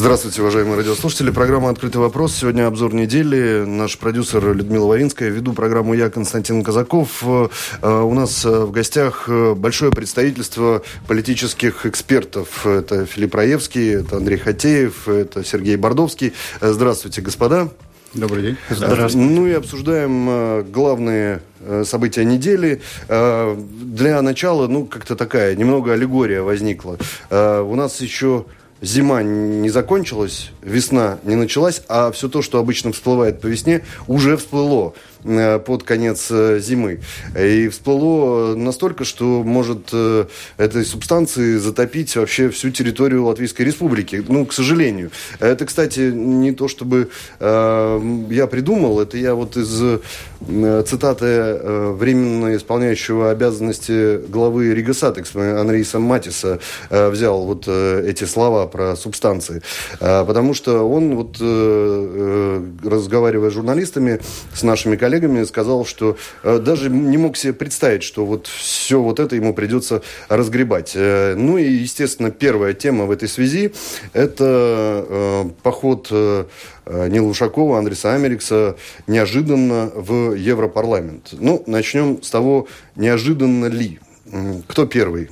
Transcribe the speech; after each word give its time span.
Здравствуйте, 0.00 0.40
уважаемые 0.40 0.78
радиослушатели. 0.78 1.30
Программа 1.30 1.68
«Открытый 1.68 2.00
вопрос». 2.00 2.34
Сегодня 2.34 2.66
обзор 2.66 2.94
недели. 2.94 3.64
Наш 3.66 3.98
продюсер 3.98 4.54
Людмила 4.54 4.86
Вавинская. 4.86 5.28
Веду 5.28 5.52
программу 5.52 5.92
я, 5.92 6.08
Константин 6.08 6.64
Казаков. 6.64 7.22
Э, 7.22 7.48
у 7.82 8.14
нас 8.14 8.42
э, 8.46 8.60
в 8.64 8.70
гостях 8.70 9.24
э, 9.28 9.52
большое 9.52 9.92
представительство 9.92 10.80
политических 11.06 11.84
экспертов. 11.84 12.66
Это 12.66 13.04
Филипп 13.04 13.34
Раевский, 13.34 13.96
это 13.96 14.16
Андрей 14.16 14.38
Хатеев, 14.38 15.06
это 15.06 15.44
Сергей 15.44 15.76
Бордовский. 15.76 16.32
Здравствуйте, 16.62 17.20
господа. 17.20 17.68
Добрый 18.14 18.42
день. 18.42 18.56
Здравствуйте. 18.70 19.18
Ну 19.18 19.46
и 19.46 19.52
обсуждаем 19.52 20.64
главные 20.72 21.42
события 21.84 22.24
недели. 22.24 22.80
Для 23.06 24.22
начала, 24.22 24.66
ну, 24.66 24.86
как-то 24.86 25.14
такая 25.14 25.54
немного 25.56 25.92
аллегория 25.92 26.40
возникла. 26.40 26.96
У 27.30 27.74
нас 27.76 28.00
еще 28.00 28.46
зима 28.82 29.22
не 29.22 29.68
закончилась, 29.70 30.50
весна 30.62 31.18
не 31.24 31.36
началась, 31.36 31.82
а 31.88 32.10
все 32.10 32.28
то, 32.28 32.42
что 32.42 32.58
обычно 32.58 32.92
всплывает 32.92 33.40
по 33.40 33.46
весне, 33.46 33.84
уже 34.06 34.36
всплыло. 34.36 34.94
Э, 35.24 35.58
под 35.58 35.82
конец 35.82 36.28
э, 36.30 36.60
зимы. 36.60 37.00
И 37.38 37.68
всплыло 37.68 38.54
настолько, 38.54 39.04
что 39.04 39.42
может 39.42 39.90
э, 39.92 40.26
этой 40.56 40.84
субстанции 40.84 41.56
затопить 41.58 42.16
вообще 42.16 42.48
всю 42.48 42.70
территорию 42.70 43.26
Латвийской 43.26 43.62
Республики. 43.62 44.24
Ну, 44.26 44.46
к 44.46 44.52
сожалению. 44.52 45.10
Это, 45.38 45.66
кстати, 45.66 46.00
не 46.10 46.52
то, 46.52 46.68
чтобы 46.68 47.10
я 47.40 48.48
придумал, 48.50 49.00
это 49.00 49.16
я 49.16 49.34
вот 49.34 49.56
из 49.56 50.00
цитаты 50.40 51.60
временно 51.94 52.56
исполняющего 52.56 53.30
обязанности 53.30 54.18
главы 54.26 54.74
Ригасатекс 54.74 55.34
Анриса 55.34 55.98
Матиса 55.98 56.60
взял 56.90 57.44
вот 57.44 57.68
эти 57.68 58.24
слова 58.24 58.66
про 58.66 58.96
субстанции. 58.96 59.62
Потому 59.98 60.54
что 60.54 60.88
он, 60.88 61.14
вот, 61.16 61.38
разговаривая 62.84 63.50
с 63.50 63.54
журналистами, 63.54 64.20
с 64.54 64.62
нашими 64.62 64.96
коллегами, 64.96 65.09
коллегами 65.10 65.42
сказал, 65.44 65.84
что 65.84 66.16
э, 66.44 66.58
даже 66.58 66.88
не 66.88 67.18
мог 67.18 67.36
себе 67.36 67.52
представить, 67.52 68.04
что 68.04 68.24
вот 68.24 68.46
все 68.46 69.00
вот 69.00 69.18
это 69.18 69.34
ему 69.34 69.52
придется 69.54 70.02
разгребать. 70.28 70.92
Э, 70.94 71.34
ну 71.36 71.58
и, 71.58 71.64
естественно, 71.64 72.30
первая 72.30 72.74
тема 72.74 73.06
в 73.06 73.10
этой 73.10 73.28
связи– 73.28 73.72
это 74.12 75.04
э, 75.08 75.44
поход 75.62 76.10
Нила 76.10 77.28
Ушакова, 77.28 77.78
Андреса 77.78 78.14
Америкса 78.14 78.76
неожиданно 79.06 79.90
в 79.94 80.34
Европарламент. 80.34 81.30
Ну, 81.32 81.62
начнем 81.66 82.22
с 82.22 82.30
того, 82.30 82.68
неожиданно 82.96 83.66
ли. 83.66 83.98
Кто 84.68 84.86
первый? 84.86 85.28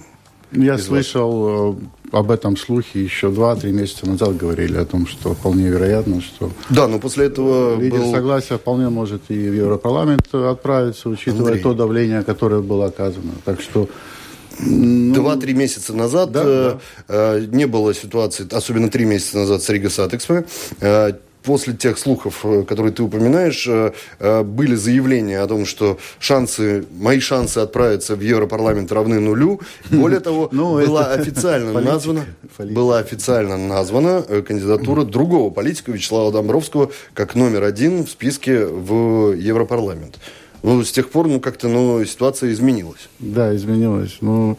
Я 0.52 0.78
слышал 0.78 1.74
э, 1.74 1.76
об 2.12 2.30
этом 2.30 2.56
слухе 2.56 3.02
еще 3.02 3.30
два-три 3.30 3.72
месяца 3.72 4.08
назад 4.08 4.36
говорили 4.36 4.76
о 4.76 4.84
том, 4.84 5.06
что 5.06 5.34
вполне 5.34 5.68
вероятно, 5.68 6.20
что... 6.20 6.50
Да, 6.70 6.88
но 6.88 6.98
после 6.98 7.26
этого 7.26 7.78
Лидер 7.78 7.98
был... 7.98 8.12
согласия 8.12 8.56
вполне 8.56 8.88
может 8.88 9.22
и 9.28 9.34
в 9.34 9.54
Европарламент 9.54 10.34
отправиться, 10.34 11.08
учитывая 11.08 11.52
Андрей. 11.52 11.62
то 11.62 11.74
давление, 11.74 12.22
которое 12.22 12.62
было 12.62 12.86
оказано. 12.86 13.32
Так 13.44 13.60
что 13.60 13.88
ну, 14.60 15.14
Два-три 15.14 15.54
месяца 15.54 15.94
назад 15.94 16.32
да, 16.32 16.42
э, 16.44 16.74
да. 17.06 17.36
Э, 17.36 17.46
не 17.46 17.66
было 17.66 17.94
ситуации, 17.94 18.46
особенно 18.50 18.90
три 18.90 19.04
месяца 19.04 19.38
назад 19.38 19.62
с 19.62 19.68
Рига. 19.68 19.88
Э, 20.80 21.12
после 21.42 21.74
тех 21.74 21.98
слухов, 21.98 22.40
э, 22.44 22.62
которые 22.62 22.92
ты 22.92 23.02
упоминаешь, 23.02 23.66
э, 23.68 23.92
э, 24.18 24.42
были 24.42 24.74
заявления 24.74 25.40
о 25.40 25.46
том, 25.46 25.66
что 25.66 25.98
шансы, 26.18 26.84
мои 26.98 27.20
шансы 27.20 27.58
отправиться 27.58 28.16
в 28.16 28.20
Европарламент 28.20 28.92
равны 28.92 29.20
нулю. 29.20 29.60
Более 29.90 30.20
того, 30.20 30.48
ну, 30.52 30.84
была 30.84 31.12
официально 31.12 31.80
названа, 31.80 32.26
была 32.58 32.98
официально 32.98 33.56
названа 33.56 34.22
кандидатура 34.22 35.04
другого 35.04 35.50
политика 35.50 35.92
Вячеслава 35.92 36.32
Домбровского 36.32 36.90
как 37.14 37.34
номер 37.34 37.64
один 37.64 38.04
в 38.04 38.10
списке 38.10 38.66
в 38.66 39.32
Европарламент. 39.32 40.18
Ну, 40.62 40.82
с 40.82 40.90
тех 40.90 41.08
пор, 41.10 41.28
ну, 41.28 41.40
как-то, 41.40 41.68
ну, 41.68 42.04
ситуация 42.04 42.50
изменилась. 42.50 43.08
Да, 43.20 43.54
изменилась. 43.54 44.18
Ну, 44.20 44.58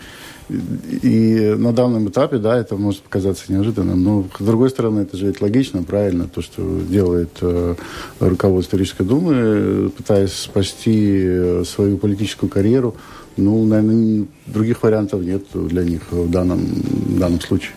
и 0.50 1.56
на 1.58 1.74
данном 1.74 2.10
этапе, 2.10 2.38
да, 2.38 2.58
это 2.58 2.76
может 2.76 3.02
показаться 3.02 3.52
неожиданным, 3.52 4.04
но 4.04 4.26
с 4.38 4.44
другой 4.44 4.70
стороны, 4.70 5.02
это 5.02 5.16
же 5.16 5.28
ведь 5.28 5.42
логично, 5.42 5.84
правильно, 5.84 6.28
то, 6.28 6.42
что 6.42 6.62
делает 6.82 7.38
э, 7.42 7.76
руководство 8.20 8.78
Рижской 8.78 9.06
думы, 9.06 9.92
пытаясь 9.96 10.34
спасти 10.34 11.22
э, 11.24 11.64
свою 11.66 11.98
политическую 11.98 12.50
карьеру. 12.50 12.96
Ну, 13.38 13.64
наверное, 13.66 14.26
других 14.48 14.84
вариантов 14.84 15.22
нет 15.22 15.44
для 15.54 15.84
них 15.84 16.02
в 16.12 16.30
данном, 16.30 16.60
в 16.60 17.20
данном 17.20 17.40
случае. 17.40 17.74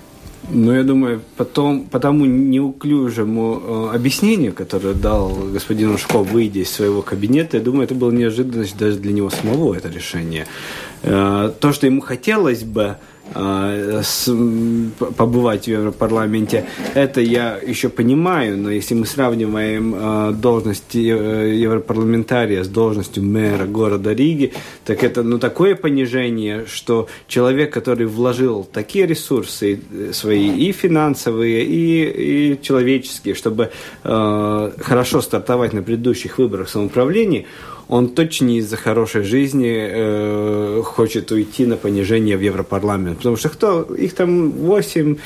Ну, 0.50 0.72
я 0.72 0.82
думаю, 0.82 1.22
потом, 1.36 1.84
по 1.84 2.00
тому 2.00 2.24
неуклюжему 2.24 3.62
э, 3.62 3.94
объяснению, 3.94 4.52
которое 4.52 4.92
дал 4.92 5.30
господин 5.52 5.90
Ушков, 5.90 6.30
выйдя 6.30 6.60
из 6.60 6.70
своего 6.70 7.00
кабинета, 7.00 7.58
я 7.58 7.62
думаю, 7.62 7.84
это 7.84 7.94
была 7.94 8.12
неожиданность 8.12 8.76
даже 8.76 8.98
для 8.98 9.12
него 9.12 9.30
самого, 9.30 9.74
это 9.74 9.88
решение. 9.88 10.46
Э, 11.02 11.52
то, 11.60 11.72
что 11.72 11.86
ему 11.86 12.00
хотелось 12.00 12.64
бы, 12.64 12.96
а, 13.34 14.02
побывать 15.16 15.64
в 15.64 15.68
Европарламенте. 15.68 16.66
Это 16.94 17.20
я 17.20 17.58
еще 17.64 17.88
понимаю, 17.88 18.58
но 18.58 18.70
если 18.70 18.94
мы 18.94 19.06
сравниваем 19.06 19.94
а, 19.96 20.32
должность 20.32 20.94
э, 20.94 20.98
европарламентария 20.98 22.62
с 22.62 22.68
должностью 22.68 23.22
мэра 23.22 23.64
города 23.64 24.12
Риги, 24.12 24.52
так 24.84 25.02
это 25.02 25.22
ну, 25.22 25.38
такое 25.38 25.76
понижение, 25.76 26.66
что 26.66 27.08
человек, 27.26 27.72
который 27.72 28.06
вложил 28.06 28.64
такие 28.70 29.06
ресурсы 29.06 29.80
э, 29.90 30.12
свои 30.12 30.68
и 30.68 30.72
финансовые, 30.72 31.64
и, 31.64 32.52
и 32.52 32.62
человеческие, 32.62 33.34
чтобы 33.34 33.70
э, 34.04 34.72
хорошо 34.78 35.22
стартовать 35.22 35.72
на 35.72 35.82
предыдущих 35.82 36.38
выборах 36.38 36.68
самоуправления, 36.68 37.46
он 37.92 38.08
точно 38.08 38.46
не 38.46 38.58
из-за 38.58 38.78
хорошей 38.78 39.22
жизни 39.22 39.76
э, 39.76 40.82
хочет 40.82 41.30
уйти 41.30 41.66
на 41.66 41.76
понижение 41.76 42.38
в 42.38 42.40
Европарламент. 42.40 43.18
Потому 43.18 43.36
что 43.36 43.50
кто? 43.50 43.82
Их 43.82 44.14
там 44.14 44.50
восемь 44.50 45.16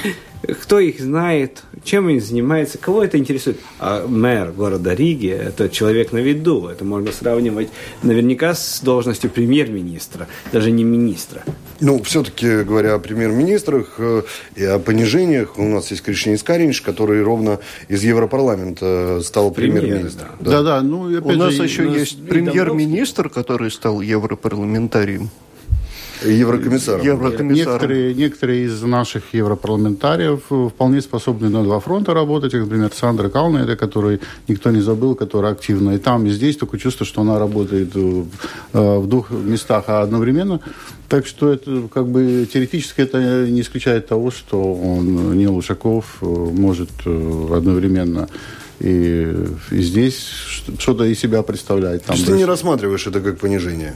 кто 0.42 0.78
их 0.78 1.00
знает, 1.00 1.62
чем 1.84 2.08
они 2.08 2.20
занимаются, 2.20 2.78
кого 2.78 3.02
это 3.02 3.18
интересует. 3.18 3.58
А 3.78 4.06
мэр 4.06 4.52
города 4.52 4.94
Риги– 4.94 5.28
это 5.30 5.68
человек 5.68 6.12
на 6.12 6.18
виду. 6.18 6.66
Это 6.68 6.84
можно 6.84 7.12
сравнивать 7.12 7.68
наверняка 8.02 8.54
с 8.54 8.80
должностью 8.80 9.30
премьер-министра, 9.30 10.28
даже 10.52 10.70
не 10.70 10.84
министра. 10.84 11.42
Ну, 11.80 12.02
все-таки, 12.02 12.62
говоря 12.62 12.94
о 12.94 12.98
премьер-министрах 12.98 13.94
э, 13.98 14.22
и 14.54 14.64
о 14.64 14.78
понижениях, 14.78 15.58
у 15.58 15.64
нас 15.64 15.90
есть 15.90 16.02
Кришни 16.02 16.34
Искаринч, 16.34 16.80
который 16.80 17.22
ровно 17.22 17.58
из 17.88 18.02
Европарламента 18.02 19.20
стал 19.22 19.50
премьер-министром. 19.50 20.28
Да-да, 20.40 20.80
ну, 20.80 21.02
у 21.02 21.32
нас 21.32 21.54
же, 21.54 21.64
еще 21.64 21.84
есть 21.84 22.26
премьер-министр, 22.26 23.28
который 23.28 23.70
стал 23.70 24.00
европарламентарием. 24.00 25.30
Еврокомиссаром. 26.26 27.04
Еврокомиссаром. 27.04 27.72
Некоторые, 27.72 28.14
некоторые 28.14 28.64
из 28.64 28.82
наших 28.82 29.34
европарламентариев 29.34 30.40
вполне 30.72 31.00
способны 31.00 31.48
на 31.48 31.62
два 31.62 31.80
фронта 31.80 32.14
работать. 32.14 32.52
Например, 32.52 32.90
Сандра 32.94 33.28
Калнеда, 33.28 33.76
который 33.76 34.20
никто 34.48 34.70
не 34.70 34.80
забыл, 34.80 35.14
которая 35.14 35.52
активна 35.52 35.92
и 35.92 35.98
там, 35.98 36.26
и 36.26 36.30
здесь. 36.30 36.56
Только 36.56 36.78
чувство, 36.78 37.06
что 37.06 37.22
она 37.22 37.38
работает 37.38 37.94
в, 37.94 38.26
э, 38.72 38.98
в 38.98 39.06
двух 39.06 39.30
местах 39.30 39.84
а 39.88 40.02
одновременно. 40.02 40.60
Так 41.08 41.26
что 41.26 41.52
это 41.52 41.88
как 41.92 42.08
бы 42.08 42.48
теоретически 42.52 43.00
это 43.00 43.46
не 43.48 43.60
исключает 43.60 44.08
того, 44.08 44.30
что 44.30 44.74
он, 44.74 45.36
Нил 45.38 45.56
Ушаков 45.56 46.18
э, 46.20 46.26
может 46.26 46.90
э, 47.04 47.48
одновременно 47.54 48.28
и, 48.80 49.34
и 49.70 49.80
здесь 49.80 50.18
что-то 50.78 51.04
из 51.04 51.18
себя 51.18 51.42
представлять. 51.42 52.04
Там 52.04 52.16
ты 52.16 52.32
не 52.32 52.44
рассматриваешь 52.44 53.06
это 53.06 53.20
как 53.20 53.38
понижение? 53.38 53.94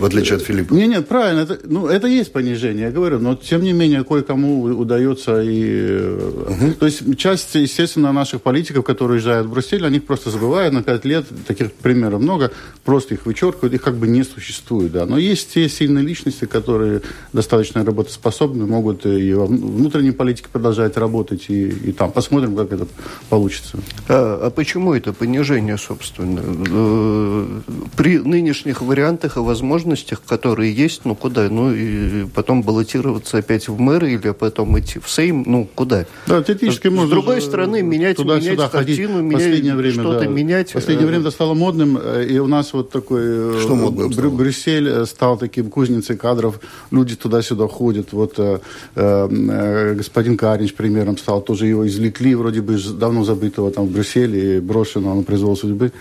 В 0.00 0.04
отличие 0.04 0.36
от 0.36 0.42
Филиппа. 0.42 0.72
Нет, 0.72 0.88
нет, 0.88 1.08
правильно. 1.08 1.40
Это, 1.40 1.58
ну, 1.64 1.86
это 1.86 2.06
есть 2.06 2.32
понижение, 2.32 2.86
я 2.86 2.90
говорю, 2.90 3.18
но 3.18 3.34
тем 3.36 3.62
не 3.62 3.72
менее 3.72 4.02
кое-кому 4.02 4.62
удается 4.62 5.42
и... 5.42 5.98
Угу. 6.00 6.72
То 6.78 6.86
есть 6.86 7.18
часть, 7.18 7.54
естественно, 7.54 8.12
наших 8.12 8.40
политиков, 8.40 8.84
которые 8.84 9.16
уезжают 9.16 9.46
в 9.46 9.50
Брюссель, 9.50 9.84
они 9.84 10.00
просто 10.00 10.30
забывают 10.30 10.72
на 10.72 10.82
пять 10.82 11.04
лет, 11.04 11.26
таких 11.46 11.72
примеров 11.72 12.20
много, 12.22 12.50
просто 12.84 13.14
их 13.14 13.26
вычеркивают, 13.26 13.74
их 13.74 13.82
как 13.82 13.96
бы 13.96 14.08
не 14.08 14.24
существует, 14.24 14.92
да. 14.92 15.04
Но 15.04 15.18
есть 15.18 15.52
те 15.52 15.68
сильные 15.68 16.04
личности, 16.04 16.46
которые 16.46 17.02
достаточно 17.32 17.84
работоспособны, 17.84 18.66
могут 18.66 19.04
и 19.06 19.34
во 19.34 19.46
внутренней 19.46 20.12
политике 20.12 20.48
продолжать 20.50 20.96
работать, 20.96 21.44
и, 21.48 21.68
и 21.68 21.92
там. 21.92 22.10
Посмотрим, 22.10 22.56
как 22.56 22.72
это 22.72 22.86
получится. 23.28 23.78
А, 24.08 24.46
а 24.46 24.50
почему 24.50 24.94
это 24.94 25.12
понижение, 25.12 25.76
собственно? 25.76 26.40
Э, 26.42 27.60
при 27.96 28.18
нынешних 28.18 28.80
вариантах, 28.82 29.36
а 29.36 29.42
возможно, 29.42 29.89
возможностях, 29.90 30.22
которые 30.26 30.72
есть, 30.72 31.02
ну 31.04 31.14
куда? 31.14 31.48
Ну 31.48 31.72
и 31.72 32.26
потом 32.26 32.62
баллотироваться 32.62 33.38
опять 33.38 33.68
в 33.68 33.78
мэры 33.78 34.12
или 34.12 34.30
потом 34.32 34.78
идти 34.78 34.98
в 34.98 35.10
Сейм, 35.10 35.44
ну 35.46 35.68
куда? 35.74 36.06
Да, 36.26 36.42
теоретически 36.42 36.88
С 36.88 36.90
можно 36.90 37.10
другой 37.10 37.40
стороны, 37.42 37.82
менять, 37.82 38.18
менять 38.18 38.70
картину, 38.70 39.14
ходить. 39.14 39.22
менять 39.22 39.74
время, 39.74 39.92
что-то 39.92 40.20
да. 40.20 40.26
менять. 40.26 40.72
Последнее 40.72 41.06
э, 41.06 41.08
время 41.08 41.22
это 41.22 41.30
стало 41.30 41.54
модным, 41.54 41.98
э, 42.02 42.26
и 42.28 42.38
у 42.38 42.46
нас 42.46 42.72
вот 42.72 42.90
такой... 42.90 43.20
э, 43.22 43.60
Что 43.60 43.74
модным 43.74 44.08
Брю- 44.08 44.12
стало? 44.12 44.30
Брюссель 44.30 44.88
э, 44.88 45.06
стал 45.06 45.38
таким 45.38 45.70
кузницей 45.70 46.16
кадров, 46.16 46.60
люди 46.90 47.16
туда-сюда 47.16 47.66
ходят. 47.68 48.12
Вот 48.12 48.34
э, 48.38 48.60
э, 48.94 49.28
э, 49.30 49.94
господин 49.94 50.36
Каринч 50.36 50.74
примером 50.74 51.18
стал, 51.18 51.42
тоже 51.42 51.66
его 51.66 51.86
извлекли, 51.86 52.34
вроде 52.34 52.60
бы 52.60 52.78
давно 52.78 53.24
забытого 53.24 53.70
там 53.70 53.86
в 53.86 53.90
Брюсселе, 53.90 54.60
брошенного 54.60 55.14
на 55.14 55.22
произвол 55.22 55.56
судьбы. 55.56 55.92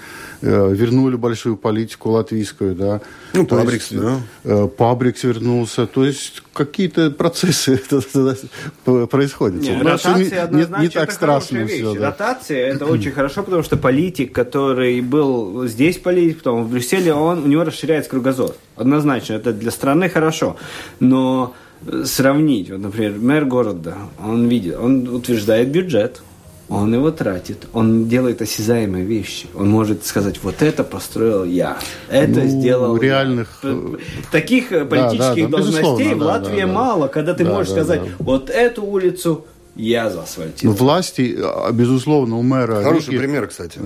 Э, 0.41 0.73
Вернули 0.73 1.15
большую 1.17 1.57
политику 1.57 2.11
латвийскую, 2.11 2.73
да. 2.73 3.01
Ну, 3.33 3.45
То 3.45 3.57
Пабрикс, 3.57 3.91
есть, 3.91 4.01
да. 4.01 4.19
э, 4.45 4.67
Пабрикс 4.67 5.23
вернулся. 5.23 5.85
То 5.85 6.05
есть 6.05 6.41
какие-то 6.53 7.11
процессы 7.11 7.77
происходят. 9.09 9.61
Не, 9.61 9.71
У 9.71 9.83
нас 9.83 9.99
всё 9.99 10.09
ротация 10.13 10.23
не, 10.23 10.29
не, 10.31 10.37
однозначно 10.37 10.81
не 10.83 10.89
так 10.89 11.03
это 11.03 11.13
страшно 11.13 11.57
хорошая 11.59 11.67
все. 11.77 11.89
вещь. 11.91 11.99
Да. 11.99 12.05
Ротация 12.07 12.67
это 12.67 12.85
очень 12.85 13.11
хорошо, 13.11 13.43
потому 13.43 13.63
что 13.63 13.75
политик, 13.77 14.33
который 14.33 15.01
был 15.01 15.67
здесь 15.67 15.97
политик, 15.97 16.37
потом 16.37 16.63
в 16.63 16.71
Брюсселе, 16.71 17.13
он, 17.13 17.43
у 17.43 17.47
него 17.47 17.63
расширяется 17.65 18.09
кругозор. 18.09 18.55
Однозначно, 18.77 19.33
это 19.33 19.51
для 19.51 19.71
страны 19.71 20.07
хорошо. 20.09 20.55
Но 21.01 21.53
э, 21.85 22.03
сравнить, 22.05 22.69
вот, 22.69 22.79
например, 22.79 23.15
мэр 23.19 23.45
города, 23.45 23.95
он 24.23 24.47
видит, 24.47 24.77
он 24.77 25.07
утверждает 25.09 25.69
бюджет, 25.69 26.21
он 26.69 26.93
его 26.93 27.09
тратит, 27.11 27.67
он 27.73 28.07
делает 28.07 28.41
осязаемые 28.41 29.03
вещи. 29.03 29.47
Он 29.55 29.69
может 29.69 30.05
сказать, 30.05 30.39
вот 30.43 30.61
это 30.61 30.83
построил 30.83 31.43
я, 31.43 31.77
это 32.09 32.41
Ну, 32.41 32.47
сделал 32.47 32.95
я». 32.97 33.01
реальных, 33.01 33.59
П- 33.61 33.97
Таких 34.31 34.71
э, 34.71 34.85
политических 34.85 35.49
да, 35.49 35.57
да, 35.57 35.57
должностей 35.57 35.81
безусловно, 35.83 36.15
в 36.15 36.19
да, 36.19 36.25
Латвии 36.25 36.61
да, 36.61 36.67
да. 36.67 36.73
мало, 36.73 37.07
когда 37.07 37.33
ты 37.33 37.43
Да, 37.43 37.53
можешь 37.53 37.69
да, 37.73 37.75
сказать, 37.83 38.01
да. 38.03 38.09
вот 38.19 38.49
эту 38.49 38.83
улицу 38.83 39.45
я 39.75 40.09
заасфальтировал. 40.09 40.75
Власти, 40.77 41.37
а, 41.41 41.71
безусловно, 41.71 42.37
у 42.37 42.41
мэра 42.43 42.83
Хороший 42.83 43.11
Риги, 43.11 43.17
пример, 43.19 43.47
кстати. 43.47 43.79
э, 43.79 43.81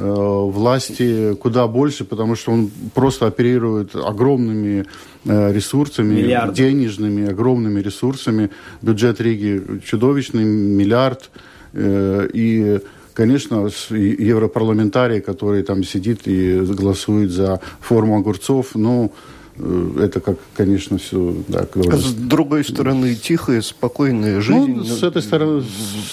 власти 0.57 1.35
куда 1.35 1.67
больше, 1.67 2.03
потому 2.03 2.35
что 2.35 2.51
он 2.51 2.71
просто 2.93 3.27
оперирует 3.27 3.95
огромными 3.95 4.85
э, 5.25 5.53
ресурсами, 5.53 6.15
Миллиарды. 6.15 6.55
денежными, 6.55 7.29
огромными 7.29 7.79
ресурсами. 7.79 8.49
Бюджет 8.81 9.21
Риги 9.21 9.61
чудовищный, 9.85 10.43
миллиард. 10.43 11.29
Э, 11.73 12.27
И, 12.33 12.79
конечно, 13.13 13.69
европарламентарий, 13.89 15.21
который 15.21 15.63
там 15.63 15.83
сидит 15.83 16.27
и 16.27 16.59
голосует 16.59 17.31
за 17.31 17.59
форму 17.81 18.17
огурцов, 18.17 18.75
ну, 18.75 19.11
э, 19.57 19.91
это 20.03 20.19
как, 20.19 20.37
конечно, 20.55 20.97
все... 20.97 21.35
Да, 21.47 21.67
А 21.75 21.97
с 21.97 22.13
другой 22.13 22.63
стороны, 22.63 23.15
тихая, 23.15 23.61
спокойная 23.61 24.39
жизнь. 24.41 24.75
ну, 24.77 24.83
с 24.83 25.03
этой 25.03 25.21
стороны... 25.21 25.63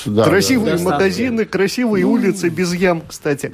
да, 0.06 0.24
красивые 0.24 0.76
да, 0.76 0.84
да. 0.84 0.90
магазины, 0.90 1.44
красивые 1.44 2.04
улицы 2.04 2.48
без 2.48 2.74
ям, 2.74 3.02
кстати. 3.06 3.52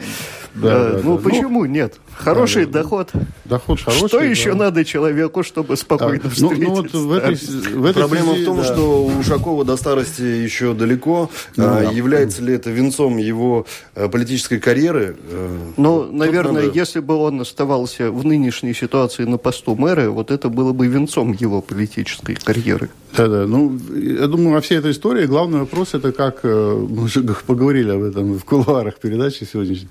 Да, 0.54 0.90
Э, 0.90 0.92
да, 0.94 1.00
ну 1.04 1.18
да. 1.18 1.22
почему 1.28 1.64
нет? 1.66 1.98
Хороший 2.18 2.66
доход. 2.66 3.10
да. 3.12 3.20
Доход 3.44 3.80
хороший. 3.80 4.08
Что 4.08 4.18
да. 4.18 4.24
еще 4.24 4.54
надо 4.54 4.84
человеку, 4.84 5.42
чтобы 5.42 5.76
спокойно 5.76 6.22
А, 6.24 6.26
ну, 6.26 6.30
встретиться? 6.30 6.68
ну, 6.68 6.74
вот 6.74 6.92
в 6.92 7.12
этой, 7.12 7.34
в 7.36 7.84
этой 7.84 8.00
Проблема 8.00 8.32
связи, 8.32 8.42
в 8.42 8.46
том, 8.46 8.56
да. 8.56 8.64
что 8.64 9.04
у 9.06 9.18
Ушакова 9.18 9.64
до 9.64 9.76
старости 9.76 10.22
еще 10.22 10.74
далеко. 10.74 11.30
Ну, 11.56 11.64
А, 11.64 11.82
да. 11.82 11.90
Является 11.90 12.42
ли 12.42 12.54
это 12.54 12.70
венцом 12.70 13.18
его 13.18 13.66
э, 13.94 14.08
политической 14.08 14.58
карьеры? 14.58 15.16
Э, 15.30 15.58
Ну, 15.76 16.02
тут 16.04 16.12
наверное, 16.14 16.64
надо- 16.64 16.78
если 16.78 17.00
бы 17.00 17.14
он 17.16 17.40
оставался 17.40 18.10
в 18.10 18.24
нынешней 18.24 18.74
ситуации 18.74 19.24
на 19.24 19.36
посту 19.38 19.76
мэра, 19.76 20.10
вот 20.10 20.30
это 20.30 20.48
было 20.48 20.72
бы 20.72 20.86
венцом 20.86 21.32
его 21.32 21.60
политической 21.62 22.34
карьеры. 22.34 22.88
Да-да, 23.16 23.46
ну, 23.46 23.78
я 23.94 24.26
думаю, 24.26 24.50
во 24.54 24.60
всей 24.60 24.78
этой 24.78 24.90
истории 24.90 25.26
главный 25.26 25.60
вопрос 25.60 25.94
это 25.94 26.12
как, 26.12 26.40
э, 26.42 26.86
мы 26.90 27.04
уже 27.04 27.22
поговорили 27.46 27.90
об 27.90 28.02
этом 28.02 28.38
в 28.38 28.44
кулуарах 28.44 28.96
передачи 28.98 29.44
сегодняшней, 29.50 29.88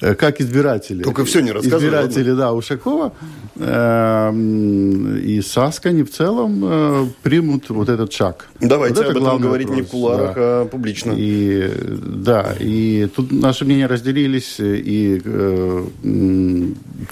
как 0.00 0.40
избиратели. 0.40 1.02
Только 1.02 1.24
всё 1.24 1.40
не 1.40 1.52
рассказывай, 1.52 1.78
Избиратели, 1.80 2.32
да, 2.32 2.52
Ушакова 2.52 3.12
э, 3.56 4.32
и 5.24 5.40
Саскани 5.42 6.02
в 6.02 6.10
целом 6.10 6.60
э, 6.64 7.06
примут 7.22 7.68
вот 7.70 7.88
этот 7.88 8.12
шаг. 8.12 8.46
Давайте 8.60 8.94
Вот 8.94 9.00
это 9.02 9.10
об 9.10 9.16
этом 9.16 9.22
главный 9.24 9.46
говорить 9.46 9.68
не 9.68 9.82
в 9.82 9.84
вопрос, 9.84 9.90
кулуарах, 9.90 10.34
да. 10.34 10.42
а 10.42 10.64
публично. 10.66 11.14
И 11.16 11.70
да, 12.06 12.54
и 12.58 13.08
тут 13.14 13.30
наши 13.32 13.64
мнения 13.64 13.86
разделились, 13.86 14.56
и 14.58 15.20
э, 15.24 15.84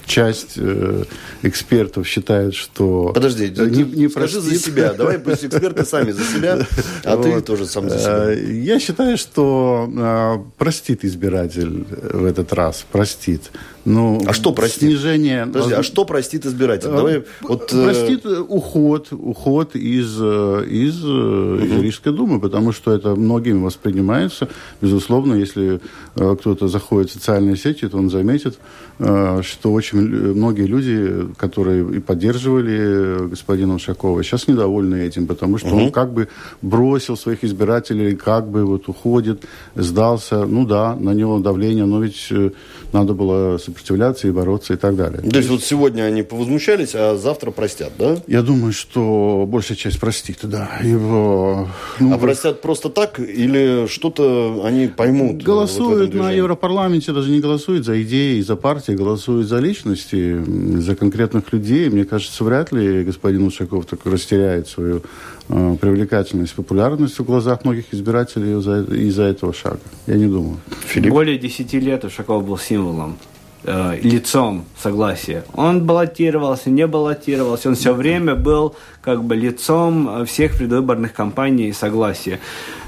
часть 0.05 0.53
э, 0.57 1.03
экспертов 1.43 2.07
считает, 2.07 2.55
что 2.55 3.11
Подожди, 3.13 3.53
э, 3.55 3.65
не, 3.69 3.83
не 3.83 4.09
скажи 4.09 4.39
за 4.39 4.49
простит. 4.49 4.65
себя. 4.65 4.93
Давай 4.93 5.19
пусть 5.19 5.45
эксперты 5.45 5.85
сами 5.85 6.11
за 6.11 6.23
себя, 6.23 6.59
а 7.03 7.17
ты 7.17 7.41
тоже 7.41 7.65
сам 7.65 7.89
за 7.89 7.99
себя. 7.99 8.33
Э, 8.33 8.51
Я 8.51 8.79
считаю, 8.79 9.17
что 9.17 9.89
э, 9.95 10.37
простит 10.57 11.05
избиратель 11.05 11.85
в 12.13 12.25
этот 12.25 12.53
раз, 12.53 12.78
простит. 12.83 13.51
Ну, 13.89 14.21
А 14.25 14.33
что 14.33 14.51
простит? 14.53 14.89
Снижение... 14.89 15.45
Подожди, 15.47 15.73
а 15.73 15.83
что 15.83 16.05
простит 16.05 16.45
избиратель? 16.45 16.89
Давай 16.89 17.23
вот... 17.41 17.73
э, 17.73 17.83
Простит 17.83 18.25
э, 18.25 18.39
уход, 18.39 19.07
уход 19.11 19.75
из, 19.75 20.15
э, 20.21 20.65
из, 20.69 21.01
э, 21.03 21.65
из 21.65 21.81
Рижской 21.81 22.13
думы, 22.13 22.39
потому 22.39 22.71
что 22.71 22.91
это 22.93 23.15
многими 23.15 23.57
воспринимается. 23.63 24.47
Безусловно, 24.79 25.33
если 25.33 25.81
э, 26.15 26.35
кто-то 26.39 26.67
заходит 26.67 27.09
в 27.09 27.13
социальные 27.13 27.57
сети, 27.57 27.87
то 27.87 27.97
он 27.97 28.11
заметит, 28.11 28.59
э, 28.99 29.41
что 29.41 29.73
очень 29.73 29.97
многие 30.35 30.67
люди, 30.67 31.25
которые 31.37 31.97
и 31.97 31.99
поддерживали 31.99 32.77
э, 32.79 33.27
господина 33.27 33.73
Ушакова, 33.75 34.23
сейчас 34.23 34.47
недовольны 34.47 35.07
этим, 35.07 35.25
потому 35.25 35.57
что 35.57 35.69
он 35.69 35.91
как 35.91 36.13
бы 36.13 36.27
бросил 36.61 37.17
своих 37.17 37.43
избирателей, 37.43 38.15
как 38.15 38.47
бы 38.51 38.65
вот 38.65 38.87
уходит, 38.87 39.45
сдался. 39.75 40.45
Ну 40.45 40.65
да, 40.65 40.95
на 40.95 41.15
него 41.15 41.39
давление, 41.39 41.85
но 41.85 42.03
ведь 42.03 42.27
э, 42.29 42.51
надо 42.93 43.13
было 43.13 43.57
сопротивляться 43.57 43.78
и 44.27 44.31
бороться 44.31 44.73
и 44.73 44.77
так 44.77 44.95
далее. 44.95 45.21
То 45.21 45.37
есть 45.37 45.49
вот 45.49 45.63
сегодня 45.63 46.03
они 46.03 46.23
повозмущались, 46.23 46.91
а 46.93 47.15
завтра 47.15 47.51
простят, 47.51 47.91
да? 47.97 48.17
Я 48.27 48.41
думаю, 48.41 48.73
что 48.73 49.45
большая 49.47 49.77
часть 49.77 49.99
простит, 49.99 50.39
да. 50.43 50.69
Его, 50.83 51.67
ну, 51.99 52.13
А 52.13 52.17
простят 52.17 52.61
просто 52.61 52.89
так 52.89 53.19
или 53.19 53.87
что-то 53.87 54.63
они 54.65 54.87
поймут? 54.87 55.29
вот 55.33 55.43
в 55.43 55.45
голосуют 55.45 56.09
этом 56.09 56.21
на? 56.21 56.31
Европарламенте, 56.31 57.11
даже 57.11 57.29
не 57.31 57.39
голосуют 57.39 57.85
за 57.85 58.01
идеи, 58.01 58.41
за 58.41 58.55
партии, 58.55 58.93
голосуют 58.93 59.47
за 59.47 59.59
личности, 59.59 60.41
за 60.79 60.95
конкретных 60.95 61.51
людей. 61.53 61.89
Мне 61.89 62.05
кажется, 62.05 62.43
вряд 62.43 62.71
ли 62.71 63.03
господин 63.03 63.43
Ушаков 63.43 63.85
такой 63.85 64.13
растеряет 64.13 64.67
свою 64.67 65.01
э, 65.49 65.75
привлекательность, 65.79 66.53
популярность 66.53 67.19
в 67.19 67.23
глазах 67.23 67.63
многих 67.65 67.85
избирателей 67.93 68.57
из-за, 68.59 69.23
этого 69.23 69.53
шага. 69.53 69.79
Я 70.07 70.15
не 70.15 70.25
думаю. 70.27 70.57
Более 70.95 71.37
10 71.37 71.73
лет 71.73 72.05
Ушаков 72.05 72.45
был 72.45 72.57
символом, 72.57 73.17
э, 73.63 73.99
лицом 74.01 74.65
согласия. 74.77 75.43
Он 75.53 75.85
баллотировался, 75.85 76.69
не 76.69 76.87
баллотировался, 76.87 77.69
он 77.69 77.75
все 77.75 77.93
время 77.93 78.35
был 78.35 78.75
как 79.01 79.23
бы 79.23 79.35
лицом 79.35 80.21
э, 80.21 80.25
всех 80.25 80.57
предвыборных 80.57 81.13
кампаний 81.13 81.73
согласия. 81.73 82.39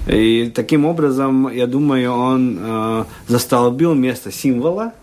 И 0.07 0.51
таким 0.53 0.85
образом, 0.85 1.49
я 1.49 1.67
думаю, 1.67 2.11
он 2.11 2.57
э, 2.59 3.03
застолбил 3.27 3.93
место 3.93 4.31
символа, 4.31 4.93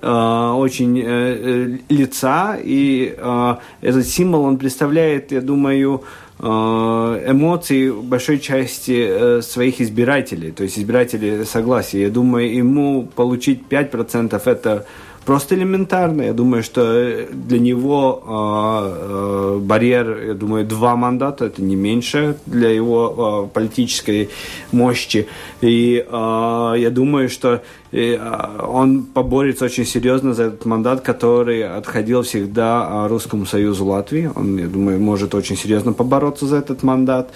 э, 0.00 0.08
очень 0.08 0.98
э, 0.98 1.04
э, 1.06 1.78
лица, 1.88 2.56
и 2.62 3.14
э, 3.16 3.56
этот 3.82 4.06
символ, 4.06 4.44
он 4.44 4.58
представляет, 4.58 5.32
я 5.32 5.40
думаю, 5.40 6.02
э, 6.02 6.23
эмоции 6.40 7.90
большой 7.90 8.40
части 8.40 9.06
э, 9.08 9.42
своих 9.42 9.80
избирателей, 9.80 10.50
то 10.50 10.64
есть 10.64 10.78
избирателей 10.78 11.44
согласия. 11.44 12.02
Я 12.02 12.10
думаю, 12.10 12.52
ему 12.52 13.06
получить 13.14 13.62
5% 13.68 14.40
это 14.44 14.84
просто 15.24 15.54
элементарно. 15.54 16.22
Я 16.22 16.32
думаю, 16.32 16.62
что 16.62 16.82
э, 16.82 17.26
для 17.32 17.58
него 17.58 18.22
э, 18.26 19.58
э, 19.58 19.58
барьер, 19.60 20.26
я 20.26 20.34
думаю, 20.34 20.64
два 20.64 20.96
мандата, 20.96 21.46
это 21.46 21.62
не 21.62 21.76
меньше 21.76 22.36
для 22.46 22.70
его 22.70 23.46
э, 23.46 23.54
политической 23.54 24.30
мощи. 24.72 25.28
И 25.60 26.04
э, 26.06 26.74
я 26.78 26.90
думаю, 26.90 27.28
что 27.28 27.62
и, 27.94 28.18
а, 28.20 28.66
он 28.68 29.04
поборется 29.04 29.66
очень 29.66 29.86
серьезно 29.86 30.34
за 30.34 30.44
этот 30.44 30.64
мандат, 30.64 31.02
который 31.02 31.62
отходил 31.62 32.22
всегда 32.22 32.84
а, 32.88 33.08
Русскому 33.08 33.46
Союзу 33.46 33.84
Латвии. 33.84 34.28
Он, 34.34 34.58
я 34.58 34.66
думаю, 34.66 34.98
может 34.98 35.32
очень 35.32 35.56
серьезно 35.56 35.92
побороться 35.92 36.46
за 36.46 36.56
этот 36.56 36.82
мандат 36.82 37.30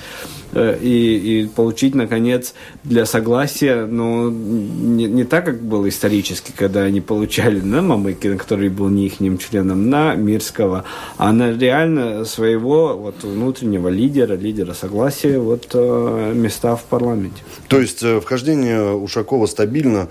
э, 0.53 0.77
и, 0.83 1.43
и 1.43 1.47
получить, 1.47 1.95
наконец, 1.95 2.55
для 2.83 3.07
согласия, 3.07 3.87
ну, 3.87 4.31
не, 4.31 5.05
не 5.05 5.23
так, 5.23 5.45
как 5.45 5.63
было 5.63 5.89
исторически, 5.89 6.51
когда 6.51 6.81
они 6.81 7.01
получали 7.01 7.61
на 7.61 7.81
Мамыкина, 7.81 8.37
который 8.37 8.69
был 8.69 8.89
не 8.89 9.07
их 9.07 9.19
членом, 9.39 9.89
на 9.89 10.17
Мирского, 10.17 10.83
а 11.19 11.31
на 11.31 11.53
реально 11.53 12.25
своего 12.25 12.97
вот, 12.97 13.23
внутреннего 13.23 13.87
лидера, 13.87 14.35
лидера 14.35 14.73
согласия, 14.73 15.39
вот 15.39 15.69
э, 15.73 16.33
места 16.35 16.75
в 16.75 16.83
парламенте. 16.83 17.45
То 17.69 17.79
есть 17.79 18.03
э, 18.03 18.19
вхождение 18.21 18.93
Ушакова 18.93 19.47
стабильно 19.47 20.09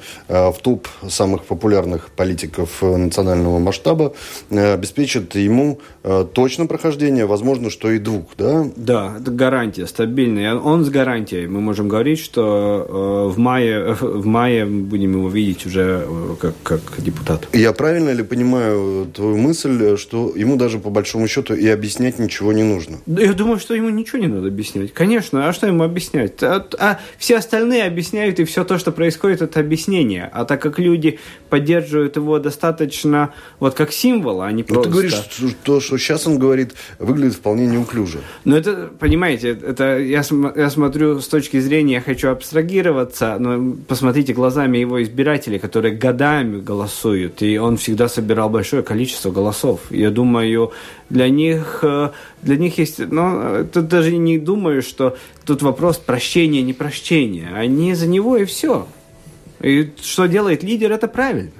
в 0.51 0.56
топ 0.62 0.88
самых 1.08 1.44
популярных 1.44 2.10
политиков 2.10 2.82
национального 2.82 3.60
масштаба, 3.60 4.13
обеспечит 4.50 5.36
ему 5.36 5.79
точно 6.34 6.65
прохождение, 6.65 7.25
возможно, 7.25 7.70
что 7.70 7.91
и 7.91 8.00
двух, 8.00 8.25
да? 8.38 8.65
Да, 8.75 9.17
это 9.20 9.32
гарантия, 9.32 9.88
стабильная. 9.88 10.56
Он 10.56 10.84
с 10.86 10.89
гарантией. 10.89 11.48
Мы 11.48 11.62
можем 11.62 11.88
говорить, 11.88 12.20
что 12.20 13.32
в 13.34 13.38
мае, 13.38 13.94
в 14.01 14.25
мае 14.25 14.65
будем 14.65 15.13
его 15.13 15.29
видеть 15.29 15.65
уже 15.65 16.08
как, 16.39 16.53
как 16.63 16.82
депутат. 16.98 17.48
Я 17.53 17.74
правильно 17.74 18.12
ли 18.12 18.24
понимаю 18.24 19.08
твою 19.13 19.38
мысль, 19.38 19.98
что 19.98 20.34
ему 20.36 20.56
даже 20.56 20.79
по 20.79 20.89
большому 20.89 21.27
счету 21.27 21.53
и 21.53 21.67
объяснять 21.67 22.20
ничего 22.20 22.53
не 22.53 22.63
нужно? 22.63 22.98
Я 23.06 23.34
думаю, 23.34 23.60
что 23.60 23.74
ему 23.74 23.89
ничего 23.89 24.20
не 24.20 24.27
надо 24.27 24.48
объяснять. 24.48 24.94
Конечно, 24.94 25.48
а 25.48 25.53
что 25.53 25.67
ему 25.67 25.84
объяснять? 25.84 26.41
А, 26.44 26.65
а 26.79 27.00
все 27.17 27.38
остальные 27.38 27.84
объясняют, 27.86 28.39
и 28.39 28.46
все 28.46 28.63
то, 28.63 28.77
что 28.77 28.91
происходит, 28.91 29.41
это 29.41 29.60
объяснение. 29.60 30.26
А 30.31 30.46
так 30.46 30.62
как 30.62 30.79
люди 30.79 31.19
поддерживают 31.50 32.15
его 32.15 32.39
достаточно 32.39 33.34
вот 33.60 33.74
как 33.74 33.91
символ, 33.91 34.41
а 34.41 34.51
не 34.51 34.63
просто... 34.63 34.77
Ну, 34.77 34.84
ты 34.84 34.89
говоришь, 34.89 35.13
что 35.13 35.48
то, 35.63 35.79
что 35.79 35.98
сейчас 35.98 36.27
он 36.27 36.39
говорит, 36.39 36.74
выглядит 37.00 37.36
вполне 37.36 37.67
неуклюже. 37.67 38.19
Ну, 38.46 38.55
это, 38.55 38.89
понимаете, 39.00 39.50
это 39.50 40.00
я, 40.00 40.24
я 40.55 40.69
смотрю 40.69 41.19
с 41.19 41.27
точки 41.27 41.60
зрения, 41.60 41.96
я 41.96 42.01
хочу 42.01 42.29
абстрагироваться, 42.29 43.38
но 43.39 43.75
посмотрите 43.88 44.34
глазами 44.34 44.77
его 44.77 45.01
избирателей, 45.01 45.60
которые 45.60 45.96
годами 45.96 46.60
голосуют, 46.62 47.41
и 47.41 47.57
он 47.57 47.77
всегда 47.77 48.07
собирал 48.10 48.50
большое 48.50 48.84
количество 48.84 49.31
голосов. 49.31 49.81
Я 49.89 50.12
думаю, 50.12 50.72
для 51.10 51.29
них, 51.29 51.79
э, 51.84 52.10
для 52.41 52.57
них 52.57 52.77
есть, 52.77 53.00
ну, 53.00 53.65
тут 53.72 53.88
даже 53.88 54.15
не 54.17 54.38
думаю, 54.38 54.81
что 54.81 55.17
тут 55.46 55.62
вопрос 55.62 55.98
прощения, 55.98 56.62
не 56.62 56.74
прощения. 56.74 57.51
Они 57.55 57.93
за 57.93 58.07
него 58.07 58.38
и 58.38 58.46
все. 58.46 58.88
И 59.61 59.91
что 60.01 60.27
делает 60.27 60.63
лидер, 60.63 60.91
это 60.91 61.07
правильно. 61.07 61.51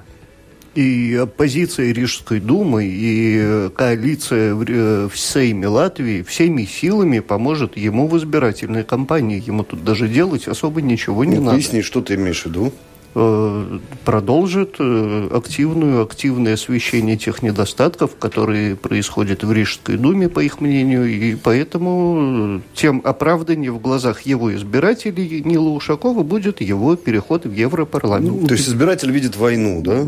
И 0.74 1.18
оппозиция 1.20 1.92
Рижской 1.92 2.38
думы, 2.38 2.84
и 2.84 3.68
коалиция 3.74 4.54
в, 4.54 4.62
э, 4.62 5.08
в 5.08 5.18
Сейме 5.18 5.66
Латвии 5.66 6.22
всеми 6.22 6.64
силами 6.64 7.18
поможет 7.18 7.76
ему 7.76 8.06
в 8.06 8.16
избирательной 8.16 8.84
кампании. 8.84 9.42
Ему 9.44 9.64
тут 9.64 9.82
даже 9.82 10.06
делать 10.06 10.46
особо 10.46 10.80
ничего 10.80 11.24
не 11.24 11.36
ну, 11.36 11.42
надо. 11.42 11.56
Поясни, 11.56 11.82
что 11.82 12.00
ты 12.00 12.14
имеешь 12.14 12.42
в 12.42 12.46
виду? 12.46 12.72
Э, 13.14 13.78
продолжит 14.04 14.76
э, 14.78 15.28
активную, 15.32 16.02
активное 16.02 16.54
освещение 16.54 17.16
тех 17.16 17.42
недостатков, 17.42 18.16
которые 18.16 18.76
происходят 18.76 19.42
в 19.44 19.52
Рижской 19.52 19.96
думе, 19.96 20.28
по 20.28 20.40
их 20.40 20.60
мнению, 20.60 21.06
и 21.06 21.34
поэтому 21.34 22.60
тем 22.74 23.00
оправданием 23.02 23.74
в 23.74 23.80
глазах 23.80 24.22
его 24.22 24.54
избирателей 24.54 25.42
Нила 25.42 25.70
Ушакова 25.70 26.22
будет 26.22 26.60
его 26.60 26.96
переход 26.96 27.46
в 27.46 27.52
Европарламент. 27.52 28.42
Ну, 28.42 28.46
то 28.46 28.54
есть 28.54 28.68
избиратель 28.68 29.10
видит 29.10 29.36
войну, 29.36 29.80
да? 29.82 30.06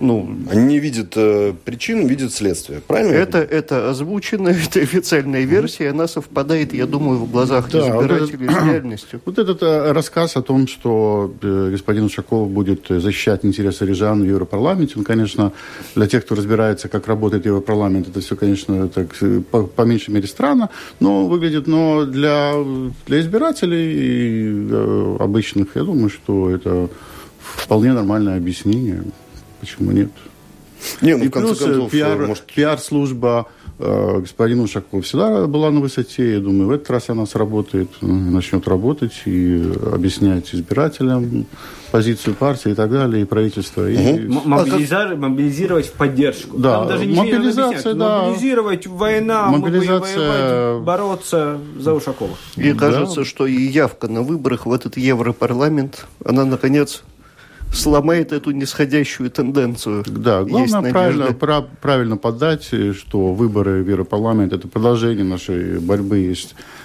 Ну, 0.00 0.36
они 0.50 0.64
не 0.64 0.78
видят 0.78 1.12
э, 1.16 1.52
причин, 1.64 2.06
видят 2.06 2.32
следствие. 2.32 2.80
Правильно? 2.80 3.12
Это, 3.12 3.38
это 3.38 3.90
озвучено, 3.90 4.48
это 4.66 4.80
официальная 4.80 5.44
версия, 5.44 5.84
mm-hmm. 5.84 5.90
она 5.90 6.08
совпадает, 6.08 6.72
я 6.74 6.86
думаю, 6.86 7.18
в 7.18 7.30
глазах 7.30 7.70
да, 7.70 7.80
избирателей 7.80 8.36
вот 8.36 8.50
этот, 8.50 8.62
с 8.62 8.64
реальностью. 8.72 9.20
Вот 9.24 9.38
этот 9.38 9.62
э, 9.62 9.92
рассказ 9.92 10.36
о 10.36 10.42
том, 10.42 10.66
что 10.66 11.32
э, 11.42 11.68
господин 11.70 12.04
Ушаков 12.04 12.48
будет 12.50 12.86
защищать 12.88 13.44
интересы 13.44 13.86
рижан 13.86 14.22
в 14.22 14.26
Европарламенте, 14.26 14.94
он, 14.96 15.04
конечно, 15.04 15.52
для 15.94 16.06
тех, 16.06 16.24
кто 16.24 16.34
разбирается, 16.34 16.88
как 16.88 17.06
работает 17.06 17.46
Европарламент, 17.46 18.08
это 18.08 18.20
все, 18.20 18.36
конечно, 18.36 18.88
так, 18.88 19.16
э, 19.20 19.40
по, 19.50 19.64
по 19.64 19.82
меньшей 19.82 20.14
мере 20.14 20.26
странно, 20.26 20.70
но 20.98 21.26
выглядит, 21.26 21.66
но 21.66 22.04
для, 22.06 22.54
для 23.06 23.20
избирателей 23.20 23.92
и, 23.92 24.68
э, 24.70 25.16
обычных, 25.20 25.76
я 25.76 25.84
думаю, 25.84 26.08
что 26.08 26.50
это 26.50 26.88
вполне 27.38 27.92
нормальное 27.92 28.36
объяснение. 28.36 29.04
Почему 29.60 29.92
нет? 29.92 30.10
Не, 31.00 31.16
ну, 31.16 31.24
и 31.24 31.28
в 31.28 31.30
конце 31.30 31.48
плюс 31.48 31.60
э, 31.60 31.64
концов, 31.66 31.90
пиар, 31.90 32.26
может... 32.26 32.44
пиар-служба 32.44 33.46
э, 33.78 34.20
господина 34.20 34.62
Ушакова 34.62 35.02
всегда 35.02 35.46
была 35.46 35.70
на 35.70 35.80
высоте. 35.80 36.34
Я 36.34 36.40
думаю, 36.40 36.68
в 36.68 36.70
этот 36.70 36.90
раз 36.90 37.10
она 37.10 37.26
сработает, 37.26 37.90
э, 38.00 38.06
начнет 38.06 38.66
работать 38.66 39.12
и 39.26 39.72
объяснять 39.92 40.54
избирателям 40.54 41.46
позицию 41.90 42.34
партии 42.36 42.72
и 42.72 42.74
так 42.74 42.90
далее, 42.90 43.22
и 43.22 43.24
правительства. 43.24 43.82
Угу. 43.82 43.90
И... 43.90 44.28
Мобилизар... 44.28 45.16
Мобилизировать 45.16 45.86
в 45.86 45.92
поддержку. 45.92 46.56
Да, 46.56 46.78
Там 46.78 46.88
даже 46.88 47.04
мобилизация, 47.04 47.94
да. 47.94 48.22
Мобилизировать 48.22 48.86
война, 48.86 49.48
мобилизация... 49.48 50.72
воевать, 50.72 50.84
бороться 50.84 51.58
за 51.78 51.94
Ушакова. 51.94 52.36
Мне 52.56 52.74
да. 52.74 52.78
кажется, 52.78 53.24
что 53.24 53.46
и 53.46 53.54
явка 53.54 54.08
на 54.08 54.22
выборах 54.22 54.66
в 54.66 54.72
этот 54.72 54.96
Европарламент, 54.96 56.06
она, 56.24 56.44
наконец, 56.44 57.02
сломает 57.72 58.32
эту 58.32 58.50
нисходящую 58.50 59.30
тенденцию. 59.30 60.04
Да, 60.06 60.44
главное 60.44 60.90
правильно, 60.92 61.32
прав, 61.32 61.66
правильно 61.80 62.16
подать, 62.16 62.70
что 62.96 63.32
выборы 63.34 63.82
в 63.82 63.88
Европарламент– 63.88 64.52
это 64.54 64.68
продолжение 64.68 65.24
нашей 65.24 65.78
борьбы 65.78 66.34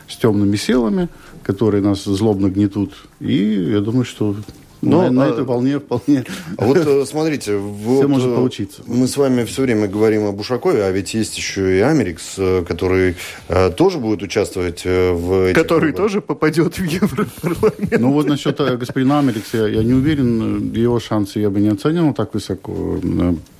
с 0.08 0.18
темными 0.18 0.56
силами, 0.56 1.10
которые 1.44 1.82
нас 1.82 2.04
злобно 2.04 2.50
гнетут. 2.50 2.94
И 3.20 3.72
я 3.72 3.82
думаю, 3.82 4.06
что 4.06 4.36
но 4.86 5.04
на, 5.04 5.12
на 5.12 5.26
а, 5.26 5.30
этой 5.30 5.44
волне 5.44 5.80
вполне. 5.80 6.24
А 6.58 6.66
вот 6.66 6.78
э, 6.78 7.06
смотрите, 7.06 7.58
вот, 7.58 8.00
все 8.00 8.08
может 8.08 8.32
э, 8.32 8.36
получиться. 8.36 8.82
Мы 8.86 9.08
с 9.08 9.18
вами 9.18 9.44
все 9.46 9.64
время 9.64 9.88
говорим 9.88 10.26
об 10.26 10.40
Ушакове, 10.40 10.84
а 10.84 10.92
ведь 10.92 11.14
есть 11.14 11.38
еще 11.38 11.78
и 11.78 11.82
Америкс, 11.82 12.36
э, 12.38 12.64
который 12.68 13.16
тоже 13.78 13.98
будет 13.98 14.22
участвовать 14.22 14.84
в 14.86 15.46
этих 15.46 15.56
Который 15.62 15.92
выборах. 15.92 15.96
тоже 15.96 16.22
попадет 16.22 16.78
в 16.78 16.84
Европарламент. 16.84 18.00
Ну 18.00 18.12
вот 18.12 18.28
насчет 18.28 18.58
господина 18.78 19.20
Америкса, 19.20 19.58
я 19.58 19.84
не 19.84 19.94
уверен, 19.94 20.72
его 20.74 21.00
шансы 21.00 21.40
я 21.40 21.50
бы 21.50 21.60
не 21.60 21.70
оценил 21.70 22.14
так 22.14 22.34
высоко, 22.34 23.00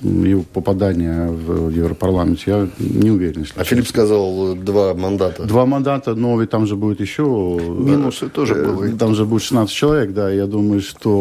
его 0.00 0.44
попадание 0.52 1.28
в 1.30 1.70
Европарламент, 1.70 2.40
я 2.46 2.68
не 2.78 3.10
уверен. 3.10 3.42
А 3.42 3.44
честно. 3.44 3.64
Филипп 3.64 3.88
сказал 3.88 4.54
два 4.54 4.94
мандата. 4.94 5.44
Два 5.44 5.66
мандата, 5.66 6.14
но 6.14 6.40
ведь 6.40 6.50
там 6.50 6.66
же 6.66 6.76
будет 6.76 7.00
еще... 7.00 7.22
Минусы 7.22 8.28
тоже 8.28 8.54
были. 8.54 8.96
Там 8.96 9.14
же 9.14 9.24
будет 9.24 9.42
16 9.42 9.74
человек, 9.74 10.12
да, 10.12 10.30
я 10.30 10.46
думаю, 10.46 10.80
что 10.80 11.15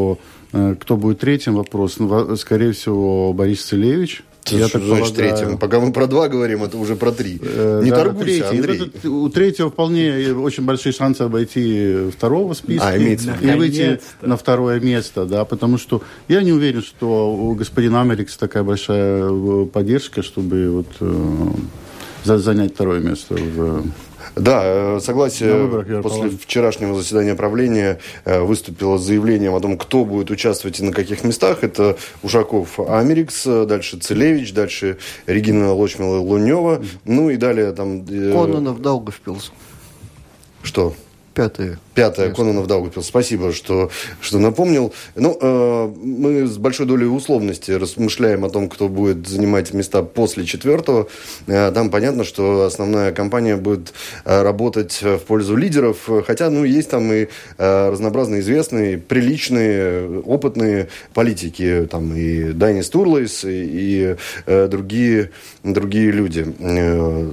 Э, 0.55 0.75
кто 0.79 0.95
будет 0.95 1.19
третьим 1.19 1.55
вопрос? 1.55 1.99
Ну, 1.99 2.35
скорее 2.37 2.71
всего, 2.71 3.33
Борис 3.33 3.63
Целевич. 3.63 4.23
Это 4.45 4.55
я 4.57 4.67
так 4.67 4.83
значит 4.83 5.15
полагаю... 5.15 5.37
третьим? 5.37 5.57
Пока 5.57 5.79
мы 5.79 5.91
про 5.91 6.07
два 6.07 6.27
говорим, 6.27 6.63
это 6.63 6.77
уже 6.77 6.95
про 6.95 7.11
три. 7.11 7.39
Э, 7.41 7.81
Не 7.83 7.89
да, 7.89 7.97
торгуйся, 7.97 8.25
третий. 8.25 8.57
Андрей. 8.57 8.91
Это, 8.93 9.09
у 9.09 9.29
третьего 9.29 9.69
вполне 9.69 10.33
очень 10.33 10.63
большие 10.63 10.93
шансы 10.93 11.23
обойти 11.23 12.09
второго 12.15 12.53
списка 12.53 12.89
а, 12.89 12.97
имеется 12.97 13.35
и 13.41 13.51
выйти 13.51 13.99
на 14.21 14.37
второе 14.37 14.79
место, 14.79 15.25
да, 15.25 15.45
потому 15.45 15.77
что 15.77 16.03
я 16.27 16.43
не 16.43 16.53
уверен, 16.53 16.83
что 16.83 17.33
у 17.33 17.55
господина 17.55 18.01
Америкса 18.01 18.39
такая 18.39 18.63
большая 18.63 19.23
э, 19.23 19.65
поддержка, 19.65 20.21
чтобы 20.21 20.69
вот 20.69 20.87
э, 20.99 21.49
занять 22.23 22.75
второе 22.75 22.99
место 22.99 23.35
в 23.35 23.83
да, 24.35 24.61
э, 24.63 24.99
согласие 25.01 26.01
после 26.01 26.29
вчерашнего 26.29 26.95
заседания 26.95 27.35
правления 27.35 27.99
э, 28.25 28.41
выступило 28.41 28.97
с 28.97 29.03
заявлением 29.03 29.55
о 29.55 29.59
том, 29.59 29.77
кто 29.77 30.03
будет 30.05 30.29
участвовать 30.29 30.79
и 30.79 30.83
на 30.83 30.91
каких 30.91 31.23
местах. 31.23 31.63
Это 31.63 31.97
Ушаков 32.23 32.79
Америкс, 32.79 33.45
дальше 33.45 33.97
Целевич, 33.97 34.53
дальше 34.53 34.97
Регина 35.25 35.73
Лочмила 35.73 36.17
Лунева, 36.17 36.83
ну 37.05 37.29
и 37.29 37.37
далее 37.37 37.71
там... 37.71 38.05
Э, 38.09 38.33
Кононов 38.33 38.81
Даугавпилс. 38.81 39.51
Что? 40.63 40.93
Пятое. 41.33 41.79
Пятое, 41.95 42.33
Кононов 42.33 42.67
Даугавпилс. 42.67 43.07
Спасибо, 43.07 43.53
что, 43.53 43.89
что 44.19 44.37
напомнил. 44.37 44.93
Ну, 45.15 45.37
э, 45.39 45.93
мы 46.03 46.45
с 46.45 46.57
большой 46.57 46.85
долей 46.87 47.05
условности 47.05 47.71
размышляем 47.71 48.43
о 48.43 48.49
том, 48.49 48.67
кто 48.67 48.89
будет 48.89 49.25
занимать 49.27 49.73
места 49.73 50.03
после 50.03 50.43
четвертого. 50.43 51.07
Э, 51.47 51.71
там 51.73 51.89
понятно, 51.89 52.25
что 52.25 52.63
основная 52.63 53.13
компания 53.13 53.55
будет 53.55 53.93
э, 54.25 54.41
работать 54.41 55.01
в 55.01 55.19
пользу 55.19 55.55
лидеров, 55.55 56.09
хотя, 56.27 56.49
ну, 56.49 56.65
есть 56.65 56.89
там 56.89 57.13
и 57.13 57.27
э, 57.57 57.89
разнообразные 57.89 58.41
известные, 58.41 58.97
приличные, 58.97 60.19
опытные 60.19 60.89
политики, 61.13 61.87
там 61.89 62.13
и 62.13 62.51
Дайни 62.51 62.81
Стурлейс, 62.81 63.45
и, 63.45 63.47
и 63.47 64.15
э, 64.45 64.67
другие, 64.67 65.31
другие 65.63 66.11
люди, 66.11 66.45
э, 66.59 67.31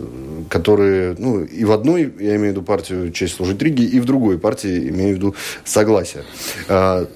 которые, 0.48 1.16
ну, 1.18 1.42
и 1.42 1.64
в 1.64 1.72
одной, 1.72 2.02
я 2.20 2.36
имею 2.36 2.50
в 2.50 2.56
виду 2.56 2.62
партию 2.62 3.10
«Честь 3.10 3.34
служить 3.34 3.60
Риге», 3.60 3.84
и 3.84 3.98
в 3.98 4.04
другой 4.04 4.38
партии, 4.38 4.51
имею 4.54 5.14
в 5.14 5.16
виду 5.18 5.34
согласие. 5.64 6.24
А, 6.68 7.06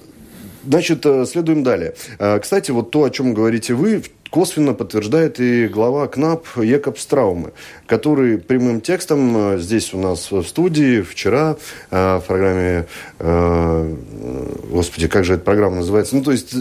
значит, 0.65 1.05
э, 1.05 1.25
следуем 1.25 1.63
далее. 1.63 1.95
А, 2.19 2.39
кстати, 2.39 2.71
вот 2.71 2.91
то, 2.91 3.03
о 3.03 3.09
чем 3.09 3.33
говорите 3.33 3.73
вы, 3.73 4.03
косвенно 4.29 4.73
подтверждает 4.73 5.39
и 5.39 5.67
глава 5.67 6.07
КНАП 6.07 6.45
Екоб 6.57 6.97
Страумы, 6.99 7.53
который 7.85 8.37
прямым 8.37 8.81
текстом 8.81 9.53
э, 9.53 9.59
здесь 9.59 9.93
у 9.93 9.97
нас 9.97 10.31
в 10.31 10.43
студии 10.43 11.01
вчера 11.01 11.57
э, 11.91 12.17
в 12.17 12.23
программе 12.27 12.85
господи, 14.69 15.07
как 15.07 15.25
же 15.25 15.33
эта 15.35 15.43
программа 15.43 15.77
называется? 15.77 16.15
Ну, 16.15 16.23
то 16.23 16.31
есть, 16.31 16.53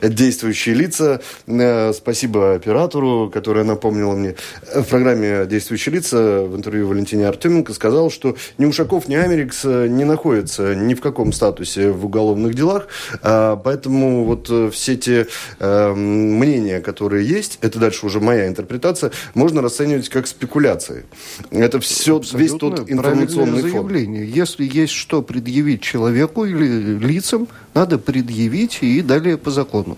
э, 0.00 0.08
действующие 0.08 0.74
лица. 0.74 1.20
Э, 1.46 1.92
спасибо 1.94 2.54
оператору, 2.54 3.30
которая 3.32 3.64
напомнила 3.64 4.14
мне. 4.14 4.34
В 4.74 4.84
программе 4.84 5.46
«Действующие 5.46 5.94
лица» 5.94 6.42
в 6.42 6.56
интервью 6.56 6.88
Валентине 6.88 7.26
Артеменко 7.26 7.72
сказал, 7.72 8.10
что 8.10 8.36
ни 8.58 8.66
Ушаков, 8.66 9.08
ни 9.08 9.14
Америкс 9.14 9.64
не 9.64 10.04
находятся 10.04 10.74
ни 10.74 10.94
в 10.94 11.00
каком 11.00 11.32
статусе 11.32 11.90
в 11.90 12.04
уголовных 12.04 12.54
делах, 12.54 12.88
поэтому 13.22 14.24
вот 14.24 14.50
все 14.72 14.96
те 14.96 15.26
мнения, 15.60 16.80
которые 16.80 17.11
есть, 17.20 17.58
это 17.60 17.78
дальше 17.78 18.06
уже 18.06 18.20
моя 18.20 18.46
интерпретация, 18.48 19.12
можно 19.34 19.62
расценивать 19.62 20.08
как 20.08 20.26
спекуляции. 20.26 21.04
Это 21.50 21.80
все, 21.80 22.16
Абсолютно 22.16 22.38
весь 22.38 22.58
тот 22.58 22.90
информационный 22.90 23.62
фон. 23.70 23.92
Если 23.92 24.64
есть 24.64 24.92
что 24.92 25.22
предъявить 25.22 25.82
человеку 25.82 26.44
или 26.44 26.98
лицам, 26.98 27.48
надо 27.74 27.98
предъявить 27.98 28.78
и 28.82 29.00
далее 29.02 29.36
по 29.36 29.50
закону. 29.50 29.96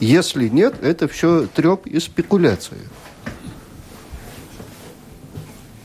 Если 0.00 0.48
нет, 0.48 0.74
это 0.82 1.08
все 1.08 1.46
треп 1.54 1.86
и 1.86 2.00
спекуляции. 2.00 2.78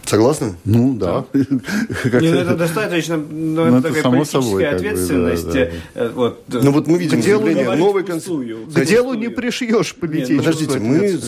Согласны? 0.09 0.55
Ну, 0.65 0.95
да. 0.95 1.25
Нет, 1.33 1.47
ну, 2.03 2.19
это 2.19 2.55
достаточно 2.55 3.17
ну, 3.17 3.65
ну, 3.65 3.77
это 3.77 3.89
такая 3.89 4.03
политическая 4.03 4.41
собой, 4.41 4.67
ответственность. 4.67 5.45
Бы, 5.45 5.53
да, 5.53 5.65
да. 5.93 6.01
Э, 6.01 6.09
вот, 6.09 6.43
ну 6.47 6.71
вот 6.71 6.87
мы 6.87 6.97
видим 6.97 7.21
заявление 7.21 7.75
новой 7.75 8.03
конституции. 8.03 8.55
К 8.73 8.85
делу 8.85 9.13
не 9.13 9.27
пришьешь 9.27 9.93
политическую 9.93 10.39
Подождите, 10.39 10.79
мы 10.79 11.19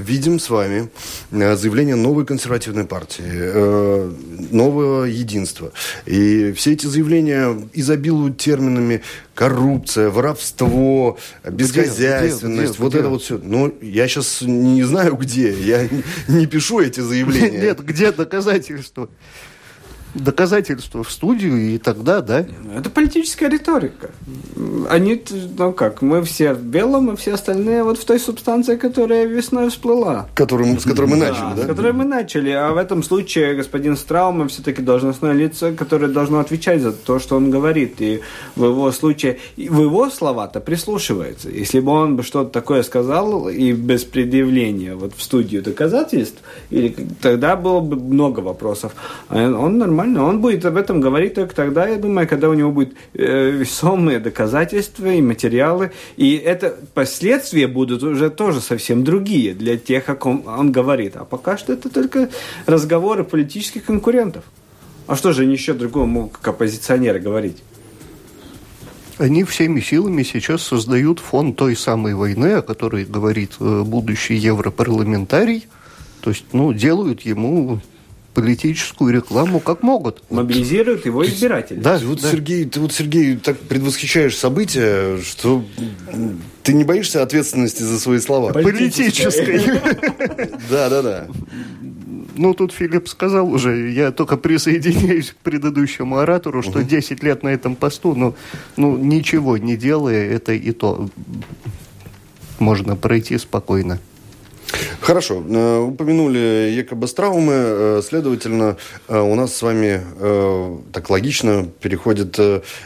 видим 0.00 0.38
с 0.38 0.48
вами 0.48 0.88
э, 1.32 1.54
заявление 1.54 1.96
новой 1.96 2.24
консервативной 2.24 2.86
партии, 2.86 3.24
э, 3.26 4.10
нового 4.50 5.04
единства. 5.04 5.72
И 6.06 6.52
все 6.52 6.72
эти 6.72 6.86
заявления 6.86 7.54
изобилуют 7.74 8.38
терминами 8.38 9.02
коррупция, 9.40 10.10
воровство, 10.10 11.18
безхозяйственность, 11.50 12.72
где, 12.72 12.74
где, 12.74 12.82
вот 12.82 12.90
где? 12.90 12.98
это 12.98 13.08
вот 13.08 13.22
все. 13.22 13.40
Ну, 13.42 13.74
я 13.80 14.06
сейчас 14.06 14.42
не 14.42 14.82
знаю 14.82 15.16
где, 15.16 15.50
я 15.50 15.88
не 16.28 16.44
пишу 16.44 16.80
эти 16.80 17.00
заявления. 17.00 17.58
Нет, 17.62 17.82
где 17.82 18.12
доказательства? 18.12 19.08
Доказательства 20.14 21.04
в 21.04 21.10
студию, 21.10 21.56
и 21.74 21.78
тогда, 21.78 22.20
да? 22.20 22.46
Это 22.76 22.90
политическая 22.90 23.48
риторика. 23.48 24.10
Они, 24.88 25.22
ну 25.56 25.72
как, 25.72 26.02
мы 26.02 26.22
все 26.22 26.52
в 26.52 26.62
белом, 26.62 27.12
и 27.12 27.16
все 27.16 27.34
остальные 27.34 27.84
вот 27.84 27.98
в 27.98 28.04
той 28.04 28.18
субстанции, 28.18 28.76
которая 28.76 29.26
весной 29.26 29.70
всплыла. 29.70 30.28
Которым, 30.34 30.78
с 30.78 30.84
которой 30.84 31.06
мы 31.06 31.20
да, 31.20 31.28
начали, 31.28 31.56
да? 31.56 31.62
С 31.62 31.66
которой 31.66 31.92
мы 31.92 32.04
начали. 32.04 32.50
А 32.50 32.72
в 32.72 32.76
этом 32.76 33.02
случае 33.02 33.54
господин 33.54 33.96
Страума 33.96 34.48
все-таки 34.48 34.82
должностное 34.82 35.32
лицо, 35.32 35.72
которое 35.72 36.08
должно 36.08 36.40
отвечать 36.40 36.82
за 36.82 36.92
то, 36.92 37.18
что 37.18 37.36
он 37.36 37.50
говорит. 37.50 38.00
И 38.00 38.20
в 38.56 38.64
его 38.64 38.90
случае, 38.92 39.38
в 39.56 39.60
его 39.80 40.10
слова-то 40.10 40.60
прислушивается. 40.60 41.50
Если 41.50 41.80
бы 41.80 41.92
он 41.92 42.16
бы 42.16 42.22
что-то 42.22 42.50
такое 42.50 42.82
сказал, 42.82 43.48
и 43.48 43.72
без 43.72 44.04
предъявления 44.04 44.94
вот 44.96 45.14
в 45.16 45.22
студию 45.22 45.62
доказательств, 45.62 46.38
или, 46.70 46.94
тогда 47.20 47.56
было 47.56 47.80
бы 47.80 47.96
много 47.96 48.40
вопросов. 48.40 48.92
А 49.28 49.36
он 49.36 49.78
нормально 49.78 49.99
нормально. 50.00 50.24
Он 50.24 50.40
будет 50.40 50.64
об 50.64 50.76
этом 50.76 51.00
говорить 51.00 51.34
только 51.34 51.54
тогда, 51.54 51.86
я 51.86 51.96
думаю, 51.96 52.28
когда 52.28 52.48
у 52.48 52.54
него 52.54 52.70
будут 52.70 52.94
э, 53.14 53.50
весомые 53.50 54.18
доказательства 54.18 55.06
и 55.06 55.20
материалы. 55.20 55.92
И 56.16 56.36
это 56.36 56.76
последствия 56.94 57.66
будут 57.66 58.02
уже 58.02 58.30
тоже 58.30 58.60
совсем 58.60 59.04
другие 59.04 59.54
для 59.54 59.76
тех, 59.76 60.08
о 60.08 60.14
ком 60.14 60.44
он 60.46 60.72
говорит. 60.72 61.16
А 61.16 61.24
пока 61.24 61.58
что 61.58 61.72
это 61.72 61.88
только 61.88 62.30
разговоры 62.66 63.24
политических 63.24 63.84
конкурентов. 63.84 64.44
А 65.06 65.16
что 65.16 65.32
же 65.32 65.42
они 65.42 65.52
еще 65.52 65.74
другому, 65.74 66.28
как 66.28 66.48
оппозиционеры, 66.48 67.20
говорить? 67.20 67.62
Они 69.18 69.44
всеми 69.44 69.80
силами 69.80 70.22
сейчас 70.22 70.62
создают 70.62 71.18
фон 71.18 71.52
той 71.52 71.76
самой 71.76 72.14
войны, 72.14 72.54
о 72.54 72.62
которой 72.62 73.04
говорит 73.04 73.52
э, 73.60 73.82
будущий 73.82 74.36
европарламентарий. 74.36 75.66
То 76.22 76.30
есть, 76.30 76.44
ну, 76.52 76.72
делают 76.72 77.22
ему 77.22 77.80
политическую 78.34 79.12
рекламу 79.12 79.60
как 79.60 79.82
могут. 79.82 80.22
Мобилизируют 80.30 81.06
его 81.06 81.26
избирателей. 81.26 81.80
Да, 81.80 81.98
вот, 81.98 82.20
да. 82.20 82.30
Сергей, 82.30 82.64
ты 82.64 82.80
вот, 82.80 82.92
Сергей, 82.92 83.36
так 83.36 83.58
предвосхищаешь 83.58 84.36
события, 84.36 85.20
что 85.22 85.64
ты 86.62 86.72
не 86.72 86.84
боишься 86.84 87.22
ответственности 87.22 87.82
за 87.82 87.98
свои 87.98 88.18
слова? 88.18 88.52
Политической. 88.52 89.60
Да, 90.70 90.88
да, 90.88 91.02
да. 91.02 91.26
Ну, 92.36 92.54
тут 92.54 92.72
Филипп 92.72 93.08
сказал 93.08 93.52
уже, 93.52 93.90
я 93.90 94.12
только 94.12 94.36
присоединяюсь 94.36 95.30
к 95.30 95.36
предыдущему 95.36 96.18
оратору, 96.18 96.62
что 96.62 96.82
10 96.82 97.22
лет 97.22 97.42
на 97.42 97.48
этом 97.48 97.76
посту, 97.76 98.14
но 98.14 98.34
ну, 98.76 98.96
ничего 98.96 99.58
не 99.58 99.76
делая, 99.76 100.30
это 100.30 100.52
и 100.52 100.72
то 100.72 101.10
можно 102.58 102.96
пройти 102.96 103.36
спокойно. 103.38 103.98
Хорошо. 105.00 105.42
Э, 105.48 105.78
упомянули 105.78 106.72
Екобастраумы. 106.76 107.52
Э, 107.54 108.02
следовательно, 108.06 108.76
э, 109.08 109.18
у 109.18 109.34
нас 109.34 109.54
с 109.54 109.62
вами 109.62 110.00
так 110.92 111.10
логично 111.10 111.68
переходит 111.80 112.38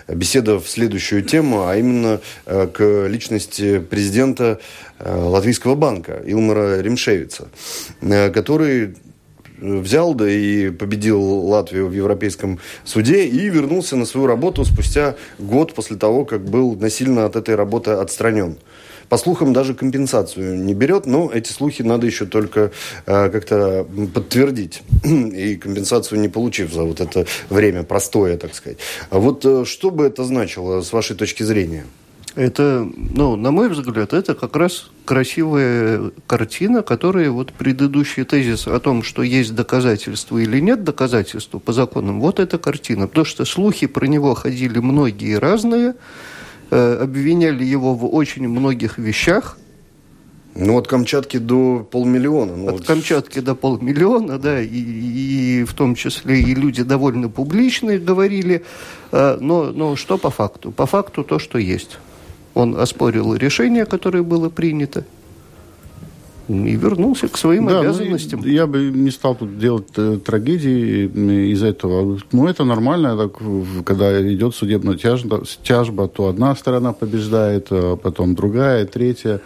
беседа 0.08 0.58
в 0.58 0.68
следующую 0.68 1.22
тему, 1.22 1.66
а 1.66 1.76
именно 1.76 2.20
к 2.46 3.06
личности 3.08 3.78
президента 3.78 4.60
Латвийского 5.00 5.74
банка 5.74 6.22
Илмара 6.24 6.80
Римшевица, 6.80 7.48
который 8.00 8.94
взял, 9.58 10.14
да 10.14 10.30
и 10.30 10.70
победил 10.70 11.20
Латвию 11.22 11.88
в 11.88 11.92
Европейском 11.92 12.58
суде 12.84 13.26
и 13.26 13.48
вернулся 13.48 13.96
на 13.96 14.04
свою 14.04 14.26
работу 14.26 14.64
спустя 14.64 15.16
год 15.38 15.74
после 15.74 15.96
того, 15.96 16.24
как 16.24 16.44
был 16.44 16.76
насильно 16.76 17.24
от 17.24 17.36
этой 17.36 17.54
работы 17.54 17.92
отстранен. 17.92 18.56
По 19.08 19.16
слухам, 19.16 19.52
даже 19.52 19.74
компенсацию 19.74 20.58
не 20.62 20.74
берет, 20.74 21.06
но 21.06 21.30
эти 21.32 21.52
слухи 21.52 21.82
надо 21.82 22.06
еще 22.06 22.26
только 22.26 22.72
э, 23.06 23.30
как-то 23.30 23.86
подтвердить. 24.12 24.82
И 25.04 25.56
компенсацию 25.56 26.20
не 26.20 26.28
получив 26.28 26.72
за 26.72 26.82
вот 26.82 27.00
это 27.00 27.26
время 27.50 27.82
простое, 27.82 28.36
так 28.36 28.54
сказать. 28.54 28.78
А 29.10 29.18
вот 29.18 29.44
э, 29.44 29.64
что 29.64 29.90
бы 29.90 30.06
это 30.06 30.24
значило 30.24 30.80
с 30.80 30.92
вашей 30.92 31.16
точки 31.16 31.42
зрения? 31.42 31.84
Это, 32.36 32.90
ну, 32.96 33.36
на 33.36 33.52
мой 33.52 33.68
взгляд, 33.68 34.12
это 34.12 34.34
как 34.34 34.56
раз 34.56 34.90
красивая 35.04 36.10
картина, 36.26 36.82
которая 36.82 37.30
вот 37.30 37.52
предыдущий 37.52 38.24
тезис 38.24 38.66
о 38.66 38.80
том, 38.80 39.04
что 39.04 39.22
есть 39.22 39.54
доказательства 39.54 40.38
или 40.38 40.58
нет 40.58 40.82
доказательства 40.82 41.60
по 41.60 41.72
законам, 41.72 42.20
вот 42.20 42.40
эта 42.40 42.58
картина. 42.58 43.06
Потому 43.06 43.24
что 43.24 43.44
слухи 43.44 43.86
про 43.86 44.06
него 44.06 44.34
ходили 44.34 44.80
многие 44.80 45.38
разные, 45.38 45.94
Э, 46.76 47.04
обвиняли 47.04 47.62
его 47.62 47.94
в 47.94 48.04
очень 48.12 48.48
многих 48.48 48.98
вещах. 48.98 49.58
Ну, 50.56 50.76
от 50.76 50.88
Камчатки 50.88 51.36
до 51.36 51.86
полмиллиона. 51.88 52.56
Ну, 52.56 52.66
от 52.66 52.72
вот... 52.72 52.86
Камчатки 52.86 53.38
до 53.38 53.54
полмиллиона, 53.54 54.40
да, 54.40 54.60
и, 54.60 54.66
и 54.66 55.64
в 55.64 55.72
том 55.74 55.94
числе 55.94 56.40
и 56.40 56.52
люди 56.52 56.82
довольно 56.82 57.28
публичные 57.28 58.00
говорили. 58.00 58.64
Э, 59.12 59.38
но, 59.40 59.70
но 59.70 59.94
что 59.94 60.18
по 60.18 60.30
факту? 60.30 60.72
По 60.72 60.86
факту 60.86 61.22
то, 61.22 61.38
что 61.38 61.58
есть. 61.58 61.98
Он 62.54 62.76
оспорил 62.76 63.36
решение, 63.36 63.86
которое 63.86 64.24
было 64.24 64.48
принято 64.48 65.04
и 66.48 66.76
вернулся 66.76 67.28
к 67.28 67.38
своим 67.38 67.66
да, 67.66 67.74
ну, 67.74 67.80
обязанностям. 67.80 68.40
Ну, 68.40 68.46
я 68.46 68.66
бы 68.66 68.90
не 68.90 69.10
стал 69.10 69.34
тут 69.34 69.58
делать 69.58 69.88
э, 69.96 70.18
трагедии 70.24 71.06
из 71.52 71.62
этого. 71.62 72.18
Ну, 72.32 72.46
это 72.46 72.64
нормально, 72.64 73.16
так, 73.16 73.40
когда 73.84 74.20
идет 74.32 74.54
судебная 74.54 74.96
тяжба, 74.96 75.42
тяжба, 75.62 76.08
то 76.08 76.28
одна 76.28 76.54
сторона 76.54 76.92
побеждает, 76.92 77.68
а 77.70 77.96
потом 77.96 78.34
другая, 78.34 78.84
третья. 78.86 79.40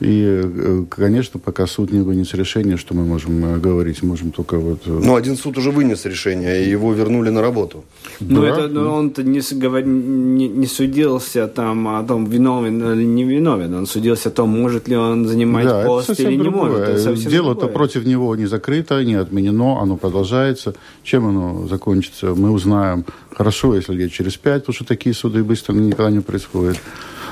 И, 0.00 0.42
э, 0.44 0.84
конечно, 0.90 1.40
пока 1.40 1.66
суд 1.66 1.90
не 1.92 2.00
вынес 2.00 2.34
решение, 2.34 2.76
что 2.76 2.94
мы 2.94 3.04
можем 3.04 3.44
э, 3.44 3.58
говорить, 3.58 4.02
можем 4.02 4.30
только 4.30 4.58
вот... 4.58 4.82
Э, 4.86 4.90
ну, 4.90 5.16
один 5.16 5.36
суд 5.36 5.56
уже 5.56 5.70
вынес 5.70 6.04
решение, 6.04 6.64
и 6.64 6.70
его 6.70 6.92
вернули 6.92 7.30
на 7.30 7.40
работу. 7.40 7.84
Ну, 8.20 8.42
да? 8.42 8.48
это, 8.48 8.68
ну, 8.68 8.92
он-то 8.92 9.22
не, 9.22 9.40
не, 9.40 10.48
не 10.48 10.66
судился 10.66 11.46
там 11.48 11.88
о 11.88 12.02
том, 12.02 12.26
виновен 12.26 12.92
или 12.92 13.04
не 13.04 13.24
виновен. 13.24 13.74
Он 13.74 13.86
судился 13.86 14.28
о 14.28 14.32
том, 14.32 14.50
может 14.50 14.86
ли 14.88 14.96
он 14.96 15.26
занимать 15.26 15.64
да, 15.66 15.84
пост 15.86 16.20
или 16.20 16.36
не 16.36 16.42
другое. 16.42 16.92
может. 16.92 17.28
Дело-то 17.28 17.68
против 17.68 18.04
него 18.04 18.36
не 18.36 18.46
закрыто, 18.46 19.02
не 19.02 19.14
отменено, 19.14 19.80
оно 19.80 19.96
продолжается. 19.96 20.74
Чем 21.04 21.26
оно 21.26 21.66
закончится, 21.68 22.34
мы 22.34 22.50
узнаем 22.50 23.06
хорошо, 23.34 23.74
если 23.74 23.94
лет 23.94 24.12
через 24.12 24.36
пять, 24.36 24.62
потому 24.62 24.74
что 24.74 24.84
такие 24.84 25.14
суды 25.14 25.42
быстро 25.42 25.72
никогда 25.74 26.10
не 26.10 26.20
происходят. 26.20 26.76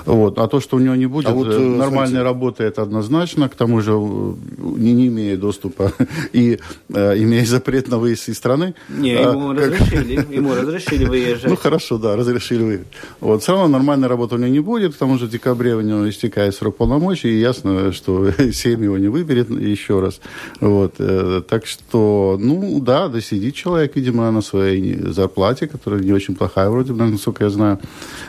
Вот. 0.05 0.39
А 0.39 0.49
то, 0.49 0.61
что 0.61 0.77
у 0.77 0.81
него 0.81 0.95
не 0.95 1.07
будет 1.07 1.29
а 1.29 1.33
вот, 1.33 1.47
нормальной 1.47 1.89
смотрите. 1.89 2.23
работы, 2.23 2.65
это 2.65 2.83
однозначно. 2.83 3.49
К 3.49 3.55
тому 3.55 3.81
же, 3.81 3.93
не, 3.93 4.93
не 4.93 5.07
имея 5.09 5.37
доступа 5.37 5.93
и 6.33 6.59
э, 6.93 7.19
имея 7.19 7.45
запрет 7.47 7.89
на 7.89 7.99
выезд 7.99 8.29
из 8.29 8.37
страны. 8.37 8.75
Не, 8.89 9.13
ему 9.13 9.51
а, 9.51 9.55
разрешили. 9.55 10.17
Как... 10.17 10.31
Ему 10.31 10.55
разрешили 10.55 11.05
выезжать. 11.05 11.51
Ну, 11.51 11.57
хорошо, 11.57 11.99
да, 11.99 12.17
разрешили 12.17 12.63
выехать. 12.63 12.87
Вот. 13.21 13.43
Все 13.43 13.53
равно 13.53 13.69
нормальной 13.69 14.09
работы 14.09 14.35
у 14.35 14.39
него 14.39 14.49
не 14.49 14.61
будет, 14.61 14.93
потому 14.93 15.17
что 15.17 15.27
в 15.27 15.31
декабре 15.31 15.75
у 15.75 15.81
него 15.81 16.09
истекает 16.09 16.55
срок 16.55 16.77
полномочий, 16.77 17.29
и 17.29 17.41
ясно, 17.41 17.93
что 17.93 18.31
семь 18.53 18.85
его 18.85 18.99
не 18.99 19.09
выберет 19.09 19.51
еще 19.51 20.01
раз. 20.01 20.21
Вот. 20.61 20.95
Э, 20.99 21.43
так 21.49 21.67
что, 21.67 22.37
ну, 22.41 22.81
да, 22.81 23.09
да 23.09 23.21
сидит 23.21 23.55
человек, 23.55 23.97
видимо, 23.97 24.31
на 24.31 24.43
своей 24.43 24.97
зарплате, 25.13 25.67
которая 25.67 26.01
не 26.01 26.13
очень 26.13 26.35
плохая 26.35 26.69
вроде 26.69 26.93
бы, 26.93 27.05
насколько 27.05 27.45
я 27.45 27.51
знаю. 27.51 27.79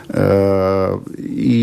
Э, 0.08 0.98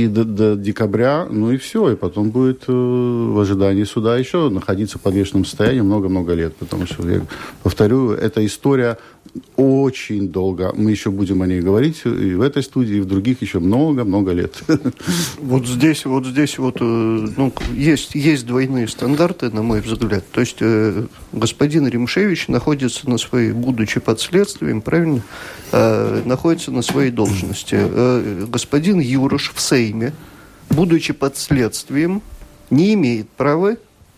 до, 0.07 0.23
до 0.23 0.55
декабря, 0.55 1.27
ну 1.29 1.51
и 1.51 1.57
все. 1.57 1.91
И 1.91 1.95
потом 1.95 2.29
будет 2.31 2.63
э, 2.67 2.71
в 2.71 3.39
ожидании 3.39 3.83
суда 3.83 4.17
еще 4.17 4.49
находиться 4.49 4.97
в 4.97 5.01
подвешенном 5.01 5.45
состоянии 5.45 5.81
много-много 5.81 6.33
лет. 6.33 6.55
Потому 6.55 6.85
что, 6.85 7.09
я 7.09 7.21
повторю, 7.63 8.11
эта 8.11 8.45
история 8.45 8.97
очень 9.55 10.29
долго. 10.29 10.73
Мы 10.75 10.91
еще 10.91 11.09
будем 11.09 11.41
о 11.41 11.47
ней 11.47 11.61
говорить 11.61 12.01
и 12.05 12.35
в 12.35 12.41
этой 12.41 12.61
студии, 12.61 12.97
и 12.97 12.99
в 12.99 13.05
других 13.05 13.41
еще 13.41 13.59
много-много 13.59 14.31
лет. 14.31 14.61
Вот 15.37 15.67
здесь, 15.67 16.05
вот 16.05 16.25
здесь 16.25 16.57
вот, 16.57 16.77
э, 16.79 16.83
ну, 16.83 17.53
есть, 17.73 18.15
есть 18.15 18.45
двойные 18.45 18.87
стандарты, 18.87 19.49
на 19.49 19.61
мой 19.61 19.81
взгляд. 19.81 20.23
То 20.31 20.41
есть 20.41 20.57
э, 20.61 21.05
господин 21.31 21.87
Римшевич 21.87 22.47
находится 22.47 23.09
на 23.09 23.17
своей, 23.17 23.51
будучи 23.51 23.99
под 23.99 24.19
следствием, 24.19 24.81
правильно, 24.81 25.21
э, 25.71 26.21
находится 26.25 26.71
на 26.71 26.81
своей 26.81 27.11
должности. 27.11 27.75
Э, 27.79 28.45
господин 28.47 28.99
Юрош 28.99 29.51
в 29.53 29.59
Сейме, 29.59 30.13
будучи 30.69 31.13
под 31.13 31.37
следствием, 31.37 32.21
не 32.69 32.93
имеет 32.93 33.29
права 33.29 33.77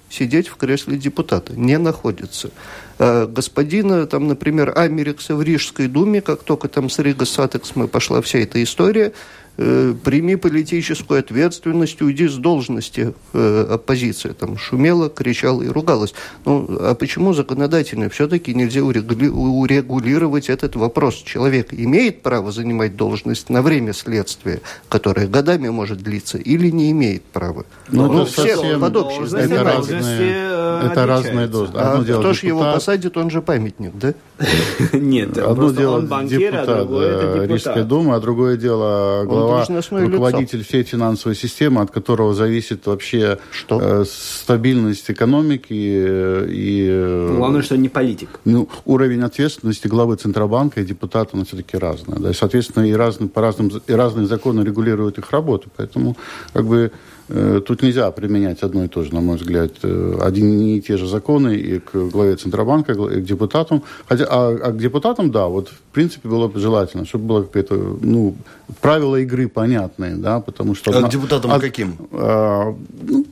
сидеть 0.09 0.47
в 0.47 0.55
кресле 0.55 0.97
депутата, 0.97 1.53
не 1.53 1.77
находится. 1.77 2.51
Э, 2.97 3.25
господина, 3.27 4.05
там, 4.07 4.27
например, 4.27 4.71
Америкса 4.77 5.35
в 5.35 5.41
Рижской 5.41 5.87
думе, 5.87 6.21
как 6.21 6.43
только 6.43 6.69
там 6.69 6.89
с 6.89 6.99
Рига 6.99 7.25
Сатекс 7.25 7.75
мы 7.75 7.87
пошла 7.87 8.21
вся 8.21 8.39
эта 8.39 8.63
история, 8.63 9.11
Э, 9.57 9.93
прими 10.03 10.35
политическую 10.35 11.21
ответственность, 11.21 12.01
уйди 12.01 12.27
с 12.27 12.35
должности. 12.35 13.13
Э, 13.31 13.67
оппозиция 13.71 14.33
там 14.33 14.57
шумела, 14.57 15.09
кричала 15.09 15.61
и 15.61 15.69
ругалась. 15.69 16.13
Ну, 16.43 16.67
а 16.81 16.93
почему 16.93 17.33
законодательно 17.33 18.09
все-таки 18.09 18.53
нельзя 18.53 18.81
урегулировать 18.83 20.49
этот 20.49 20.75
вопрос? 20.75 21.15
Человек 21.15 21.73
имеет 21.73 22.21
право 22.21 22.51
занимать 22.51 22.97
должность 22.97 23.49
на 23.49 23.61
время 23.61 23.93
следствия, 23.93 24.59
которое 24.89 25.27
годами 25.27 25.69
может 25.69 25.99
длиться, 25.99 26.37
или 26.37 26.69
не 26.69 26.91
имеет 26.91 27.23
права? 27.23 27.65
Ну, 27.89 28.11
ну 28.11 28.25
все 28.25 28.57
совсем... 28.57 28.81
под 28.81 28.97
общей 28.97 29.37
это 29.37 29.63
разные, 29.63 30.89
это 30.91 31.05
разные 31.05 31.47
должности. 31.47 31.81
А 31.81 32.03
дело 32.03 32.19
кто 32.19 32.33
же 32.33 32.47
его 32.47 32.73
посадит, 32.73 33.15
он 33.15 33.29
же 33.29 33.41
памятник, 33.41 33.91
да? 33.93 34.13
Нет, 34.93 35.37
одно 35.37 35.71
дело 35.71 35.97
он 35.97 36.07
банкир, 36.07 36.55
а 36.55 36.65
другое 36.65 37.07
это 37.07 37.33
депутат. 37.33 37.49
Рижской 37.49 37.83
думы, 37.83 38.15
а 38.15 38.19
другое 38.19 38.57
дело 38.57 39.23
глава 39.25 39.65
руководитель 39.65 40.59
лицо. 40.59 40.67
всей 40.67 40.83
финансовой 40.83 41.35
системы, 41.35 41.81
от 41.81 41.91
которого 41.91 42.33
зависит 42.33 42.85
вообще 42.85 43.39
что? 43.51 43.79
Э, 43.81 44.05
стабильность 44.05 45.09
экономики 45.09 45.73
и... 45.73 46.87
Э, 46.89 47.35
Главное, 47.37 47.61
что 47.61 47.77
не 47.77 47.87
политик. 47.89 48.39
Ну, 48.43 48.67
уровень 48.83 49.21
ответственности 49.21 49.87
главы 49.87 50.17
Центробанка 50.17 50.81
и 50.81 50.85
депутата, 50.85 51.37
он 51.37 51.45
все-таки 51.45 51.77
разный. 51.77 52.19
Да, 52.19 52.31
и, 52.31 52.33
соответственно, 52.33 52.83
и, 52.83 52.93
разные, 52.93 53.29
по 53.29 53.41
разным, 53.41 53.71
и 53.87 53.93
разные 53.93 54.27
законы 54.27 54.61
регулируют 54.61 55.17
их 55.17 55.31
работу. 55.31 55.69
Поэтому, 55.77 56.17
как 56.53 56.65
бы, 56.65 56.75
Э, 56.85 56.89
тут 57.27 57.81
нельзя 57.81 58.11
применять 58.11 58.61
одно 58.61 58.83
и 58.83 58.87
то 58.87 59.03
же, 59.03 59.13
на 59.13 59.21
мой 59.21 59.37
взгляд. 59.37 59.71
Э, 59.83 60.19
Одни 60.21 60.77
и 60.77 60.81
те 60.81 60.97
же 60.97 61.07
законы 61.07 61.55
и 61.55 61.79
к 61.79 61.95
главе 61.95 62.35
Центробанка, 62.35 62.93
и 62.93 63.21
к 63.21 63.23
депутатам. 63.23 63.81
Хотя, 64.07 64.25
а, 64.29 64.49
а 64.49 64.71
к 64.71 64.77
депутатам, 64.77 65.31
да, 65.31 65.47
вот 65.47 65.69
в 65.69 65.93
принципе 65.93 66.29
было 66.29 66.47
бы 66.47 66.59
желательно, 66.59 67.05
чтобы 67.05 67.25
было 67.25 67.43
какое-то, 67.43 67.97
ну, 68.01 68.35
правила 68.81 69.15
игры 69.15 69.47
понятные, 69.47 70.15
да, 70.15 70.39
потому 70.39 70.75
что... 70.75 70.91
А 70.91 71.01
к 71.01 71.09
депутатам 71.09 71.51
а, 71.51 71.59
каким? 71.59 71.95
А, 72.11 72.75
ну, 73.01 73.24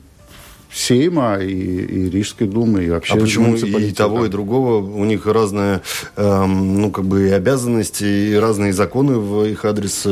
Сейма 0.74 1.36
и, 1.36 1.52
и 1.52 2.10
Рижской 2.10 2.48
думы, 2.48 2.84
и 2.84 2.90
вообще... 2.90 3.14
А 3.14 3.16
почему 3.16 3.54
и 3.54 3.92
того, 3.92 4.26
и 4.26 4.28
другого? 4.28 4.84
У 4.84 5.04
них 5.04 5.24
разные, 5.26 5.82
эм, 6.16 6.80
ну, 6.80 6.90
как 6.90 7.04
бы, 7.04 7.28
и 7.28 7.30
обязанности, 7.30 8.04
и 8.04 8.34
разные 8.34 8.72
законы 8.72 9.18
в 9.18 9.44
их 9.44 9.64
адрес 9.64 10.06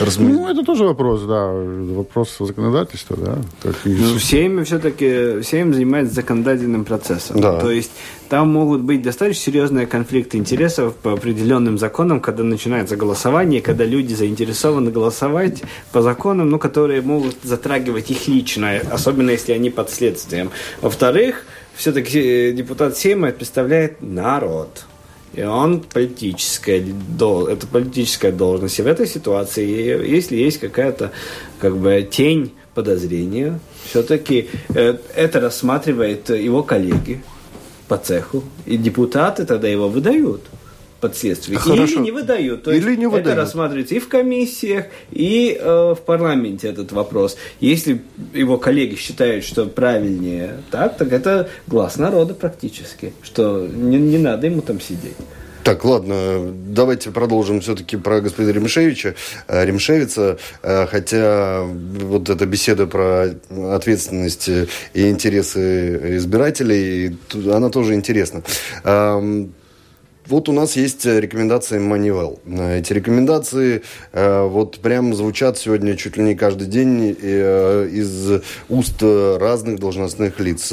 размещены. 0.00 0.38
Ну, 0.38 0.48
это 0.48 0.64
тоже 0.64 0.84
вопрос, 0.84 1.22
да, 1.22 1.52
вопрос 1.52 2.36
законодательства, 2.40 3.16
да. 3.16 3.38
Как 3.62 3.76
и... 3.84 3.90
Ну, 3.90 4.18
Сейм 4.18 4.64
все-таки, 4.64 5.42
Сейм 5.44 5.72
занимается 5.72 6.14
законодательным 6.14 6.84
процессом. 6.84 7.40
Да. 7.40 7.60
То 7.60 7.70
есть 7.70 7.92
там 8.28 8.52
могут 8.52 8.82
быть 8.82 9.02
достаточно 9.02 9.42
серьезные 9.42 9.86
конфликты 9.86 10.36
интересов 10.36 10.94
по 10.96 11.12
определенным 11.12 11.78
законам, 11.78 12.20
когда 12.20 12.42
начинается 12.42 12.96
голосование, 12.96 13.62
когда 13.62 13.84
люди 13.84 14.14
заинтересованы 14.14 14.90
голосовать 14.90 15.62
по 15.92 16.02
законам, 16.02 16.50
ну, 16.50 16.58
которые 16.58 17.00
могут 17.00 17.36
затрагивать 17.42 18.10
их 18.10 18.28
личное, 18.28 18.82
особенно 18.90 19.30
если 19.30 19.52
они 19.52 19.70
под 19.70 19.90
следствием. 20.08 20.50
Во-вторых, 20.80 21.44
все-таки 21.74 22.20
э, 22.20 22.52
депутат 22.52 22.96
Сейма 22.96 23.30
представляет 23.32 24.00
народ. 24.00 24.84
И 25.34 25.42
он 25.42 25.80
политическая, 25.80 26.78
это 26.80 27.66
политическая 27.66 28.32
должность. 28.32 28.78
И 28.78 28.82
в 28.82 28.86
этой 28.86 29.06
ситуации, 29.06 30.10
если 30.10 30.36
есть 30.36 30.58
какая-то 30.58 31.12
как 31.60 31.76
бы 31.76 32.08
тень 32.10 32.54
подозрения, 32.74 33.60
все-таки 33.84 34.48
э, 34.74 34.96
это 35.14 35.40
рассматривает 35.40 36.30
его 36.30 36.62
коллеги, 36.62 37.22
по 37.88 37.96
цеху, 37.96 38.44
и 38.66 38.76
депутаты 38.76 39.46
тогда 39.46 39.66
его 39.66 39.88
выдают 39.88 40.42
под 41.00 41.16
следствие. 41.16 41.58
Хорошо. 41.58 41.94
Или 41.94 42.04
не 42.04 42.10
выдают. 42.10 42.64
То 42.64 42.72
Или 42.72 42.86
есть 42.86 42.98
не 42.98 43.06
выдают. 43.06 43.26
это 43.28 43.36
рассматривается 43.36 43.94
и 43.94 43.98
в 43.98 44.08
комиссиях, 44.08 44.86
и 45.10 45.56
э, 45.58 45.94
в 45.96 46.00
парламенте 46.04 46.68
этот 46.68 46.92
вопрос. 46.92 47.36
Если 47.60 48.02
его 48.34 48.58
коллеги 48.58 48.96
считают, 48.96 49.44
что 49.44 49.66
правильнее 49.66 50.58
так, 50.70 50.96
так 50.96 51.12
это 51.12 51.48
глаз 51.66 51.96
народа 51.96 52.34
практически, 52.34 53.12
что 53.22 53.66
не, 53.66 53.98
не 53.98 54.18
надо 54.18 54.46
ему 54.46 54.62
там 54.62 54.80
сидеть. 54.80 55.16
Так, 55.68 55.84
ладно, 55.84 56.50
давайте 56.50 57.10
продолжим 57.10 57.60
все-таки 57.60 57.98
про 57.98 58.22
господина 58.22 58.52
Ремшевича, 58.52 59.14
э, 59.48 59.66
Ремшевица, 59.66 60.38
э, 60.62 60.86
хотя 60.86 61.62
вот 61.62 62.30
эта 62.30 62.46
беседа 62.46 62.86
про 62.86 63.34
ответственность 63.74 64.48
и 64.48 65.10
интересы 65.10 66.16
избирателей, 66.16 67.18
она 67.52 67.68
тоже 67.68 67.94
интересна. 67.94 68.42
Вот 70.28 70.50
у 70.50 70.52
нас 70.52 70.76
есть 70.76 71.06
э, 71.06 71.20
рекомендации 71.20 71.78
Манивел. 71.78 72.38
Э, 72.44 72.78
эти 72.78 72.92
рекомендации 72.92 73.82
э, 74.12 74.42
вот 74.42 74.78
прям 74.80 75.14
звучат 75.14 75.56
сегодня 75.56 75.96
чуть 75.96 76.18
ли 76.18 76.22
не 76.22 76.34
каждый 76.34 76.66
день 76.66 77.16
из 77.18 78.42
уст 78.68 79.02
разных 79.02 79.78
должностных 79.78 80.38
лиц. 80.40 80.72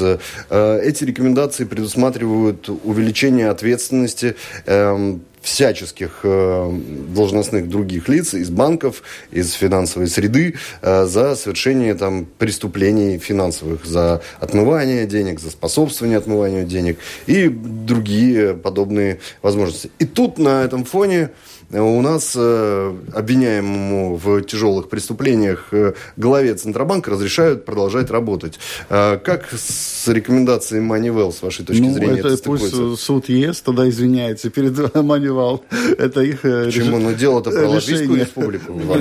Эти 0.50 1.04
рекомендации 1.04 1.64
предусматривают 1.64 2.68
увеличение 2.68 3.48
ответственности 3.48 4.36
эм, 4.66 5.22
всяческих 5.46 6.20
э, 6.24 6.72
должностных 7.14 7.68
других 7.68 8.08
лиц 8.08 8.34
из 8.34 8.50
банков, 8.50 9.02
из 9.30 9.52
финансовой 9.52 10.08
среды 10.08 10.56
э, 10.82 11.06
за 11.06 11.36
совершение 11.36 11.94
там, 11.94 12.26
преступлений 12.38 13.18
финансовых, 13.18 13.86
за 13.86 14.22
отмывание 14.40 15.06
денег, 15.06 15.38
за 15.38 15.50
способствование 15.50 16.18
отмыванию 16.18 16.64
денег 16.64 16.98
и 17.26 17.48
другие 17.48 18.54
подобные 18.54 19.20
возможности. 19.40 19.88
И 20.00 20.04
тут 20.04 20.38
на 20.38 20.64
этом 20.64 20.84
фоне 20.84 21.30
у 21.72 22.00
нас 22.00 22.34
э, 22.36 22.94
обвиняемому 23.12 24.16
в 24.16 24.42
тяжелых 24.42 24.88
преступлениях 24.88 25.68
э, 25.72 25.94
главе 26.16 26.54
Центробанка 26.54 27.10
разрешают 27.10 27.64
продолжать 27.64 28.10
работать. 28.10 28.58
Э, 28.88 29.18
как 29.18 29.48
с 29.52 30.06
рекомендацией 30.06 30.80
Манивел, 30.80 31.32
с 31.32 31.42
вашей 31.42 31.64
точки 31.64 31.82
ну, 31.82 31.92
зрения, 31.92 32.20
это, 32.20 32.28
это 32.28 32.42
пусть 32.44 33.00
суд 33.00 33.28
ЕС 33.28 33.60
тогда 33.62 33.88
извиняется 33.88 34.50
перед 34.50 34.94
Манивел. 34.94 35.64
Это 35.98 36.20
их 36.20 36.42
Почему? 36.42 36.98
Ну, 36.98 37.12
дело-то 37.14 37.50
про 37.50 37.68
Латвийскую 37.68 38.20
республику. 38.20 38.72
Ну, 38.72 38.92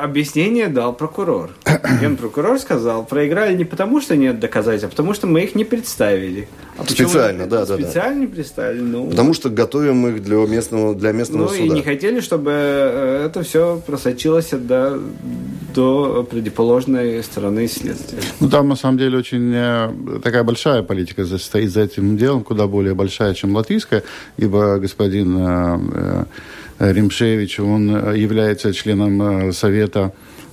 объяснение 0.00 0.68
дал 0.68 0.92
прокурор. 0.94 1.50
Генпрокурор 2.00 2.58
сказал, 2.58 3.04
проиграли 3.04 3.56
не 3.56 3.64
потому, 3.64 4.00
что 4.00 4.16
нет 4.16 4.38
доказательств, 4.38 4.86
а 4.86 4.90
потому, 4.90 5.14
что 5.14 5.26
мы 5.26 5.42
их 5.42 5.54
не 5.54 5.64
представили. 5.64 6.48
А 6.78 6.84
специально, 6.84 7.46
да, 7.46 7.66
да, 7.66 7.74
специально 7.74 8.26
да. 8.26 8.32
представили. 8.32 8.80
Ну, 8.80 9.10
потому 9.10 9.34
что 9.34 9.50
готовим 9.50 10.06
их 10.06 10.22
для 10.22 10.36
местного, 10.46 10.94
для 10.94 11.12
местного 11.12 11.42
ну, 11.42 11.48
суда. 11.48 11.64
И 11.64 11.68
не 11.70 11.82
хотели, 11.88 12.20
чтобы 12.20 12.50
э, 12.52 13.26
это 13.26 13.42
все 13.42 13.80
просочилось 13.86 14.50
до, 14.50 15.00
до 15.74 16.22
противоположной 16.30 17.22
стороны 17.22 17.66
следствия. 17.68 18.20
Ну, 18.40 18.50
там, 18.50 18.68
на 18.68 18.76
самом 18.76 18.98
деле, 18.98 19.18
очень 19.18 19.52
э, 19.54 20.20
такая 20.22 20.44
большая 20.44 20.82
политика 20.82 21.24
стоит 21.38 21.70
за 21.70 21.80
этим 21.80 22.16
делом, 22.16 22.44
куда 22.44 22.66
более 22.66 22.94
большая, 22.94 23.34
чем 23.34 23.56
латвийская, 23.56 24.02
ибо 24.36 24.78
господин 24.78 25.36
э, 25.38 26.24
Римшевич, 26.78 27.60
он 27.60 28.14
является 28.14 28.74
членом 28.74 29.52
Совета 29.52 30.00
э, 30.00 30.10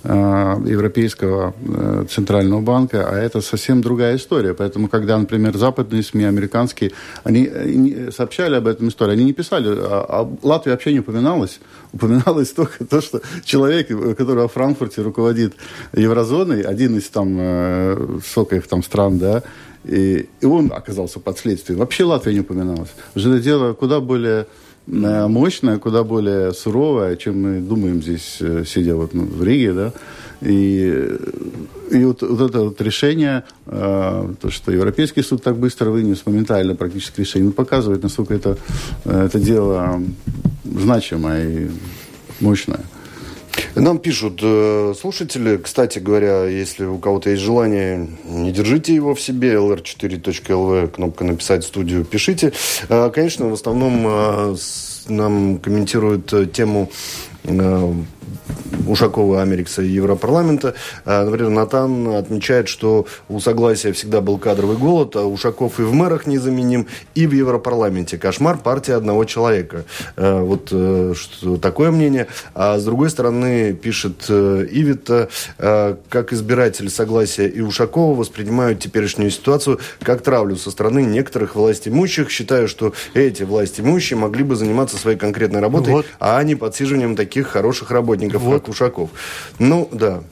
Европейского 0.07 1.53
э, 1.67 2.05
центрального 2.09 2.61
банка, 2.61 3.09
а 3.09 3.17
это 3.17 3.41
совсем 3.41 3.81
другая 3.81 4.17
история. 4.17 4.53
Поэтому, 4.53 4.87
когда, 4.87 5.17
например, 5.17 5.57
западные 5.57 6.03
СМИ, 6.03 6.25
американские, 6.25 6.91
они 7.23 8.11
сообщали 8.15 8.55
об 8.55 8.67
этом 8.67 8.89
истории, 8.89 9.13
они 9.13 9.23
не 9.23 9.33
писали, 9.33 9.67
а, 9.69 10.05
а 10.07 10.29
Латвия 10.43 10.73
вообще 10.73 10.93
не 10.93 10.99
упоминалась. 10.99 11.59
Упоминалось 11.93 12.51
только 12.51 12.85
то, 12.85 13.01
что 13.01 13.21
человек, 13.43 13.87
который 13.87 14.43
во 14.43 14.47
Франкфурте 14.47 15.01
руководит 15.01 15.55
еврозоной, 15.93 16.61
один 16.61 16.97
из 16.97 17.09
там, 17.09 18.19
сколько 18.25 18.55
их 18.57 18.67
там 18.67 18.83
стран, 18.83 19.17
да, 19.17 19.43
и, 19.85 20.27
и 20.41 20.45
он 20.45 20.71
оказался 20.73 21.19
под 21.19 21.37
следствием. 21.37 21.79
Вообще 21.79 22.03
Латвия 22.03 22.33
не 22.33 22.39
упоминалась. 22.41 22.89
Уже 23.15 23.29
это 23.29 23.39
дело 23.39 23.73
куда 23.73 23.99
более 23.99 24.47
э, 24.87 25.27
мощное, 25.27 25.77
куда 25.77 26.03
более 26.03 26.53
суровое, 26.53 27.15
чем 27.15 27.41
мы 27.41 27.59
думаем 27.59 28.01
здесь, 28.01 28.37
э, 28.39 28.63
сидя 28.65 28.95
вот 28.95 29.13
ну, 29.13 29.25
в 29.25 29.43
Риге, 29.43 29.73
да. 29.73 29.93
И, 30.41 31.17
и 31.91 32.03
вот, 32.03 32.21
вот 32.21 32.49
это 32.49 32.59
вот 32.61 32.81
решение, 32.81 33.43
э, 33.65 34.33
то, 34.41 34.49
что 34.49 34.71
Европейский 34.71 35.23
суд 35.23 35.41
так 35.41 35.57
быстро 35.57 35.89
вынес 35.89 36.25
моментально 36.25 36.75
практически 36.75 37.21
решение, 37.21 37.47
ну, 37.47 37.53
показывает, 37.53 38.03
насколько 38.03 38.33
это, 38.33 38.57
э, 39.05 39.25
это 39.25 39.39
дело 39.39 40.01
значимое 40.63 41.49
и 41.49 41.69
мощное. 42.39 42.81
Нам 43.75 43.99
пишут 43.99 44.39
э, 44.41 44.93
слушатели, 44.99 45.57
кстати 45.57 45.99
говоря, 45.99 46.45
если 46.45 46.85
у 46.85 46.97
кого-то 46.97 47.29
есть 47.29 47.41
желание, 47.41 48.07
не 48.25 48.51
держите 48.51 48.95
его 48.95 49.13
в 49.13 49.21
себе, 49.21 49.53
lr4.lv, 49.53 50.87
кнопка 50.89 51.23
«Написать 51.23 51.63
в 51.63 51.67
студию» 51.67 52.05
пишите. 52.05 52.53
Э, 52.89 53.09
конечно, 53.13 53.47
в 53.47 53.53
основном 53.53 54.05
э, 54.07 54.55
нам 55.07 55.57
комментируют 55.59 56.51
тему 56.53 56.89
Ушакова, 58.87 59.41
Америкса 59.41 59.81
и 59.81 59.87
Европарламента. 59.87 60.75
А, 61.05 61.25
например, 61.25 61.49
Натан 61.49 62.15
отмечает, 62.15 62.67
что 62.67 63.07
у 63.29 63.39
Согласия 63.39 63.91
всегда 63.93 64.21
был 64.21 64.37
кадровый 64.37 64.77
голод, 64.77 65.15
а 65.15 65.25
Ушаков 65.25 65.79
и 65.79 65.83
в 65.83 65.93
мэрах 65.93 66.27
незаменим, 66.27 66.87
и 67.15 67.27
в 67.27 67.33
Европарламенте. 67.33 68.17
Кошмар 68.17 68.57
партии 68.57 68.91
одного 68.91 69.25
человека. 69.25 69.85
А, 70.15 70.41
вот 70.41 70.69
э, 70.71 71.13
что, 71.15 71.57
такое 71.57 71.91
мнение. 71.91 72.27
А 72.53 72.77
с 72.77 72.85
другой 72.85 73.09
стороны, 73.09 73.73
пишет 73.73 74.25
э, 74.29 74.67
Ивита, 74.69 75.29
как 76.09 76.33
избиратели 76.33 76.87
Согласия 76.87 77.47
и 77.47 77.61
Ушакова 77.61 78.15
воспринимают 78.15 78.79
теперешнюю 78.79 79.31
ситуацию 79.31 79.79
как 80.01 80.21
травлю 80.21 80.55
со 80.55 80.71
стороны 80.71 80.99
некоторых 80.99 81.55
властимущих, 81.55 82.29
считая, 82.29 82.67
что 82.67 82.93
эти 83.13 83.43
властимущие 83.43 84.17
могли 84.17 84.43
бы 84.43 84.55
заниматься 84.55 84.97
своей 84.97 85.17
конкретной 85.17 85.61
работой, 85.61 85.93
вот. 85.93 86.05
а 86.19 86.41
не 86.43 86.55
подсиживанием 86.55 87.15
таких 87.15 87.47
хороших 87.47 87.91
работников, 87.91 88.14
вот. 88.41 88.63
как 88.63 88.69
Ушаков. 88.69 89.09
Ну, 89.59 89.89
да. 89.91 90.23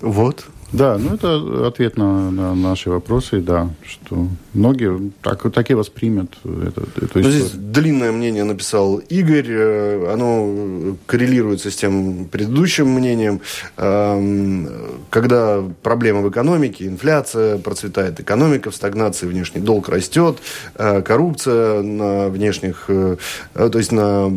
Вот. 0.00 0.46
Да, 0.72 0.98
ну 0.98 1.14
это 1.14 1.66
ответ 1.68 1.96
на, 1.96 2.30
на 2.30 2.54
наши 2.54 2.90
вопросы, 2.90 3.40
да, 3.40 3.70
что 3.84 4.26
многие 4.52 5.12
так, 5.22 5.42
так 5.52 5.70
и 5.70 5.74
воспримут 5.74 6.36
это, 6.44 6.82
эту 6.96 7.20
историю. 7.20 7.30
Здесь 7.30 7.50
длинное 7.52 8.10
мнение 8.10 8.42
написал 8.42 8.96
Игорь, 8.96 9.46
э, 9.48 10.12
оно 10.12 10.96
коррелируется 11.06 11.70
с 11.70 11.76
тем 11.76 12.24
предыдущим 12.26 12.88
мнением. 12.88 13.40
Эм, 13.76 14.68
когда 15.10 15.62
проблемы 15.82 16.22
в 16.22 16.30
экономике, 16.30 16.86
инфляция 16.86 17.58
процветает, 17.58 18.18
экономика 18.18 18.70
в 18.70 18.74
стагнации, 18.74 19.26
внешний 19.26 19.60
долг 19.60 19.88
растет, 19.88 20.38
э, 20.74 21.00
коррупция 21.02 21.82
на 21.82 22.28
внешних, 22.28 22.86
э, 22.88 23.16
то 23.54 23.78
есть 23.78 23.92
на 23.92 24.28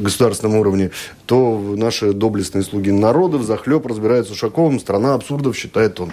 государственном 0.00 0.56
уровне, 0.56 0.90
то 1.26 1.74
наши 1.76 2.12
доблестные 2.12 2.64
слуги 2.64 2.90
народа 2.90 3.38
в 3.38 3.44
захлеб 3.44 3.86
разбираются 3.86 4.32
Ушаковым, 4.32 4.80
страна 4.80 5.19
абсурдов, 5.20 5.56
считает 5.56 6.00
он. 6.00 6.12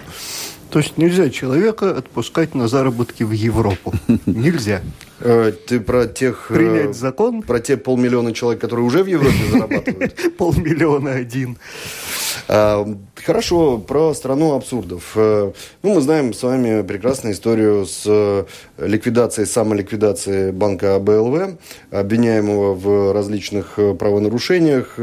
То 0.70 0.78
есть 0.78 0.98
нельзя 0.98 1.30
человека 1.30 1.96
отпускать 1.96 2.54
на 2.54 2.68
заработки 2.68 3.22
в 3.22 3.32
Европу. 3.32 3.94
Нельзя. 4.26 4.82
Э, 5.20 5.52
ты 5.66 5.80
про 5.80 6.06
тех... 6.06 6.50
Э, 6.50 6.54
Принять 6.54 6.96
закон? 6.96 7.42
Про 7.42 7.60
те 7.60 7.76
полмиллиона 7.76 8.32
человек, 8.32 8.60
которые 8.60 8.86
уже 8.86 9.02
в 9.02 9.06
Европе 9.06 9.36
зарабатывают? 9.50 10.14
Полмиллиона 10.36 11.12
один. 11.12 11.58
А, 12.46 12.86
хорошо, 13.14 13.78
про 13.78 14.14
страну 14.14 14.54
абсурдов. 14.54 15.12
Э, 15.16 15.52
ну, 15.82 15.94
мы 15.94 16.00
знаем 16.00 16.32
с 16.32 16.42
вами 16.42 16.82
прекрасную 16.82 17.34
историю 17.34 17.84
с 17.86 18.46
ликвидацией, 18.78 19.46
самоликвидацией 19.46 20.52
банка 20.52 20.94
АБЛВ, 20.96 21.58
обвиняемого 21.90 22.74
в 22.74 23.12
различных 23.12 23.78
правонарушениях. 23.98 24.98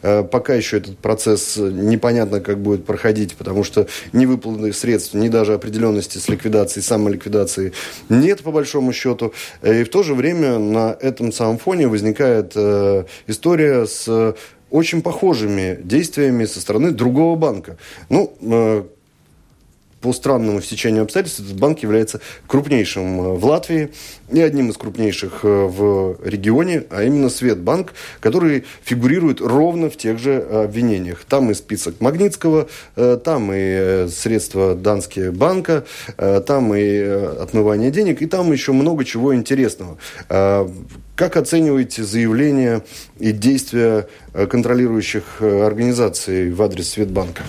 Пока 0.00 0.54
еще 0.54 0.78
этот 0.78 0.98
процесс 0.98 1.56
непонятно, 1.56 2.40
как 2.40 2.58
будет 2.60 2.86
проходить, 2.86 3.36
потому 3.36 3.62
что 3.64 3.86
не 4.12 4.26
выплаты 4.26 4.72
средств, 4.72 5.14
ни 5.14 5.28
даже 5.28 5.54
определенности 5.54 6.18
с 6.18 6.28
ликвидацией, 6.28 6.82
самоликвидацией 6.82 7.72
нет, 8.08 8.42
по 8.42 8.50
большому 8.50 8.92
счету. 8.92 9.32
И 9.62 9.84
в 9.84 9.88
то 9.88 10.02
же 10.02 10.14
время 10.14 10.58
на 10.58 10.96
этом 11.00 11.32
самом 11.32 11.58
фоне 11.58 11.88
возникает 11.88 12.52
э, 12.54 13.04
история 13.26 13.86
с 13.86 14.34
очень 14.70 15.02
похожими 15.02 15.78
действиями 15.82 16.44
со 16.44 16.60
стороны 16.60 16.92
другого 16.92 17.36
банка. 17.36 17.76
Ну, 18.08 18.32
э, 18.40 18.84
по 20.00 20.12
странному 20.12 20.60
стечению 20.62 21.02
обстоятельств 21.02 21.40
этот 21.40 21.58
банк 21.58 21.80
является 21.80 22.20
крупнейшим 22.46 23.20
э, 23.20 23.34
в 23.34 23.44
Латвии 23.44 23.90
и 24.32 24.40
одним 24.40 24.70
из 24.70 24.76
крупнейших 24.76 25.40
э, 25.42 25.48
в 25.48 26.16
регионе, 26.24 26.84
а 26.90 27.02
именно 27.02 27.28
Светбанк, 27.28 27.92
который 28.20 28.64
фигурирует 28.82 29.40
ровно 29.40 29.90
в 29.90 29.96
тех 29.96 30.18
же 30.18 30.38
обвинениях. 30.38 31.24
Там 31.28 31.50
и 31.50 31.54
список 31.54 32.00
Магнитского, 32.00 32.68
э, 32.96 33.18
там 33.22 33.50
и 33.52 34.06
средства 34.08 34.74
Данские 34.74 35.30
банка, 35.30 35.84
там 36.16 36.74
и 36.74 36.98
отмывание 36.98 37.90
денег, 37.90 38.22
и 38.22 38.26
там 38.26 38.52
еще 38.52 38.72
много 38.72 39.04
чего 39.04 39.34
интересного. 39.34 39.98
Как 40.28 41.36
оцениваете 41.36 42.02
заявления 42.04 42.82
и 43.18 43.32
действия 43.32 44.06
контролирующих 44.32 45.42
организаций 45.42 46.50
в 46.52 46.62
адрес 46.62 46.90
Светбанка? 46.90 47.42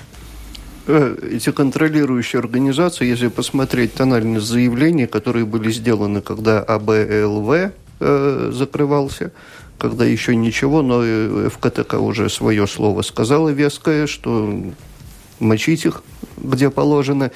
Э, 0.88 1.16
эти 1.32 1.52
контролирующие 1.52 2.40
организации, 2.40 3.06
если 3.06 3.28
посмотреть 3.28 3.94
тональность 3.94 4.48
заявлений, 4.48 5.08
которые 5.08 5.46
были 5.46 5.72
сделаны, 5.72 6.22
когда 6.22 6.62
АБЛВ 6.62 7.72
э, 8.00 8.52
закрывался, 8.54 9.32
когда 9.78 10.06
еще 10.06 10.36
ничего, 10.36 10.82
но 10.82 11.50
ФКТК 11.50 12.00
уже 12.00 12.30
свое 12.30 12.68
слово 12.68 13.02
сказала 13.04 13.50
веское, 13.50 14.08
что 14.08 14.74
мочить 15.40 15.86
их 15.86 16.04
где 16.38 16.70
положено. 16.70 17.32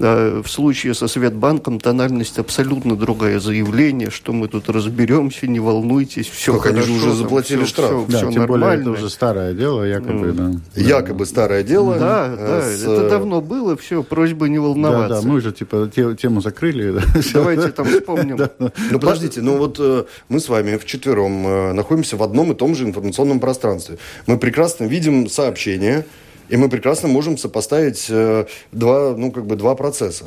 А 0.00 0.42
в 0.42 0.48
случае 0.48 0.94
со 0.94 1.06
Светбанком 1.06 1.78
тональность 1.78 2.38
абсолютно 2.38 2.96
другая. 2.96 3.38
Заявление, 3.38 4.10
что 4.10 4.32
мы 4.32 4.48
тут 4.48 4.68
разберемся, 4.68 5.46
не 5.46 5.60
волнуйтесь, 5.60 6.28
все 6.28 6.54
как 6.54 6.62
хорошо. 6.62 6.78
Они 6.78 6.86
же 6.86 7.06
уже 7.06 7.16
заплатили 7.16 7.64
все, 7.64 7.66
штраф. 7.66 7.90
Все, 7.90 8.12
да, 8.12 8.18
все 8.18 8.30
тем 8.30 8.40
нормально. 8.40 8.66
более 8.66 8.80
это 8.80 8.90
уже 8.90 9.10
старое 9.10 9.54
дело, 9.54 9.84
якобы. 9.84 10.28
Mm. 10.28 10.60
Да. 10.74 10.80
Якобы 10.80 11.26
старое 11.26 11.62
дело. 11.62 11.96
Да, 11.98 12.26
э, 12.26 12.36
да, 12.36 12.62
с... 12.62 12.82
это 12.82 13.08
давно 13.08 13.40
было, 13.40 13.76
все, 13.76 14.02
просьба 14.02 14.48
не 14.48 14.58
волноваться. 14.58 15.08
Да, 15.08 15.20
да, 15.20 15.28
мы 15.28 15.40
же 15.40 15.52
типа 15.52 15.90
тему 15.94 16.40
закрыли. 16.40 16.92
Да. 16.92 17.02
Давайте 17.34 17.68
там 17.68 17.86
вспомним. 17.86 18.38
Ну, 18.58 18.98
подождите, 18.98 19.42
ну 19.42 19.58
вот 19.58 19.76
э, 19.78 20.04
мы 20.28 20.40
с 20.40 20.48
вами 20.48 20.76
вчетвером 20.76 21.46
э, 21.46 21.72
находимся 21.72 22.16
в 22.16 22.22
одном 22.22 22.52
и 22.52 22.54
том 22.54 22.74
же 22.74 22.84
информационном 22.84 23.38
пространстве. 23.38 23.98
Мы 24.26 24.38
прекрасно 24.38 24.84
видим 24.84 25.28
сообщения, 25.28 26.04
и 26.48 26.56
мы 26.56 26.68
прекрасно 26.68 27.08
можем 27.08 27.38
сопоставить 27.38 28.06
э, 28.08 28.46
два, 28.72 29.16
ну, 29.16 29.32
как 29.32 29.46
бы 29.46 29.56
два 29.56 29.74
процесса. 29.74 30.26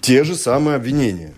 Те 0.00 0.24
же 0.24 0.34
самые 0.34 0.76
обвинения. 0.76 1.34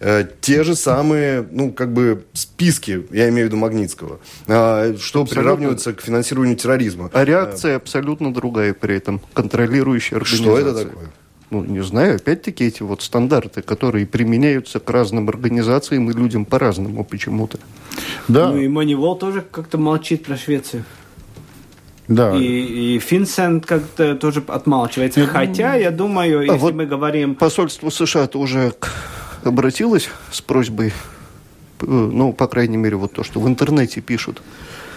Э, 0.00 0.26
те 0.40 0.64
же 0.64 0.74
самые, 0.74 1.46
ну, 1.50 1.72
как 1.72 1.92
бы 1.92 2.24
списки, 2.32 3.06
я 3.10 3.28
имею 3.28 3.46
в 3.46 3.50
виду 3.50 3.56
Магнитского, 3.56 4.20
э, 4.46 4.96
что 4.98 5.22
абсолютно. 5.22 5.26
приравнивается 5.26 5.92
к 5.92 6.02
финансированию 6.02 6.56
терроризма. 6.56 7.10
А 7.12 7.24
реакция 7.24 7.76
абсолютно 7.76 8.32
другая 8.32 8.74
при 8.74 8.96
этом, 8.96 9.20
контролирующая 9.32 10.18
организация. 10.18 10.60
Что 10.60 10.68
это 10.68 10.84
такое? 10.84 11.10
Ну, 11.50 11.62
не 11.62 11.82
знаю, 11.84 12.16
опять-таки 12.16 12.64
эти 12.64 12.82
вот 12.82 13.02
стандарты, 13.02 13.62
которые 13.62 14.06
применяются 14.06 14.80
к 14.80 14.90
разным 14.90 15.28
организациям 15.28 16.10
и 16.10 16.14
людям 16.14 16.44
по-разному 16.44 17.04
почему-то. 17.04 17.58
Да. 18.26 18.50
Ну 18.50 18.58
и 18.58 18.66
Манивол 18.66 19.16
тоже 19.16 19.44
как-то 19.48 19.78
молчит 19.78 20.24
про 20.24 20.36
Швецию. 20.36 20.84
Да. 22.08 22.36
И, 22.36 22.96
и 22.96 22.98
Финсент 22.98 23.64
как-то 23.66 24.14
тоже 24.14 24.42
отмалчивается. 24.46 25.20
Я 25.20 25.26
Хотя, 25.26 25.62
думаю... 25.62 25.80
я 25.80 25.90
думаю, 25.90 26.38
а 26.40 26.42
если 26.44 26.58
вот 26.58 26.74
мы 26.74 26.86
говорим... 26.86 27.34
Посольство 27.34 27.90
США 27.90 28.28
уже 28.34 28.74
обратилось 29.42 30.10
с 30.30 30.40
просьбой, 30.40 30.92
ну, 31.80 32.32
по 32.32 32.46
крайней 32.46 32.76
мере, 32.76 32.96
вот 32.96 33.12
то, 33.12 33.22
что 33.22 33.40
в 33.40 33.48
интернете 33.48 34.00
пишут. 34.00 34.42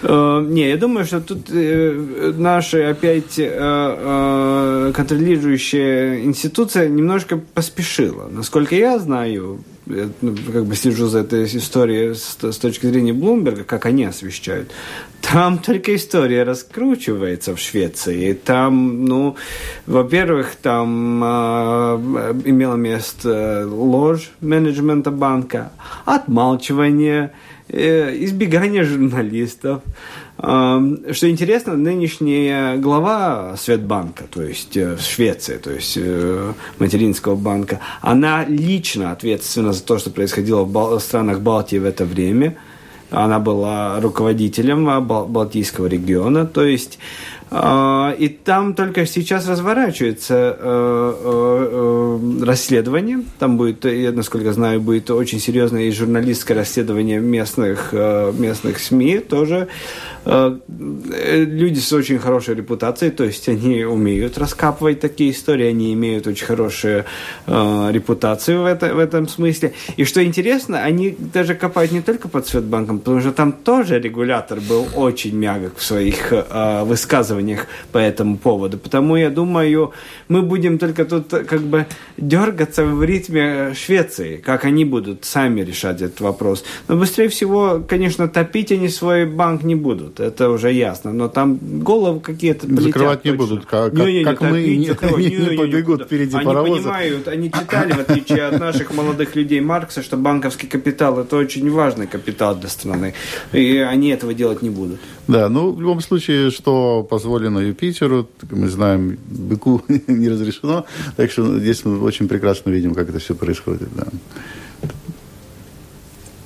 Uh, 0.03 0.45
не, 0.47 0.69
я 0.69 0.77
думаю, 0.77 1.05
что 1.05 1.21
тут 1.21 1.49
э, 1.49 2.33
наша 2.38 2.89
опять 2.89 3.39
э, 3.39 3.49
э, 3.49 4.91
контролирующая 4.95 6.23
институция 6.23 6.88
немножко 6.88 7.38
поспешила. 7.38 8.27
Насколько 8.29 8.75
я 8.75 8.99
знаю, 8.99 9.63
ну, 9.86 10.36
как 10.51 10.65
бы 10.65 10.75
слежу 10.75 11.07
за 11.07 11.19
этой 11.19 11.45
историей 11.45 12.13
с, 12.13 12.57
точки 12.57 12.86
зрения 12.86 13.13
Блумберга, 13.13 13.63
как 13.63 13.86
они 13.86 14.05
освещают, 14.05 14.71
Там 15.21 15.57
только 15.57 15.95
история 15.95 16.43
раскручивается 16.43 17.55
в 17.55 17.60
Швеции. 17.60 18.33
Там, 18.33 19.05
ну, 19.05 19.36
во-первых, 19.86 20.55
там 20.62 21.23
э, 21.23 21.27
имело 22.45 22.75
место 22.75 23.67
ложь 23.67 24.31
менеджмента 24.41 25.12
банка, 25.12 25.71
отмалчивание, 26.05 27.31
э, 27.33 27.46
избегание 27.69 28.84
журналистов. 28.84 29.82
Что 30.38 31.30
интересно, 31.30 31.75
нынешняя 31.75 32.77
глава 32.77 33.56
Светбанка, 33.58 34.25
то 34.30 34.43
есть 34.43 34.77
э, 34.77 34.95
в 34.95 35.01
Швеции, 35.01 35.58
то 35.58 35.71
есть 35.71 35.97
э, 35.99 36.53
материнского 36.77 37.36
банка, 37.36 37.80
она 38.01 38.45
лично 38.45 39.12
ответственна 39.12 39.73
за 39.73 39.84
то, 39.84 39.97
что 39.97 40.12
происходило 40.12 40.63
в 40.63 40.99
странах 40.99 41.39
Балтии 41.41 41.77
в 41.80 41.86
это 41.86 42.06
время. 42.06 42.56
Она 43.10 43.39
была 43.39 43.99
руководителем 43.99 44.86
Балтийского 45.08 45.88
региона, 45.88 46.45
то 46.45 46.63
есть 46.63 46.99
а, 46.99 47.37
и 47.49 48.27
там 48.43 48.73
только 48.73 49.05
сейчас 49.05 49.47
разворачивается 49.47 50.36
э, 50.36 51.13
э, 51.23 51.69
э, 51.71 52.43
расследование. 52.43 53.23
Там 53.39 53.57
будет, 53.57 53.86
я 53.86 54.12
насколько 54.12 54.51
знаю, 54.51 54.81
будет 54.81 55.10
очень 55.10 55.39
серьезное 55.39 55.83
и 55.83 55.91
журналистское 55.91 56.57
расследование 56.57 57.19
местных, 57.19 57.93
местных 57.93 58.79
СМИ 58.79 59.19
тоже. 59.19 59.67
Люди 60.25 61.79
с 61.79 61.93
очень 61.93 62.19
хорошей 62.19 62.55
репутацией, 62.55 63.12
то 63.12 63.23
есть 63.23 63.47
они 63.47 63.86
умеют 63.86 64.38
раскапывать 64.38 64.99
такие 64.99 65.31
истории, 65.31 65.67
они 65.67 65.93
имеют 65.93 66.27
очень 66.27 66.45
хорошую 66.45 67.05
репутацию 67.47 68.62
в, 68.62 68.65
это, 68.65 68.93
в 68.93 68.99
этом 68.99 69.29
смысле. 69.29 69.73
И 69.95 70.03
что 70.03 70.21
интересно, 70.21 70.83
они 70.83 71.15
даже 71.17 71.55
копают 71.55 71.93
не 71.93 72.01
только 72.01 72.27
под 72.27 72.45
Светбанком, 72.45 72.99
потому 72.99 73.21
что 73.21 73.31
там 73.31 73.53
тоже 73.53 73.99
регулятор 73.99 74.60
был 74.60 74.86
очень 74.95 75.33
мягок 75.33 75.77
в 75.77 75.83
своих 75.83 76.33
высказываниях 76.83 77.37
высказываниях 77.38 77.67
по 77.91 77.97
этому 77.97 78.38
поводу. 78.38 78.78
Потому 78.78 79.17
я 79.17 79.30
думаю, 79.30 79.91
мы 80.30 80.41
будем 80.41 80.78
только 80.78 81.06
тут 81.06 81.30
как 81.30 81.62
бы 81.62 81.86
дергаться 82.17 82.86
в 82.86 83.04
ритме 83.04 83.73
Швеции, 83.73 84.38
как 84.38 84.65
они 84.65 84.86
будут 84.86 85.26
сами 85.26 85.62
решать 85.62 86.02
этот 86.02 86.21
вопрос. 86.21 86.63
Но 86.88 86.97
быстрее 86.97 87.28
всего, 87.30 87.82
конечно, 87.88 88.28
топить 88.28 88.71
они 88.71 88.89
свой 88.89 89.26
банк 89.26 89.63
не 89.63 89.76
будут, 89.76 90.19
это 90.19 90.50
уже 90.50 90.71
ясно. 90.71 91.13
Но 91.13 91.28
там 91.28 91.60
головы 91.62 92.19
какие-то 92.19 92.67
Закрывать 92.67 93.26
не 93.26 93.32
будут, 93.32 93.65
как, 93.65 93.93
не, 93.93 94.13
не, 94.19 94.23
как 94.23 94.41
мы 94.41 94.62
не, 94.62 94.78
не, 94.78 94.88
не, 94.88 95.50
не 95.50 95.58
побегут 95.58 96.04
впереди 96.04 96.36
они 96.36 96.45
паровоза. 96.45 96.73
Они 96.73 96.82
понимают, 96.82 97.28
они 97.28 97.52
читали, 97.52 97.91
в 97.93 98.00
отличие 98.00 98.43
от 98.43 98.60
наших 98.60 98.93
молодых 98.93 99.36
людей 99.36 99.62
Маркса, 99.62 100.04
что 100.04 100.17
банковский 100.17 100.67
капитал– 100.67 101.19
это 101.21 101.38
очень 101.38 101.69
важный 101.69 102.08
капитал 102.08 102.56
для 102.56 102.69
страны. 102.69 103.13
И 103.54 103.78
они 103.78 104.10
этого 104.10 104.34
делать 104.34 104.62
не 104.62 104.69
будут. 104.69 105.00
Да, 105.28 105.50
ну, 105.50 105.72
в 105.72 105.82
любом 105.82 106.02
случае, 106.02 106.52
что 106.52 107.04
позволено 107.04 107.60
Юпитеру, 107.60 108.30
мы 108.50 108.70
знаем, 108.70 109.18
быку 109.28 109.82
не 110.08 110.30
разрешено, 110.30 110.86
так 111.18 111.32
что 111.32 111.60
здесь 111.60 111.84
мы 111.84 112.00
очень 112.02 112.28
прекрасно 112.28 112.70
видим, 112.70 112.94
как 112.94 113.10
это 113.10 113.20
все 113.20 113.36
происходит, 113.36 113.90
да. 113.96 114.08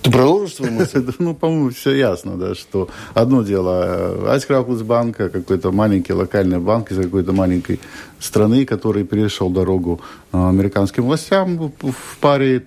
Ты 0.02 0.10
продолжишь 0.10 0.56
свою 0.56 0.72
мысль? 0.72 1.06
ну, 1.20 1.36
по-моему, 1.36 1.70
все 1.70 1.92
ясно, 1.92 2.36
да, 2.38 2.56
что 2.56 2.90
одно 3.14 3.44
дело, 3.44 4.32
Айскраукус 4.32 4.82
банка, 4.82 5.30
какой-то 5.30 5.72
маленький 5.72 6.14
локальный 6.14 6.60
банк 6.60 6.92
из 6.92 6.98
какой-то 6.98 7.34
маленькой 7.34 7.80
страны, 8.20 8.66
который 8.66 9.04
перешел 9.04 9.50
дорогу 9.50 10.02
а, 10.32 10.50
американским 10.50 11.04
властям 11.04 11.72
в 11.82 12.18
паре 12.20 12.64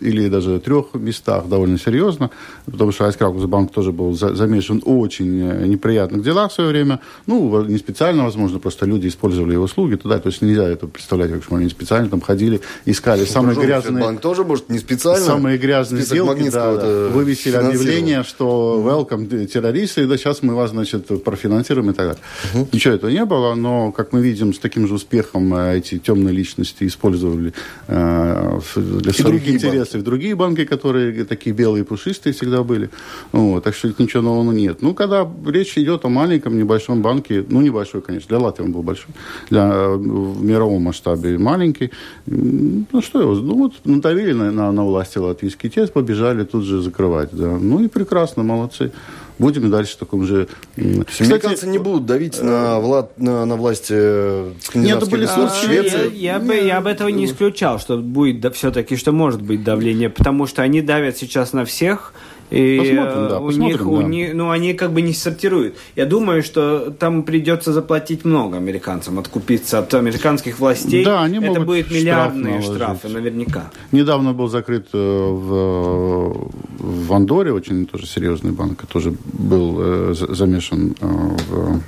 или 0.00 0.28
даже 0.28 0.60
трех 0.60 0.94
местах 0.94 1.48
довольно 1.48 1.78
серьезно, 1.78 2.30
потому 2.66 2.92
что 2.92 3.06
Айскраукус 3.06 3.44
банк 3.44 3.72
тоже 3.72 3.92
был 3.92 4.12
замешан 4.14 4.82
в 4.84 4.98
очень 4.98 5.40
э, 5.40 5.66
неприятных 5.66 6.22
делах 6.22 6.52
в 6.52 6.54
свое 6.54 6.70
время. 6.70 7.00
Ну, 7.26 7.64
не 7.64 7.78
специально, 7.78 8.24
возможно, 8.24 8.58
просто 8.58 8.86
люди 8.86 9.08
использовали 9.08 9.54
его 9.54 9.64
услуги 9.64 9.96
туда, 9.96 10.18
то 10.18 10.28
есть 10.28 10.42
нельзя 10.42 10.68
это 10.68 10.86
представлять, 10.86 11.32
как 11.32 11.42
что 11.42 11.56
они 11.56 11.68
специально 11.68 12.08
там 12.08 12.20
ходили, 12.20 12.60
искали 12.84 13.20
ну, 13.20 13.26
самые 13.26 13.58
грязные... 13.58 14.02
Банк 14.02 14.20
тоже, 14.20 14.44
может, 14.44 14.68
не 14.68 14.78
специально? 14.78 15.24
Самые 15.24 15.58
грязные 15.58 16.02
сделки, 16.02 16.50
да, 16.50 16.76
да, 16.80 17.08
вывесили 17.08 17.54
объявление, 17.54 18.22
что 18.24 18.82
welcome 18.84 19.46
террористы, 19.46 20.06
да, 20.06 20.16
сейчас 20.16 20.42
мы 20.42 20.54
вас, 20.54 20.70
значит, 20.70 21.06
профинансируем 21.24 21.90
и 21.90 21.92
так 21.92 22.06
далее. 22.06 22.22
Угу. 22.54 22.68
Ничего 22.72 22.94
этого 22.94 23.10
не 23.10 23.24
было, 23.24 23.54
но, 23.54 23.92
как 23.92 24.12
мы 24.12 24.20
видим, 24.20 24.52
с 24.52 24.58
таким 24.58 24.86
же 24.86 24.94
успехом 24.94 25.54
э, 25.54 25.78
эти 25.78 25.98
темные 25.98 26.34
личности 26.34 26.86
использовали 26.86 27.52
э, 27.88 28.60
для 28.76 29.12
своих 29.12 29.48
интересов 29.48 29.94
банки. 29.94 30.04
другие 30.04 30.34
банки, 30.34 30.64
которые 30.64 31.24
такие 31.24 31.54
белые 31.54 31.84
пушистые 31.84 32.32
всегда 32.32 32.62
были. 32.62 32.90
Вот, 33.32 33.64
так 33.64 33.74
что 33.74 33.88
ничего 33.98 34.22
нового 34.22 34.52
нет. 34.52 34.82
Ну, 34.82 34.94
когда 34.94 35.28
речь 35.46 35.76
идет 35.78 36.04
о 36.04 36.08
маленьком, 36.08 36.58
небольшом 36.58 37.02
банке, 37.02 37.44
ну, 37.48 37.60
небольшой, 37.60 38.02
конечно, 38.02 38.28
для 38.28 38.38
Латвии 38.38 38.64
он 38.64 38.72
был 38.72 38.82
большой, 38.82 39.14
для, 39.50 39.68
э, 39.68 39.96
в 39.96 40.42
мировом 40.42 40.82
масштабе 40.82 41.38
маленький, 41.38 41.90
ну, 42.26 43.02
что 43.02 43.20
его, 43.20 43.34
ну, 43.34 43.54
вот 43.54 43.74
надавили 43.84 44.32
на, 44.32 44.52
на, 44.52 44.72
на 44.72 44.84
власти 44.84 45.18
латвийские, 45.18 45.70
те 45.70 45.86
побежали 45.86 46.44
тут 46.44 46.64
же 46.64 46.67
закрывать, 46.76 47.30
да. 47.32 47.56
Ну, 47.58 47.82
и 47.82 47.88
прекрасно, 47.88 48.42
молодцы 48.42 48.92
будем 49.38 49.66
и 49.66 49.70
дальше 49.70 49.94
в 49.94 49.98
таком 49.98 50.24
же... 50.24 50.48
Кстати, 50.74 51.22
Американцы 51.22 51.66
не 51.66 51.78
будут 51.78 52.06
давить 52.06 52.42
на, 52.42 52.80
влад, 52.80 53.18
на, 53.18 53.44
на 53.44 53.56
власти 53.56 53.94
э, 53.96 54.52
Нет, 54.74 55.08
были 55.08 55.26
а, 55.28 55.50
Швеции. 55.50 56.14
Я, 56.14 56.34
я, 56.34 56.38
бы, 56.38 56.54
я 56.54 56.80
бы 56.80 56.90
этого 56.90 57.08
не 57.08 57.24
исключал, 57.24 57.78
что 57.78 57.98
будет 57.98 58.40
да, 58.40 58.50
все-таки, 58.50 58.96
что 58.96 59.12
может 59.12 59.40
быть 59.40 59.62
давление, 59.62 60.10
потому 60.10 60.46
что 60.46 60.62
они 60.62 60.82
давят 60.82 61.16
сейчас 61.16 61.52
на 61.52 61.64
всех, 61.64 62.12
и 62.50 62.78
посмотрим, 62.78 63.28
да, 63.28 63.40
у 63.40 63.46
посмотрим, 63.46 63.68
них, 63.68 63.78
да. 63.78 63.88
у 63.88 64.00
них, 64.02 64.34
ну, 64.34 64.50
они 64.50 64.74
как 64.74 64.92
бы 64.92 65.02
не 65.02 65.12
сортируют. 65.12 65.76
Я 65.96 66.06
думаю, 66.06 66.42
что 66.42 66.90
там 66.90 67.22
придется 67.22 67.72
заплатить 67.72 68.24
много 68.24 68.56
американцам, 68.56 69.18
откупиться 69.18 69.78
от 69.78 69.94
американских 69.94 70.58
властей. 70.58 71.04
Да, 71.04 71.22
они 71.22 71.38
Это 71.38 71.60
будет 71.60 71.90
миллиардные 71.90 72.60
штраф 72.60 72.98
штрафы, 72.98 73.08
наверняка. 73.08 73.70
Недавно 73.92 74.32
был 74.32 74.48
закрыт 74.48 74.88
э, 74.92 74.98
в, 74.98 76.50
в 76.78 77.12
Андоре, 77.12 77.52
очень 77.52 77.86
тоже 77.86 78.06
серьезный 78.06 78.52
банк, 78.52 78.86
тоже 78.86 79.14
был 79.32 79.76
э, 79.78 80.14
замешан 80.14 80.94
э, 81.00 81.06
в 81.06 81.80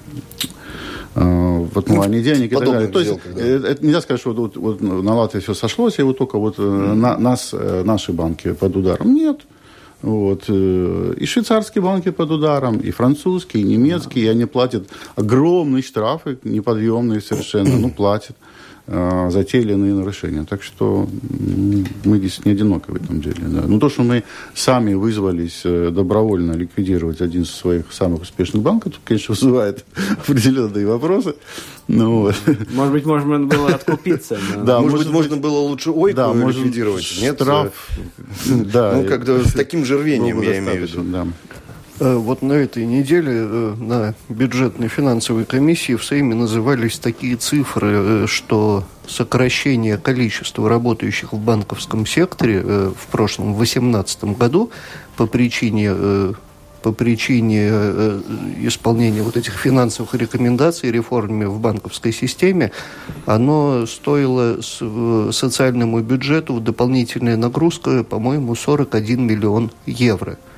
в 1.12 1.76
отмывании 1.76 2.22
денег 2.22 2.52
и 2.52 2.54
так 2.54 2.64
далее. 2.64 2.88
То 2.88 3.00
есть 3.00 3.18
да. 3.34 3.42
это 3.42 3.84
нельзя 3.84 4.00
сказать, 4.00 4.20
что 4.20 4.32
вот, 4.32 4.56
вот 4.56 4.80
на 4.80 5.12
Латвии 5.12 5.40
все 5.40 5.54
сошлось, 5.54 5.98
и 5.98 6.02
вот 6.02 6.16
только 6.18 6.38
вот 6.38 6.56
mm-hmm. 6.56 6.94
на, 6.94 7.18
нас, 7.18 7.52
наши 7.52 8.12
банки 8.12 8.52
под 8.52 8.76
ударом. 8.76 9.12
Нет. 9.12 9.40
Вот. 10.02 10.44
Э, 10.48 11.14
и 11.16 11.26
швейцарские 11.26 11.82
банки 11.82 12.10
под 12.10 12.30
ударом, 12.30 12.78
и 12.78 12.90
французские, 12.90 13.62
и 13.62 13.66
немецкие, 13.66 14.26
и 14.26 14.28
они 14.28 14.46
платят 14.46 14.88
огромные 15.16 15.82
штрафы, 15.82 16.38
неподъемные 16.42 17.20
совершенно, 17.20 17.76
ну, 17.76 17.90
платят 17.90 18.36
за 18.90 19.44
те 19.44 19.60
или 19.60 19.72
иные 19.72 19.94
нарушения. 19.94 20.44
Так 20.44 20.62
что 20.62 21.08
мы 22.04 22.18
здесь 22.18 22.44
не 22.44 22.52
одиноки 22.52 22.90
в 22.90 22.96
этом 22.96 23.20
деле. 23.20 23.42
Да. 23.42 23.62
Но 23.66 23.78
то, 23.78 23.88
что 23.88 24.02
мы 24.02 24.24
сами 24.54 24.94
вызвались 24.94 25.60
э, 25.64 25.90
добровольно 25.90 26.52
ликвидировать 26.52 27.20
один 27.20 27.42
из 27.42 27.50
своих 27.50 27.92
самых 27.92 28.22
успешных 28.22 28.62
банков, 28.62 28.94
конечно, 29.04 29.34
вызывает 29.34 29.84
определенные 30.10 30.86
вопросы. 30.86 31.34
Ну, 31.86 32.22
вот. 32.22 32.36
Может 32.72 32.92
быть, 32.92 33.04
можно 33.04 33.38
было 33.40 33.68
откупиться. 33.68 34.38
Но... 34.56 34.64
Да, 34.64 34.80
может, 34.80 34.98
быть, 34.98 35.10
можно 35.10 35.36
было 35.36 35.58
лучше 35.58 35.90
ойку 35.90 36.16
да, 36.16 36.32
ликвидировать. 36.32 37.18
Нет, 37.20 37.36
штраф. 37.36 37.90
Да. 38.46 38.94
Ну, 38.96 39.04
как-то 39.04 39.46
с 39.46 39.52
таким 39.52 39.84
же 39.84 39.98
рвением, 39.98 40.40
я 40.42 40.58
имею 40.58 40.86
в 40.86 40.90
виду. 40.90 41.02
Да. 41.04 41.26
Э, 42.00 42.14
вот 42.16 42.40
на 42.40 42.54
этой 42.54 42.86
неделе 42.86 43.32
э, 43.34 43.74
на 43.78 44.14
бюджетной 44.30 44.88
финансовой 44.88 45.44
комиссии 45.44 45.96
в 45.96 46.04
Сейме 46.04 46.34
назывались 46.34 46.98
такие 46.98 47.36
цифры, 47.36 47.90
э, 47.92 48.26
что 48.26 48.84
сокращение 49.06 49.98
количества 49.98 50.68
работающих 50.68 51.34
в 51.34 51.38
банковском 51.38 52.06
секторе 52.06 52.62
в 52.62 53.06
прошлом, 53.10 53.52
в 53.52 53.58
2018 53.58 54.24
году 54.36 54.70
по 55.16 55.26
причине 55.26 56.34
по 56.82 56.92
причине 56.92 57.68
исполнения 58.62 59.22
вот 59.22 59.36
этих 59.36 59.52
финансовых 59.52 60.14
рекомендаций 60.14 60.90
реформе 60.90 61.46
в 61.46 61.60
банковской 61.60 62.10
системе, 62.10 62.72
оно 63.26 63.84
стоило 63.84 64.60
социальному 64.62 66.00
бюджету 66.00 66.58
дополнительная 66.60 67.36
нагрузка, 67.36 68.02
по-моему, 68.02 68.54
41 68.54 69.26
миллион 69.26 69.72
евро– 69.84 70.38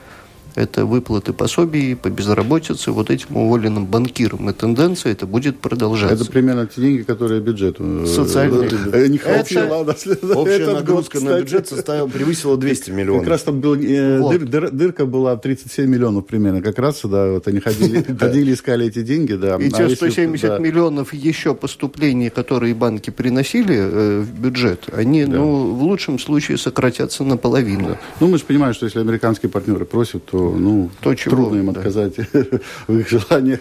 это 0.54 0.84
выплаты 0.84 1.32
пособий 1.32 1.96
по 1.96 2.10
безработице 2.10 2.90
вот 2.92 3.10
этим 3.10 3.36
уволенным 3.36 3.86
банкирам. 3.86 4.50
И 4.50 4.52
тенденция 4.52 5.12
это 5.12 5.26
будет 5.26 5.58
продолжаться. 5.58 6.14
Это 6.14 6.30
примерно 6.30 6.66
те 6.66 6.80
деньги, 6.80 7.02
которые 7.02 7.40
бюджету 7.40 8.04
э, 8.04 8.06
Социальные. 8.06 8.70
Э, 8.92 9.06
не 9.06 9.18
общая, 9.18 9.68
ладно, 9.68 9.94
общая 10.34 10.72
нагрузка 10.72 11.20
год, 11.20 11.28
на 11.28 11.40
бюджет 11.40 11.68
составила, 11.68 12.06
превысила 12.06 12.56
200 12.56 12.90
миллионов. 12.90 13.22
Как 13.22 13.30
раз 13.30 13.42
там 13.42 13.60
был, 13.60 13.74
э, 13.74 14.18
вот. 14.18 14.32
дыр, 14.32 14.48
дыр, 14.48 14.70
дырка 14.70 15.06
была 15.06 15.36
37 15.36 15.86
миллионов 15.86 16.26
примерно. 16.26 16.62
Как 16.62 16.78
раз, 16.78 17.00
да, 17.04 17.32
вот 17.32 17.48
они 17.48 17.60
ходили, 17.60 18.02
ходили 18.18 18.54
искали 18.54 18.86
эти 18.86 19.02
деньги, 19.02 19.34
да. 19.34 19.56
И 19.56 19.70
те 19.70 19.88
170 19.88 20.60
миллионов 20.60 21.12
еще 21.14 21.54
поступлений, 21.54 22.30
которые 22.30 22.74
банки 22.74 23.10
приносили 23.10 24.20
в 24.22 24.40
бюджет, 24.40 24.88
они, 24.92 25.24
ну, 25.24 25.74
в 25.74 25.82
лучшем 25.82 26.18
случае 26.18 26.58
сократятся 26.58 27.24
наполовину. 27.24 27.96
Ну, 28.20 28.28
мы 28.28 28.38
же 28.38 28.44
понимаем, 28.44 28.74
что 28.74 28.86
если 28.86 29.00
американские 29.00 29.50
партнеры 29.50 29.84
просят, 29.84 30.24
то 30.26 30.41
что 30.50 30.58
ну, 30.58 30.90
То, 31.00 31.14
чего, 31.14 31.36
трудно 31.36 31.58
им 31.58 31.72
да. 31.72 31.80
отказать 31.80 32.14
в 32.88 32.98
их 32.98 33.08
желаниях. 33.08 33.60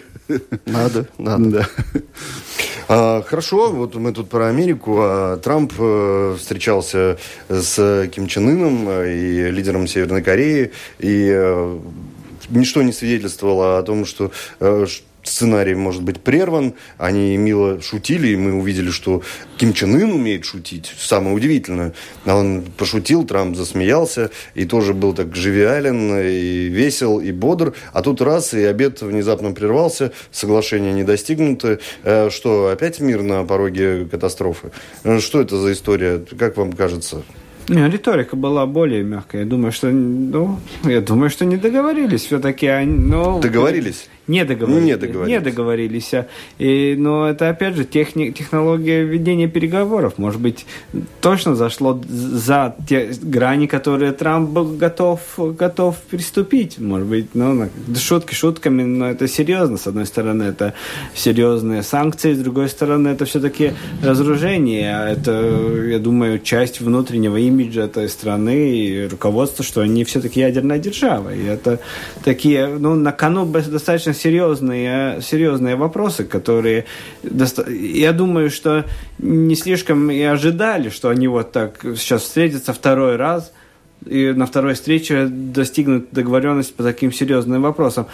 Надо, 0.66 1.06
надо. 1.18 1.50
Да. 1.50 1.68
А, 2.88 3.22
хорошо, 3.22 3.70
вот 3.72 3.94
мы 3.94 4.12
тут 4.12 4.28
про 4.28 4.48
Америку. 4.48 4.96
А 5.00 5.36
Трамп 5.36 5.72
э, 5.78 6.36
встречался 6.38 7.18
с 7.48 8.08
Ким 8.12 8.26
Чен 8.26 8.48
Ыном 8.48 8.88
и 8.90 9.50
лидером 9.50 9.86
Северной 9.86 10.22
Кореи, 10.22 10.72
и 10.98 11.30
э, 11.32 11.78
ничто 12.50 12.82
не 12.82 12.92
свидетельствовало 12.92 13.78
о 13.78 13.82
том, 13.82 14.04
что 14.04 14.30
э, 14.60 14.86
ш- 14.88 15.02
сценарий 15.22 15.74
может 15.74 16.02
быть 16.02 16.20
прерван. 16.20 16.74
Они 16.98 17.36
мило 17.36 17.80
шутили, 17.80 18.28
и 18.28 18.36
мы 18.36 18.54
увидели, 18.54 18.90
что 18.90 19.22
Ким 19.56 19.72
Чен 19.72 19.94
Ын 19.94 20.12
умеет 20.12 20.44
шутить. 20.44 20.92
Самое 20.98 21.34
удивительное. 21.34 21.92
А 22.24 22.36
Он 22.36 22.62
пошутил, 22.76 23.24
Трамп 23.24 23.56
засмеялся, 23.56 24.30
и 24.54 24.64
тоже 24.64 24.94
был 24.94 25.14
так 25.14 25.34
живиален, 25.36 26.18
и 26.18 26.68
весел, 26.68 27.20
и 27.20 27.32
бодр. 27.32 27.74
А 27.92 28.02
тут 28.02 28.20
раз, 28.20 28.54
и 28.54 28.62
обед 28.64 29.02
внезапно 29.02 29.52
прервался, 29.52 30.12
соглашение 30.30 30.92
не 30.92 31.04
достигнуто. 31.04 31.78
Э, 32.02 32.30
Что, 32.30 32.68
опять 32.68 33.00
мир 33.00 33.22
на 33.22 33.44
пороге 33.44 34.06
катастрофы? 34.10 34.70
Э, 35.04 35.20
Что 35.20 35.40
это 35.40 35.56
за 35.56 35.72
история? 35.72 36.22
Как 36.38 36.56
вам 36.56 36.72
кажется? 36.72 37.22
Не, 37.68 37.88
риторика 37.88 38.34
была 38.34 38.66
более 38.66 39.04
мягкая. 39.04 39.42
Я 39.42 39.46
думаю, 39.48 39.70
что, 39.72 39.88
ну, 39.88 40.58
я 40.84 41.00
думаю, 41.00 41.30
что 41.30 41.44
не 41.44 41.56
договорились 41.56 42.24
все-таки. 42.26 42.66
Они, 42.66 42.92
ну, 42.92 43.40
Договорились? 43.40 44.08
Не 44.32 44.44
договорились. 44.46 44.86
Не 44.86 44.96
договорились. 44.96 45.28
Не 45.28 45.40
договорились. 45.40 46.14
а. 46.14 46.26
И, 46.58 46.94
но 46.98 47.28
это, 47.28 47.50
опять 47.50 47.76
же, 47.76 47.84
техни- 47.84 48.30
технология 48.32 49.04
ведения 49.04 49.46
переговоров. 49.46 50.14
Может 50.16 50.40
быть, 50.40 50.64
точно 51.20 51.54
зашло 51.54 52.00
за 52.08 52.74
те 52.88 53.10
грани, 53.22 53.66
которые 53.66 54.12
Трамп 54.12 54.48
был 54.50 54.64
готов, 54.76 55.20
готов 55.36 55.96
приступить. 56.10 56.78
Может 56.78 57.06
быть, 57.06 57.26
ну, 57.34 57.68
шутки 57.96 58.34
шутками, 58.34 58.82
но 58.82 59.10
это 59.10 59.28
серьезно. 59.28 59.76
С 59.76 59.86
одной 59.86 60.06
стороны, 60.06 60.44
это 60.44 60.72
серьезные 61.14 61.82
санкции, 61.82 62.32
с 62.32 62.38
другой 62.38 62.68
стороны, 62.70 63.08
это 63.08 63.26
все-таки 63.26 63.72
разоружение. 64.02 65.12
Это, 65.12 65.32
я 65.90 65.98
думаю, 65.98 66.38
часть 66.38 66.80
внутреннего 66.80 67.36
имиджа 67.36 67.82
этой 67.82 68.08
страны 68.08 68.76
и 68.78 69.06
руководства, 69.08 69.62
что 69.62 69.82
они 69.82 70.04
все-таки 70.04 70.40
ядерная 70.40 70.78
держава. 70.78 71.34
И 71.34 71.44
это 71.44 71.80
такие, 72.24 72.66
ну, 72.66 72.94
на 72.94 73.12
кону 73.12 73.44
достаточно 73.44 74.14
серьезные, 74.22 75.20
серьезные 75.20 75.76
вопросы, 75.76 76.24
которые, 76.24 76.84
доста- 77.22 77.70
я 77.70 78.12
думаю, 78.12 78.50
что 78.50 78.84
не 79.18 79.56
слишком 79.56 80.10
и 80.10 80.22
ожидали, 80.22 80.88
что 80.90 81.08
они 81.08 81.28
вот 81.28 81.52
так 81.52 81.80
сейчас 81.96 82.22
встретятся 82.22 82.72
второй 82.72 83.16
раз, 83.16 83.52
и 84.06 84.32
на 84.32 84.46
второй 84.46 84.74
встрече 84.74 85.26
достигнут 85.26 86.08
договоренность 86.10 86.74
по 86.74 86.82
таким 86.82 87.12
серьезным 87.12 87.62
вопросам. 87.62 88.06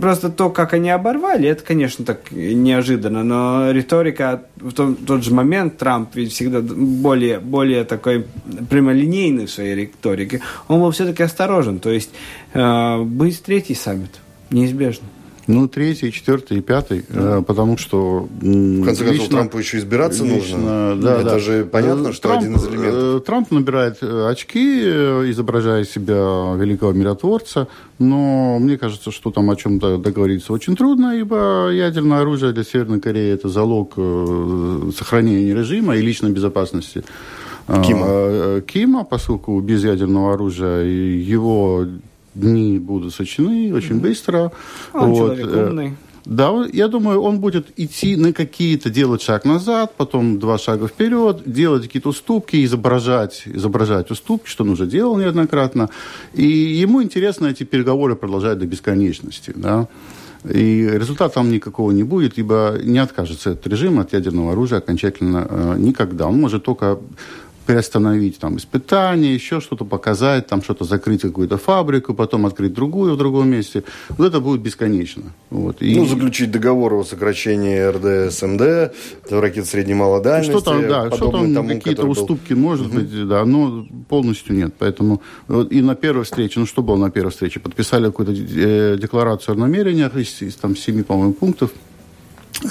Просто 0.00 0.28
то, 0.28 0.50
как 0.50 0.74
они 0.74 0.90
оборвали, 0.90 1.48
это, 1.48 1.64
конечно, 1.64 2.04
так 2.04 2.30
неожиданно, 2.30 3.24
но 3.24 3.70
риторика 3.70 4.42
в 4.56 4.72
том, 4.72 4.94
тот 4.94 5.24
же 5.24 5.34
момент 5.34 5.78
Трамп 5.78 6.14
ведь 6.14 6.32
всегда 6.32 6.60
более, 6.60 7.40
более 7.40 7.84
такой 7.84 8.26
прямолинейный 8.70 9.46
в 9.46 9.50
своей 9.50 9.74
риторике, 9.74 10.40
он 10.68 10.80
был 10.80 10.90
все-таки 10.90 11.22
осторожен, 11.22 11.78
то 11.80 11.90
есть 11.90 12.10
э, 12.54 13.02
будет 13.02 13.42
третий 13.42 13.74
саммит, 13.74 14.20
неизбежно. 14.50 15.08
Ну, 15.48 15.66
третий, 15.66 16.12
четвертый 16.12 16.58
и 16.58 16.60
пятый, 16.60 17.04
э, 17.08 17.42
потому 17.46 17.78
что... 17.78 18.28
В 18.40 18.84
конце 18.84 19.02
концов, 19.04 19.22
лично- 19.24 19.28
Трампу 19.38 19.58
еще 19.58 19.78
избираться 19.78 20.22
лично, 20.22 20.58
нужно. 20.58 20.96
Да, 21.02 21.14
Это 21.16 21.24
да. 21.30 21.38
же 21.38 21.64
понятно, 21.64 22.08
Э, 22.08 22.12
что 22.12 22.28
Трамп, 22.28 22.42
один 22.42 22.56
из 22.56 22.68
элементов. 22.68 22.92
э, 23.02 23.20
Трамп 23.24 23.50
набирает 23.50 24.02
очки, 24.02 24.80
изображая 25.30 25.84
себя 25.84 26.54
великого 26.54 26.92
миротворца, 26.92 27.66
но 27.98 28.58
мне 28.58 28.76
кажется, 28.76 29.10
что 29.10 29.30
там 29.30 29.50
о 29.50 29.56
чем-то 29.56 29.96
договориться 29.96 30.52
очень 30.52 30.76
трудно, 30.76 31.18
ибо 31.18 31.70
ядерное 31.72 32.20
оружие 32.20 32.52
для 32.52 32.62
Северной 32.62 33.00
Кореи 33.00 33.32
это 33.32 33.48
залог 33.48 33.94
сохранения 34.94 35.54
режима 35.54 35.96
и 35.96 36.02
личной 36.02 36.30
безопасности. 36.30 37.04
Кима. 37.86 38.60
Кима, 38.62 39.04
поскольку 39.04 39.60
без 39.60 39.84
ядерного 39.84 40.34
оружия 40.34 40.84
его 40.84 41.84
дни 42.38 42.78
будут 42.78 43.14
сочтены 43.14 43.74
очень 43.74 44.00
быстро. 44.00 44.52
Он 44.92 45.10
Вот, 45.10 45.16
человек 45.16 45.46
э, 45.52 45.66
умный. 45.66 45.96
да, 46.24 46.66
я 46.72 46.88
думаю, 46.88 47.20
он 47.20 47.40
будет 47.40 47.68
идти 47.76 48.16
на 48.16 48.32
какие-то, 48.32 48.90
делать 48.90 49.22
шаг 49.22 49.44
назад, 49.44 49.94
потом 49.96 50.38
два 50.38 50.58
шага 50.58 50.86
вперед, 50.86 51.42
делать 51.46 51.82
какие-то 51.82 52.10
уступки, 52.10 52.64
изображать, 52.64 53.42
изображать 53.46 54.10
уступки, 54.10 54.48
что 54.48 54.64
он 54.64 54.70
уже 54.70 54.86
делал 54.86 55.16
неоднократно. 55.16 55.88
И 56.34 56.46
ему 56.46 57.02
интересно 57.02 57.48
эти 57.48 57.64
переговоры 57.64 58.14
продолжать 58.16 58.58
до 58.58 58.66
бесконечности. 58.66 59.52
Да? 59.56 59.88
И 60.44 60.88
результата 60.92 61.34
там 61.34 61.50
никакого 61.50 61.90
не 61.90 62.04
будет, 62.04 62.38
ибо 62.38 62.78
не 62.82 62.98
откажется 62.98 63.50
этот 63.50 63.66
режим 63.66 63.98
от 63.98 64.12
ядерного 64.12 64.52
оружия 64.52 64.78
окончательно 64.78 65.46
э, 65.50 65.74
никогда. 65.78 66.28
Он 66.28 66.40
может 66.40 66.62
только 66.62 66.98
приостановить 67.68 68.38
там 68.38 68.56
испытания, 68.56 69.34
еще 69.34 69.60
что-то 69.60 69.84
показать, 69.84 70.46
там 70.46 70.62
что-то 70.62 70.86
закрыть 70.86 71.20
какую-то 71.20 71.58
фабрику, 71.58 72.14
потом 72.14 72.46
открыть 72.46 72.72
другую 72.72 73.12
в 73.12 73.18
другом 73.18 73.50
месте. 73.50 73.84
Вот 74.08 74.26
это 74.26 74.40
будет 74.40 74.62
бесконечно. 74.62 75.34
Вот. 75.50 75.82
И 75.82 75.94
Ну, 75.94 76.06
заключить 76.06 76.50
договор 76.50 76.94
о 76.94 77.04
сокращении 77.04 77.78
РДСМД, 77.78 78.94
ракет 79.30 79.66
средней 79.66 79.92
малой 79.92 80.22
дальности. 80.22 80.50
что 80.50 80.62
там, 80.62 80.88
да, 80.88 81.10
что 81.14 81.30
там 81.30 81.52
тому, 81.52 81.68
какие-то 81.68 81.90
который 81.90 82.06
был. 82.06 82.12
уступки, 82.12 82.54
может 82.54 82.90
быть, 82.90 83.28
да, 83.28 83.44
но 83.44 83.86
полностью 84.08 84.56
нет. 84.56 84.72
Поэтому 84.78 85.20
вот, 85.46 85.70
и 85.70 85.82
на 85.82 85.94
первой 85.94 86.24
встрече, 86.24 86.60
ну 86.60 86.64
что 86.64 86.80
было 86.80 86.96
на 86.96 87.10
первой 87.10 87.32
встрече? 87.32 87.60
Подписали 87.60 88.06
какую-то 88.06 88.32
э, 88.32 88.96
декларацию 88.98 89.56
о 89.56 89.58
намерениях 89.58 90.16
из, 90.16 90.40
из 90.40 90.56
там 90.56 90.74
семи, 90.74 91.02
по-моему, 91.02 91.34
пунктов. 91.34 91.70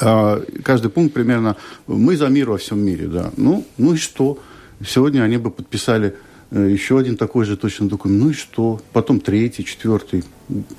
А, 0.01 0.41
каждый 0.63 0.89
пункт 0.89 1.13
примерно 1.13 1.55
мы 1.85 2.17
за 2.17 2.29
мир 2.29 2.49
во 2.49 2.57
всем 2.57 2.79
мире, 2.79 3.05
да. 3.05 3.31
Ну, 3.37 3.63
ну 3.77 3.93
и 3.93 3.97
что? 3.97 4.39
Сегодня 4.85 5.21
они 5.21 5.37
бы 5.37 5.49
подписали 5.51 6.15
э, 6.51 6.69
еще 6.69 6.99
один 6.99 7.17
такой 7.17 7.45
же 7.45 7.57
точно 7.57 7.89
документ. 7.89 8.23
Ну 8.23 8.29
и 8.29 8.33
что? 8.33 8.81
Потом 8.93 9.19
третий, 9.19 9.65
четвертый. 9.65 10.23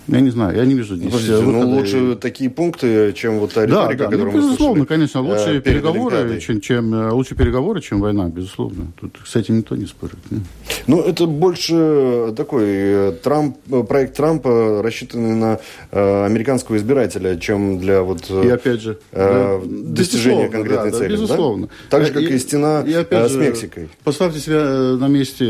Я 0.07 0.21
не 0.21 0.31
знаю, 0.31 0.57
я 0.57 0.64
не 0.64 0.75
вижу 0.75 0.97
здесь. 0.97 1.11
Подождите, 1.12 1.35
э, 1.35 1.41
ну, 1.43 1.53
выхода. 1.53 1.66
лучше 1.75 2.16
такие 2.16 2.49
пункты, 2.49 3.12
чем 3.12 3.39
вот 3.39 3.53
та 3.53 3.66
Да, 3.66 3.83
риторика, 3.93 4.05
да, 4.05 4.05
ну, 4.05 4.11
которую 4.12 4.33
мы 4.33 4.39
безусловно, 4.41 4.75
слышали, 4.77 4.87
конечно, 4.89 5.21
лучшие 5.21 5.59
э, 5.59 5.61
переговоры, 5.61 6.16
Олимпиадой. 6.16 6.41
чем, 6.41 6.61
чем 6.62 6.95
э, 6.95 7.11
лучше 7.11 7.35
переговоры, 7.35 7.81
чем 7.83 8.01
война, 8.01 8.29
безусловно. 8.29 8.87
Тут 8.99 9.19
с 9.27 9.37
этим 9.37 9.59
никто 9.59 9.77
не 9.77 9.85
спорит. 9.85 10.16
не. 10.31 10.41
Ну, 10.87 11.03
это 11.03 11.27
больше 11.27 12.33
такой 12.35 13.12
Трамп, 13.23 13.59
проект 13.89 14.16
Трампа, 14.16 14.81
рассчитанный 14.83 15.35
на 15.35 15.59
э, 15.93 16.25
американского 16.25 16.77
избирателя, 16.79 17.37
чем 17.37 17.79
для 17.79 18.03
вот 18.03 18.25
э, 18.31 18.47
И 18.47 18.49
опять 18.49 18.81
же, 18.81 18.99
э, 19.12 19.61
да, 19.62 19.69
достижения 19.93 20.49
конкретной 20.49 20.91
да, 20.93 20.97
да, 20.97 20.99
цели. 20.99 21.14
да? 21.16 21.23
безусловно. 21.23 21.69
Так 21.91 22.07
же, 22.07 22.12
как 22.14 22.23
и, 22.23 22.35
И- 22.35 22.39
стена 22.39 22.83
и 22.87 22.93
опять 22.95 23.27
э, 23.27 23.29
с 23.29 23.33
же, 23.33 23.39
Мексикой. 23.41 23.89
Поставьте 24.03 24.41
себя 24.41 24.62
на 24.99 25.09
месте 25.09 25.45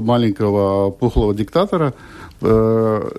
маленького 0.00 0.90
пухлого 0.90 1.34
диктатора. 1.34 1.94
Э, 2.40 3.10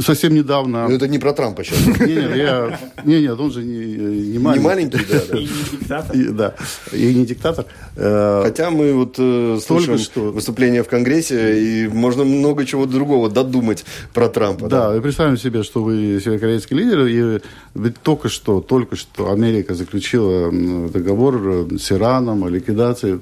Совсем 0.00 0.34
недавно... 0.34 0.88
Ну, 0.88 0.94
это 0.94 1.06
не 1.08 1.18
про 1.18 1.32
Трампа 1.32 1.64
сейчас. 1.64 1.78
Не, 2.00 2.14
нет, 2.14 2.36
я... 2.36 2.80
не, 3.04 3.20
нет, 3.22 3.38
он 3.38 3.50
же 3.52 3.62
не, 3.62 3.86
не 3.86 4.32
Не 4.32 4.38
маленький. 4.38 4.64
маленький, 4.64 4.98
да, 5.08 5.22
да. 5.30 5.38
И 5.38 5.44
не 5.44 5.70
диктатор. 5.70 6.16
И, 6.16 6.28
да, 6.28 6.54
и 6.92 7.14
не 7.14 7.26
диктатор. 7.26 7.66
Э, 7.96 8.42
Хотя 8.44 8.70
мы 8.70 8.92
вот 8.92 9.16
э, 9.18 9.58
слышим 9.64 9.98
что. 9.98 10.32
выступления 10.32 10.82
в 10.82 10.88
Конгрессе, 10.88 11.84
и 11.84 11.88
можно 11.88 12.24
много 12.24 12.64
чего 12.66 12.86
другого 12.86 13.30
додумать 13.30 13.84
про 14.14 14.28
Трампа. 14.28 14.68
Да, 14.68 14.96
и 14.96 15.00
представим 15.00 15.36
себе, 15.36 15.62
что 15.62 15.82
вы 15.82 16.20
северокорейский 16.22 16.76
лидер, 16.76 17.06
и 17.06 17.40
ведь 17.74 18.00
только 18.02 18.28
что, 18.28 18.60
только 18.60 18.96
что 18.96 19.30
Америка 19.30 19.74
заключила 19.74 20.50
договор 20.88 21.68
с 21.78 21.92
Ираном 21.92 22.44
о 22.44 22.48
ликвидации. 22.48 23.18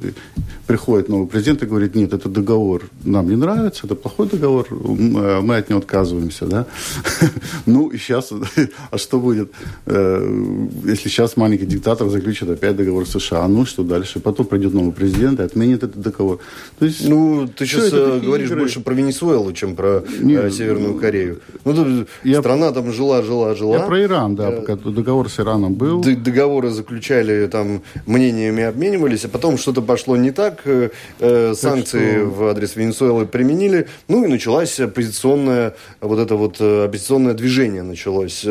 Приходит 0.67 1.09
новый 1.09 1.29
президент 1.29 1.63
и 1.63 1.67
говорит, 1.67 1.95
нет, 1.95 2.13
этот 2.13 2.33
договор 2.33 2.83
нам 3.05 3.29
не 3.29 3.37
нравится, 3.37 3.87
это 3.87 3.95
плохой 3.95 4.29
договор, 4.29 4.67
э, 4.71 5.41
мы 5.41 5.57
от 5.57 5.69
него 5.71 5.79
отказываемся, 5.79 6.46
да. 6.49 6.67
Ну, 7.67 7.89
и 7.89 7.99
сейчас, 7.99 8.33
а 8.91 8.99
что 8.99 9.19
будет, 9.19 9.51
э, 9.87 10.67
если 10.85 11.09
сейчас 11.09 11.37
маленький 11.37 11.67
диктатор 11.67 12.09
заключит 12.09 12.49
опять 12.51 12.77
договор 12.77 13.07
с 13.07 13.11
США, 13.11 13.49
ну, 13.49 13.67
что 13.67 13.83
дальше? 13.83 14.21
Потом 14.21 14.47
придет 14.47 14.75
новый 14.75 14.93
президент 14.93 15.41
и 15.41 15.43
отменит 15.43 15.83
этот 15.83 16.01
договор. 16.01 16.39
То 16.79 16.85
есть, 16.87 17.09
Ну, 17.09 17.49
ты 17.49 17.67
сейчас 17.67 17.91
такие 17.91 18.21
говоришь 18.21 18.49
игры. 18.51 18.61
больше 18.61 18.81
про 18.81 18.95
Венесуэлу, 18.95 19.53
чем 19.53 19.75
про 19.77 20.05
Не, 20.21 20.35
э, 20.35 20.51
Северную 20.51 20.95
Корею. 20.99 21.41
Ну, 21.65 22.07
я- 22.25 22.41
страна 22.41 22.73
там 22.73 22.93
жила, 22.93 23.23
жила, 23.23 23.55
жила. 23.55 23.79
я 23.79 23.83
про 23.87 24.03
Иран, 24.03 24.37
да, 24.37 24.51
Э, 24.51 24.61
пока 24.61 24.77
договор 24.77 25.29
с 25.29 25.41
Ираном 25.41 25.75
был. 25.75 26.03
Договоры 26.03 26.71
заключали, 26.71 27.47
там 27.49 27.83
мнениями 28.07 28.63
обменивались, 28.63 29.25
а 29.25 29.29
потом 29.29 29.59
что-то 29.59 29.83
пошло 29.83 30.17
не 30.17 30.31
так, 30.31 30.61
э, 30.67 30.91
э, 31.21 31.55
санкции 31.55 32.19
что- 32.19 32.27
в 32.27 32.47
адрес 32.49 32.77
Венесуэлы 32.77 33.27
применили, 33.27 33.87
ну 34.09 34.25
и 34.25 34.29
началась 34.29 34.79
оппозиционная 34.81 35.75
вот 36.01 36.19
эта 36.19 36.36
вот 36.37 36.61
оппозиционное 36.61 37.35
движение 37.35 37.83
началось, 37.83 38.45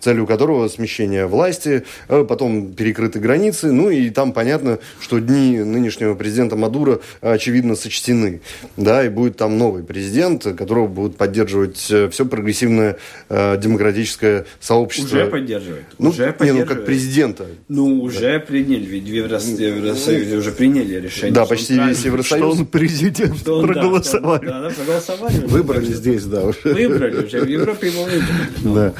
целью 0.00 0.26
которого 0.26 0.68
смещение 0.68 1.26
власти, 1.26 1.84
потом 2.08 2.72
перекрыты 2.72 3.18
границы, 3.20 3.72
ну 3.72 3.90
и 3.90 4.10
там 4.10 4.32
понятно, 4.32 4.78
что 5.00 5.18
дни 5.18 5.58
нынешнего 5.58 6.14
президента 6.14 6.56
Мадура, 6.56 7.00
очевидно, 7.20 7.76
сочтены, 7.76 8.40
да, 8.76 9.04
и 9.04 9.08
будет 9.08 9.36
там 9.36 9.58
новый 9.58 9.82
президент, 9.82 10.44
которого 10.44 10.86
будут 10.86 11.16
поддерживать 11.16 11.76
все 11.76 12.24
прогрессивное 12.26 12.96
демократическое 13.64 14.46
сообщество. 14.60 15.16
Уже 15.16 15.26
поддерживает. 15.26 15.84
Ну, 15.98 16.10
уже 16.10 16.26
не, 16.26 16.32
поддерживает. 16.32 16.68
ну 16.68 16.74
как 16.74 16.84
президента. 16.84 17.46
Ну, 17.68 18.00
уже 18.02 18.40
приняли, 18.40 18.84
ведь 18.84 19.04
в 19.04 19.12
Еврос- 19.12 19.60
Евросоюзе 19.60 20.36
уже 20.36 20.52
приняли 20.52 21.00
решение. 21.00 21.32
Да, 21.32 21.46
почти 21.46 21.74
весь 21.74 21.78
правильно- 21.78 21.94
Что 21.98 22.08
Евросоюз. 22.08 22.58
он 22.60 22.66
президент, 22.66 23.36
что 23.38 23.58
он- 23.58 23.66
да, 23.66 23.72
проголосовали. 23.72 24.40
он- 24.40 24.46
Да, 24.46 24.60
да, 24.62 24.70
проголосовали. 24.70 25.36
Выбрали 25.46 25.92
здесь, 25.92 26.24
да, 26.24 26.44
уже. 26.44 26.58
Выбрали 26.64 27.23
уже. 27.24 27.40
В 27.40 27.48
Европе 27.48 27.88
его. 27.88 28.06
Да. 28.74 28.92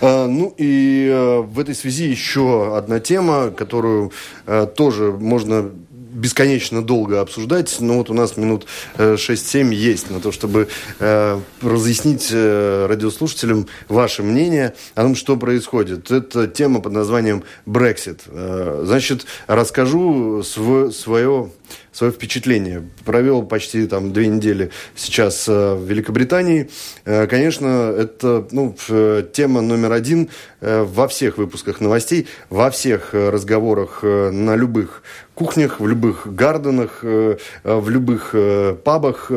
А, 0.00 0.26
Ну 0.26 0.54
и 0.56 1.08
э, 1.12 1.40
в 1.40 1.58
этой 1.58 1.74
связи 1.74 2.04
еще 2.08 2.76
одна 2.76 3.00
тема, 3.00 3.50
которую 3.50 4.12
э, 4.46 4.66
тоже 4.74 5.12
можно 5.12 5.70
бесконечно 6.12 6.82
долго 6.82 7.20
обсуждать, 7.20 7.76
но 7.80 7.94
вот 7.94 8.10
у 8.10 8.14
нас 8.14 8.36
минут 8.36 8.66
э, 8.98 9.14
6-7 9.14 9.72
есть 9.72 10.10
на 10.10 10.20
то, 10.20 10.32
чтобы 10.32 10.68
э, 10.98 11.40
разъяснить 11.62 12.28
э, 12.32 12.86
радиослушателям 12.88 13.66
ваше 13.88 14.22
мнение 14.22 14.74
о 14.94 15.02
том, 15.02 15.14
что 15.14 15.36
происходит. 15.36 16.10
Это 16.10 16.46
тема 16.48 16.80
под 16.80 16.92
названием 16.92 17.42
Brexit. 17.66 18.20
Э, 18.26 18.82
Значит, 18.86 19.24
расскажу 19.46 20.42
св- 20.42 20.92
свое 20.94 21.50
свое 21.92 22.12
впечатление. 22.12 22.84
Провел 23.04 23.42
почти 23.42 23.86
там 23.86 24.12
две 24.12 24.28
недели 24.28 24.70
сейчас 24.94 25.48
э, 25.48 25.74
в 25.74 25.84
Великобритании. 25.84 26.70
Э, 27.04 27.26
Конечно, 27.26 27.94
это 27.96 28.46
ну, 28.52 28.76
э, 28.88 29.24
тема 29.32 29.60
номер 29.60 29.92
один 29.92 30.28
во 30.60 31.08
всех 31.08 31.38
выпусках 31.38 31.80
новостей, 31.80 32.26
во 32.50 32.70
всех 32.70 33.14
разговорах 33.14 34.02
на 34.02 34.56
любых 34.56 35.02
кухнях, 35.34 35.80
в 35.80 35.86
любых 35.86 36.26
гарденах, 36.34 37.02
в 37.02 37.88
любых 37.88 38.34
пабах. 38.84 39.30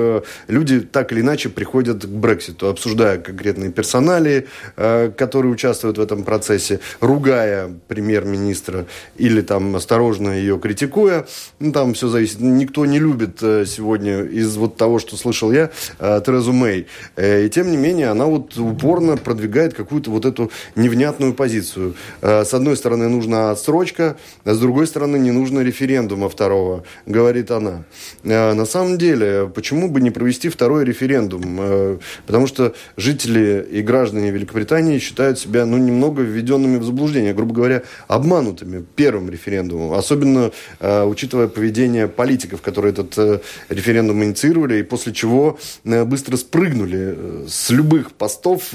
Люди 0.49 0.81
так 0.81 1.13
или 1.13 1.21
иначе 1.21 1.47
приходят 1.47 2.03
к 2.03 2.09
Брекситу, 2.09 2.67
обсуждая 2.67 3.19
конкретные 3.19 3.71
персонали, 3.71 4.47
которые 4.75 5.53
участвуют 5.53 5.97
в 5.97 6.01
этом 6.01 6.23
процессе, 6.23 6.81
ругая 6.99 7.71
премьер-министра 7.87 8.85
или 9.15 9.39
там 9.39 9.77
осторожно 9.77 10.31
ее 10.31 10.59
критикуя. 10.59 11.25
Ну, 11.59 11.71
там 11.71 11.93
все 11.93 12.09
зависит. 12.09 12.41
Никто 12.43 12.85
не 12.85 12.99
любит 12.99 13.41
э, 13.41 13.65
сегодня 13.65 14.23
из 14.23 14.57
вот 14.57 14.75
того, 14.75 14.99
что 14.99 15.15
слышал 15.15 15.51
я, 15.51 15.69
э, 15.99 16.21
Терезу 16.25 16.51
Мэй. 16.51 16.87
Э, 17.15 17.45
И 17.45 17.49
тем 17.49 17.71
не 17.71 17.77
менее, 17.77 18.09
она 18.09 18.25
вот 18.25 18.57
упорно 18.57 19.15
продвигает 19.15 19.73
какую-то 19.73 20.11
вот 20.11 20.25
эту 20.25 20.51
невнятную 20.75 21.33
позицию. 21.33 21.95
С 22.21 22.53
одной 22.53 22.75
стороны, 22.75 23.07
нужна 23.07 23.51
отсрочка, 23.51 24.17
а 24.43 24.53
с 24.53 24.59
другой 24.59 24.87
стороны, 24.87 25.17
не 25.17 25.31
нужно 25.31 25.61
референдума 25.61 26.27
второго, 26.27 26.83
говорит 27.05 27.51
она. 27.51 27.83
На 28.23 28.65
самом 28.65 28.97
деле, 28.97 29.49
почему 29.53 29.89
бы 29.89 30.01
не 30.01 30.11
провести 30.11 30.49
второй 30.49 30.83
референдум? 30.83 31.99
Потому 32.25 32.47
что 32.47 32.73
жители 32.97 33.65
и 33.71 33.81
граждане 33.81 34.31
Великобритании 34.31 34.99
считают 34.99 35.39
себя, 35.39 35.65
ну, 35.65 35.77
немного 35.77 36.21
введенными 36.21 36.77
в 36.77 36.83
заблуждение, 36.83 37.33
грубо 37.33 37.53
говоря, 37.53 37.83
обманутыми 38.07 38.83
первым 38.95 39.29
референдумом. 39.29 39.93
Особенно 39.93 40.51
учитывая 40.79 41.47
поведение 41.47 42.07
политиков, 42.07 42.32
которые 42.61 42.91
этот 42.93 43.17
э, 43.17 43.39
референдум 43.69 44.23
инициировали, 44.23 44.79
и 44.79 44.83
после 44.83 45.13
чего 45.13 45.59
э, 45.83 46.03
быстро 46.05 46.37
спрыгнули 46.37 47.15
э, 47.15 47.45
с 47.47 47.69
любых 47.69 48.11
постов, 48.11 48.73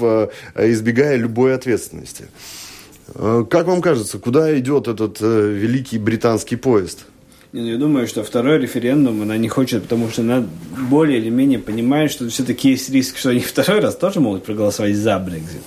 избегая 0.55 1.15
любой 1.15 1.55
ответственности. 1.55 2.25
Как 3.13 3.65
вам 3.65 3.81
кажется, 3.81 4.19
куда 4.19 4.57
идет 4.59 4.87
этот 4.87 5.19
великий 5.19 5.97
британский 5.97 6.55
поезд? 6.57 7.05
Не, 7.51 7.61
ну, 7.61 7.67
Я 7.67 7.77
думаю, 7.77 8.07
что 8.07 8.23
второй 8.23 8.59
референдум 8.59 9.23
она 9.23 9.37
не 9.37 9.49
хочет, 9.49 9.83
потому 9.83 10.09
что 10.09 10.21
она 10.21 10.45
более 10.89 11.17
или 11.17 11.29
менее 11.29 11.57
понимает, 11.57 12.11
что 12.11 12.29
все-таки 12.29 12.69
есть 12.69 12.89
риск, 12.91 13.17
что 13.17 13.29
они 13.29 13.39
второй 13.53 13.79
раз 13.79 13.95
тоже 13.95 14.19
могут 14.19 14.43
проголосовать 14.43 14.95
за 14.95 15.17
Брекзит. 15.17 15.63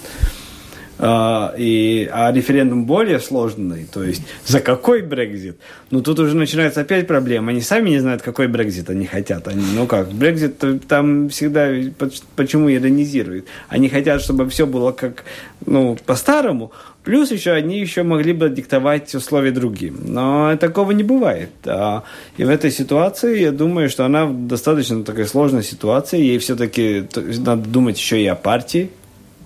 А, 1.04 1.52
и, 1.58 2.08
а 2.12 2.30
референдум 2.30 2.84
более 2.84 3.18
сложный, 3.18 3.88
то 3.92 4.04
есть 4.04 4.22
за 4.46 4.60
какой 4.60 5.02
Брекзит? 5.02 5.58
Ну 5.90 6.00
тут 6.00 6.20
уже 6.20 6.36
начинается 6.36 6.82
опять 6.82 7.08
проблема. 7.08 7.50
Они 7.50 7.60
сами 7.60 7.90
не 7.90 7.98
знают, 7.98 8.22
какой 8.22 8.46
Брекзит 8.46 8.88
они 8.88 9.06
хотят. 9.06 9.48
Они, 9.48 9.64
ну 9.74 9.88
как, 9.88 10.12
Брекзит 10.12 10.62
там 10.86 11.28
всегда 11.28 11.66
поч- 11.98 12.22
почему 12.36 12.72
иронизирует. 12.72 13.46
Они 13.68 13.88
хотят, 13.88 14.22
чтобы 14.22 14.48
все 14.48 14.64
было 14.64 14.92
как 14.92 15.24
ну, 15.66 15.98
по-старому, 16.06 16.70
Плюс 17.04 17.32
еще 17.32 17.50
они 17.50 17.80
еще 17.80 18.04
могли 18.04 18.32
бы 18.32 18.48
диктовать 18.48 19.12
условия 19.16 19.50
другим. 19.50 19.98
Но 20.04 20.56
такого 20.56 20.92
не 20.92 21.02
бывает. 21.02 21.50
А, 21.66 22.04
И 22.36 22.44
в 22.44 22.48
этой 22.48 22.70
ситуации, 22.70 23.40
я 23.40 23.50
думаю, 23.50 23.88
что 23.88 24.04
она 24.04 24.26
в 24.26 24.46
достаточно 24.46 25.02
такой 25.02 25.26
сложной 25.26 25.64
ситуации. 25.64 26.20
Ей 26.20 26.38
все-таки 26.38 27.08
надо 27.38 27.68
думать 27.68 27.98
еще 27.98 28.22
и 28.22 28.26
о 28.26 28.36
партии. 28.36 28.90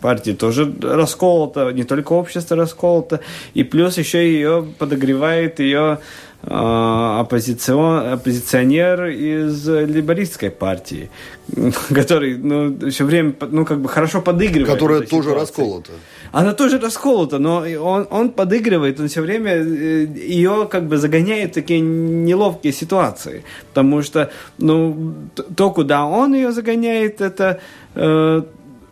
Партия 0.06 0.34
тоже 0.34 0.72
расколота, 0.82 1.72
не 1.72 1.82
только 1.82 2.12
общество 2.12 2.56
расколото. 2.56 3.18
И 3.54 3.64
плюс 3.64 3.98
еще 3.98 4.18
ее 4.18 4.64
подогревает 4.78 5.58
ее 5.58 5.98
а, 6.44 7.22
оппозицион, 7.22 8.12
оппозиционер 8.12 9.06
из 9.06 9.66
либористской 9.66 10.50
партии, 10.50 11.10
который 11.88 12.38
ну, 12.38 12.88
все 12.90 13.04
время 13.04 13.34
ну, 13.50 13.64
как 13.64 13.80
бы 13.80 13.88
хорошо 13.88 14.22
подыгрывает. 14.22 14.72
Которая 14.72 15.00
тоже 15.00 15.30
ситуации. 15.30 15.40
расколота. 15.40 15.90
Она 16.30 16.52
тоже 16.52 16.78
расколота, 16.78 17.38
но 17.38 17.64
он, 17.80 18.06
он 18.08 18.30
подыгрывает, 18.30 19.00
он 19.00 19.08
все 19.08 19.22
время 19.22 19.54
э, 19.54 20.06
ее 20.06 20.68
как 20.70 20.86
бы 20.86 20.98
загоняет 20.98 21.50
в 21.50 21.54
такие 21.54 21.80
неловкие 21.80 22.72
ситуации. 22.72 23.42
Потому 23.74 24.02
что, 24.02 24.30
ну, 24.58 25.14
то, 25.56 25.72
куда 25.72 26.04
он 26.04 26.32
ее 26.32 26.52
загоняет, 26.52 27.20
это 27.20 27.58
э, 27.96 28.42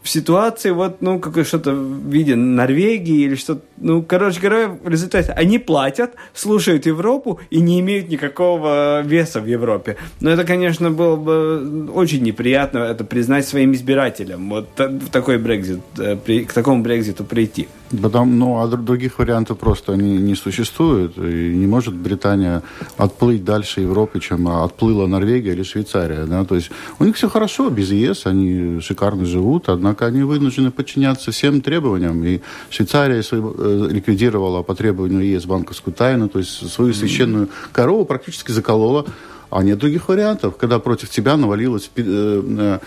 в 0.05 0.09
ситуации, 0.11 0.71
вот, 0.71 1.01
ну, 1.01 1.19
как 1.19 1.47
что-то 1.47 1.73
в 1.73 2.11
виде 2.11 2.37
Норвегии 2.37 3.23
или 3.23 3.37
что-то, 3.37 3.63
ну, 3.79 4.03
короче 4.03 4.39
говоря, 4.39 4.69
в 4.69 4.87
результате 4.87 5.33
они 5.33 5.59
платят, 5.59 6.13
слушают 6.35 6.85
Европу 6.85 7.41
и 7.49 7.61
не 7.61 7.81
имеют 7.81 8.11
никакого 8.11 9.01
веса 9.01 9.41
в 9.41 9.47
Европе. 9.47 9.97
Но 10.21 10.31
это, 10.31 10.45
конечно, 10.45 10.91
было 10.91 11.17
бы 11.17 11.91
очень 11.95 12.23
неприятно 12.23 12.79
это 12.81 13.05
признать 13.05 13.49
своим 13.49 13.73
избирателям, 13.73 14.51
вот 14.51 14.69
в 14.79 15.09
такой 15.09 15.39
Брекзит, 15.39 15.81
э, 15.99 16.17
к 16.45 16.53
такому 16.53 16.83
Брекзиту 16.83 17.25
прийти. 17.25 17.67
Потому, 18.03 18.33
ну, 18.33 18.61
а 18.61 18.67
др- 18.67 18.83
других 18.83 19.19
вариантов 19.19 19.59
просто 19.59 19.97
не, 19.97 20.19
не 20.19 20.35
существует. 20.35 21.17
И 21.17 21.55
не 21.55 21.67
может 21.67 21.95
Британия 21.95 22.63
отплыть 22.97 23.45
дальше 23.45 23.81
Европы, 23.81 24.21
чем 24.21 24.49
отплыла 24.49 25.07
Норвегия 25.07 25.53
или 25.53 25.63
Швейцария. 25.63 26.25
Да? 26.27 26.45
То 26.45 26.55
есть 26.55 26.71
у 26.99 27.05
них 27.05 27.17
все 27.17 27.29
хорошо, 27.29 27.71
без 27.71 27.91
ЕС, 27.91 28.27
они 28.27 28.81
шикарно 28.81 29.25
живут, 29.25 29.69
однако 29.69 30.07
они 30.07 30.23
вынуждены 30.23 30.71
подчиняться 30.71 31.31
всем 31.31 31.61
требованиям. 31.61 32.25
И 32.25 32.41
Швейцария 32.71 33.23
э, 33.31 33.89
ликвидировала 33.91 34.63
по 34.63 34.75
требованию 34.75 35.25
ЕС 35.25 35.45
банковскую 35.47 35.95
тайну, 35.95 36.29
то 36.29 36.39
есть 36.39 36.71
свою 36.71 36.95
священную 36.95 37.49
корову 37.73 38.05
практически 38.05 38.53
заколола. 38.53 39.07
А 39.51 39.63
нет 39.63 39.79
других 39.79 40.09
вариантов, 40.09 40.57
когда 40.57 40.81
против 40.81 41.11
тебя 41.11 41.37
навалилось 41.37 41.91
э, 41.97 42.03
э, 42.03 42.79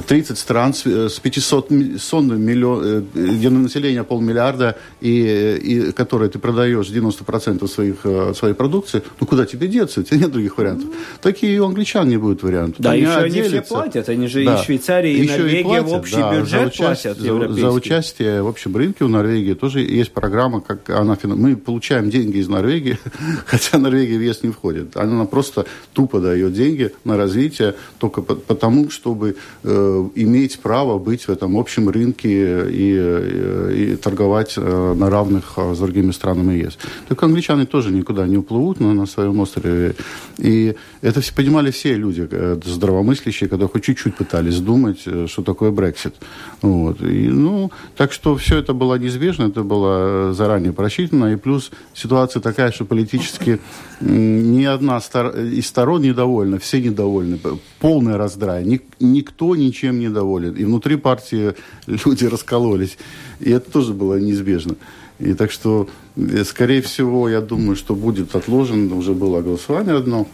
30 0.00 0.38
стран 0.38 0.72
с 0.72 0.86
э, 0.86 1.08
с 1.08 1.18
500 1.18 1.70
ми- 1.70 1.98
сонным 1.98 2.40
миллион, 2.40 2.80
э, 2.84 3.02
где 3.14 3.50
население 3.50 4.04
полмиллиарда, 4.04 4.76
и, 5.00 5.22
э, 5.26 5.58
и 5.58 5.92
которые 5.92 6.30
ты 6.30 6.38
продаешь 6.38 6.86
90% 6.88 7.66
своих, 7.68 7.96
э, 8.04 8.32
своей 8.34 8.54
продукции, 8.54 9.02
ну 9.20 9.26
куда 9.26 9.44
тебе 9.44 9.68
деться? 9.68 10.00
У 10.00 10.02
тебя 10.02 10.18
нет 10.18 10.32
других 10.32 10.56
вариантов. 10.58 10.88
Такие 11.20 11.54
и 11.56 11.58
у 11.58 11.66
англичан 11.66 12.08
не 12.08 12.16
будет 12.16 12.42
вариантов. 12.42 12.76
Да, 12.80 12.92
Они 12.92 13.02
еще 13.02 13.12
они 13.12 13.42
все 13.42 13.62
платят, 13.62 14.08
они 14.08 14.26
же 14.28 14.44
Да. 14.44 14.54
и 14.60 14.64
Швейцария, 14.64 15.12
и 15.12 15.22
Еще 15.22 15.38
Норвегия 15.38 15.62
платят, 15.64 15.86
в 15.88 15.92
общий 15.92 16.16
да, 16.16 16.32
бюджет 16.40 16.50
за 16.50 16.66
участие, 16.66 17.14
платят 17.14 17.50
за, 17.54 17.60
за 17.60 17.70
участие 17.70 18.42
в 18.42 18.48
общем 18.48 18.76
рынке 18.76 19.04
у 19.04 19.08
Норвегии 19.08 19.54
тоже 19.54 19.80
есть 19.80 20.12
программа, 20.12 20.60
как 20.60 20.88
она 20.90 21.14
фин- 21.14 21.36
мы 21.36 21.56
получаем 21.56 22.08
деньги 22.10 22.38
из 22.38 22.48
Норвегии, 22.48 22.98
хотя 23.46 23.78
Норвегия 23.78 24.16
в 24.16 24.22
ЕС 24.22 24.42
не 24.42 24.50
входит. 24.50 24.96
Она 24.96 25.24
просто 25.26 25.66
тупо 25.92 26.20
дает 26.20 26.52
деньги 26.54 26.92
на 27.04 27.16
развитие 27.16 27.74
только 27.98 28.22
по- 28.22 28.34
потому, 28.36 28.90
чтобы 28.90 29.36
э, 29.64 29.81
иметь 30.14 30.58
право 30.58 30.98
быть 30.98 31.28
в 31.28 31.30
этом 31.30 31.56
общем 31.56 31.88
рынке 31.88 32.30
и, 32.70 32.96
э, 32.98 33.74
и 33.76 33.96
торговать 33.96 34.54
э, 34.56 34.94
на 34.96 35.10
равных 35.10 35.54
э, 35.56 35.74
с 35.74 35.78
другими 35.78 36.12
странами 36.12 36.54
ЕС. 36.54 36.78
Только 37.08 37.26
англичане 37.26 37.66
тоже 37.66 37.90
никуда 37.90 38.26
не 38.26 38.36
уплывут 38.36 38.80
на, 38.80 38.94
на 38.94 39.06
своем 39.06 39.40
острове. 39.40 39.94
И 40.38 40.74
это 41.02 41.20
все 41.20 41.34
понимали 41.34 41.70
все 41.70 41.94
люди 41.94 42.28
э, 42.30 42.60
здравомыслящие, 42.64 43.48
когда 43.48 43.68
хоть 43.68 43.84
чуть-чуть 43.84 44.16
пытались 44.16 44.58
думать, 44.60 45.02
э, 45.06 45.26
что 45.28 45.42
такое 45.42 45.70
Брексит. 45.70 46.14
Вот. 46.62 47.00
И, 47.02 47.28
ну, 47.28 47.70
так 47.96 48.12
что 48.12 48.36
все 48.36 48.58
это 48.58 48.72
было 48.72 48.98
неизбежно, 48.98 49.44
это 49.44 49.62
было 49.62 50.30
э, 50.30 50.32
заранее 50.32 50.72
просчитано. 50.72 51.32
И 51.32 51.36
плюс 51.36 51.70
ситуация 51.94 52.40
такая, 52.40 52.72
что 52.72 52.84
политически 52.84 53.60
ни 54.00 54.64
одна 54.64 54.98
из 54.98 55.66
сторон 55.66 56.02
недовольно, 56.02 56.58
все 56.58 56.80
недовольны. 56.80 57.38
Полный 57.80 58.16
раздрай. 58.16 58.64
Ник, 58.64 58.82
никто 59.00 59.56
ничем 59.72 59.98
не 59.98 60.10
доволен. 60.10 60.54
И 60.54 60.64
внутри 60.64 60.96
партии 60.96 61.54
люди 61.86 62.26
раскололись. 62.26 62.98
И 63.40 63.50
это 63.50 63.70
тоже 63.70 63.94
было 63.94 64.20
неизбежно. 64.20 64.74
И 65.18 65.34
так 65.34 65.50
что, 65.50 65.88
э, 66.16 66.44
скорее 66.44 66.82
всего, 66.82 67.28
я 67.28 67.40
думаю, 67.40 67.76
что 67.76 67.94
будет 67.94 68.34
отложено. 68.34 68.94
Уже 68.96 69.12
было 69.12 69.40
голосование 69.40 69.96
одно 69.96 70.26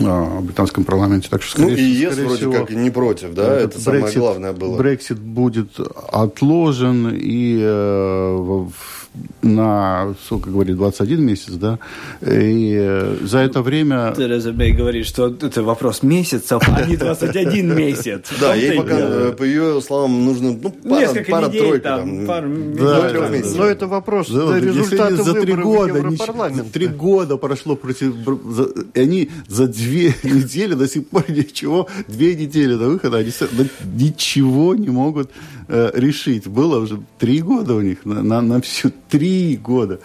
а, 0.00 0.40
в 0.40 0.44
британском 0.44 0.84
парламенте. 0.84 1.28
Так 1.30 1.42
что, 1.42 1.60
ну, 1.60 1.68
скорее, 1.68 1.82
ну, 1.82 1.88
и 1.88 1.94
ЕС 1.94 2.16
вроде 2.16 2.36
всего, 2.36 2.52
как 2.52 2.70
не 2.70 2.90
против, 2.90 3.34
да? 3.34 3.56
Это, 3.56 3.64
это 3.64 3.80
самое 3.80 4.12
главное 4.12 4.52
было. 4.52 4.76
Брексит 4.76 5.18
будет 5.18 5.80
отложен, 6.12 7.10
и 7.12 7.58
э, 7.60 8.66
на, 9.42 10.14
сколько 10.24 10.50
говорит, 10.50 10.76
21 10.76 11.22
месяц, 11.22 11.52
да, 11.52 11.78
и 12.20 12.76
э, 12.78 13.16
за 13.22 13.38
это 13.40 13.62
время... 13.62 14.12
Тереза 14.16 14.52
Мэй 14.52 14.72
говорит, 14.72 15.06
что 15.06 15.28
это 15.28 15.62
вопрос 15.62 16.02
месяцев, 16.02 16.62
а 16.66 16.82
не 16.86 16.96
21 16.96 17.76
месяц. 17.76 18.32
Да, 18.40 18.54
ей 18.54 18.76
пока, 18.76 19.32
по 19.32 19.42
ее 19.44 19.80
словам, 19.82 20.24
нужно 20.24 20.58
ну, 20.60 20.70
пара-тройка. 21.28 22.04
Но 22.04 23.64
это 23.64 23.86
вопрос 23.86 24.30
результата 24.30 25.22
за 25.22 25.34
три 25.34 25.54
года, 25.54 26.02
Три 26.72 26.86
года 26.86 27.36
прошло 27.36 27.76
против... 27.76 28.14
Они 28.94 29.30
за 29.48 29.68
две 29.68 30.14
недели 30.22 30.74
до 30.74 30.88
сих 30.88 31.06
пор 31.08 31.24
ничего, 31.28 31.88
две 32.08 32.34
недели 32.34 32.74
до 32.74 32.88
выхода, 32.88 33.18
они 33.18 33.30
ничего 33.94 34.74
не 34.74 34.88
могут 34.88 35.30
э, 35.68 35.90
решить. 35.94 36.46
Было 36.46 36.78
уже 36.78 37.00
три 37.18 37.40
года 37.40 37.74
у 37.74 37.80
них 37.80 38.04
на, 38.04 38.22
на, 38.22 38.40
на 38.40 38.60
всю 38.60 38.90
три 39.08 39.56
года. 39.56 40.00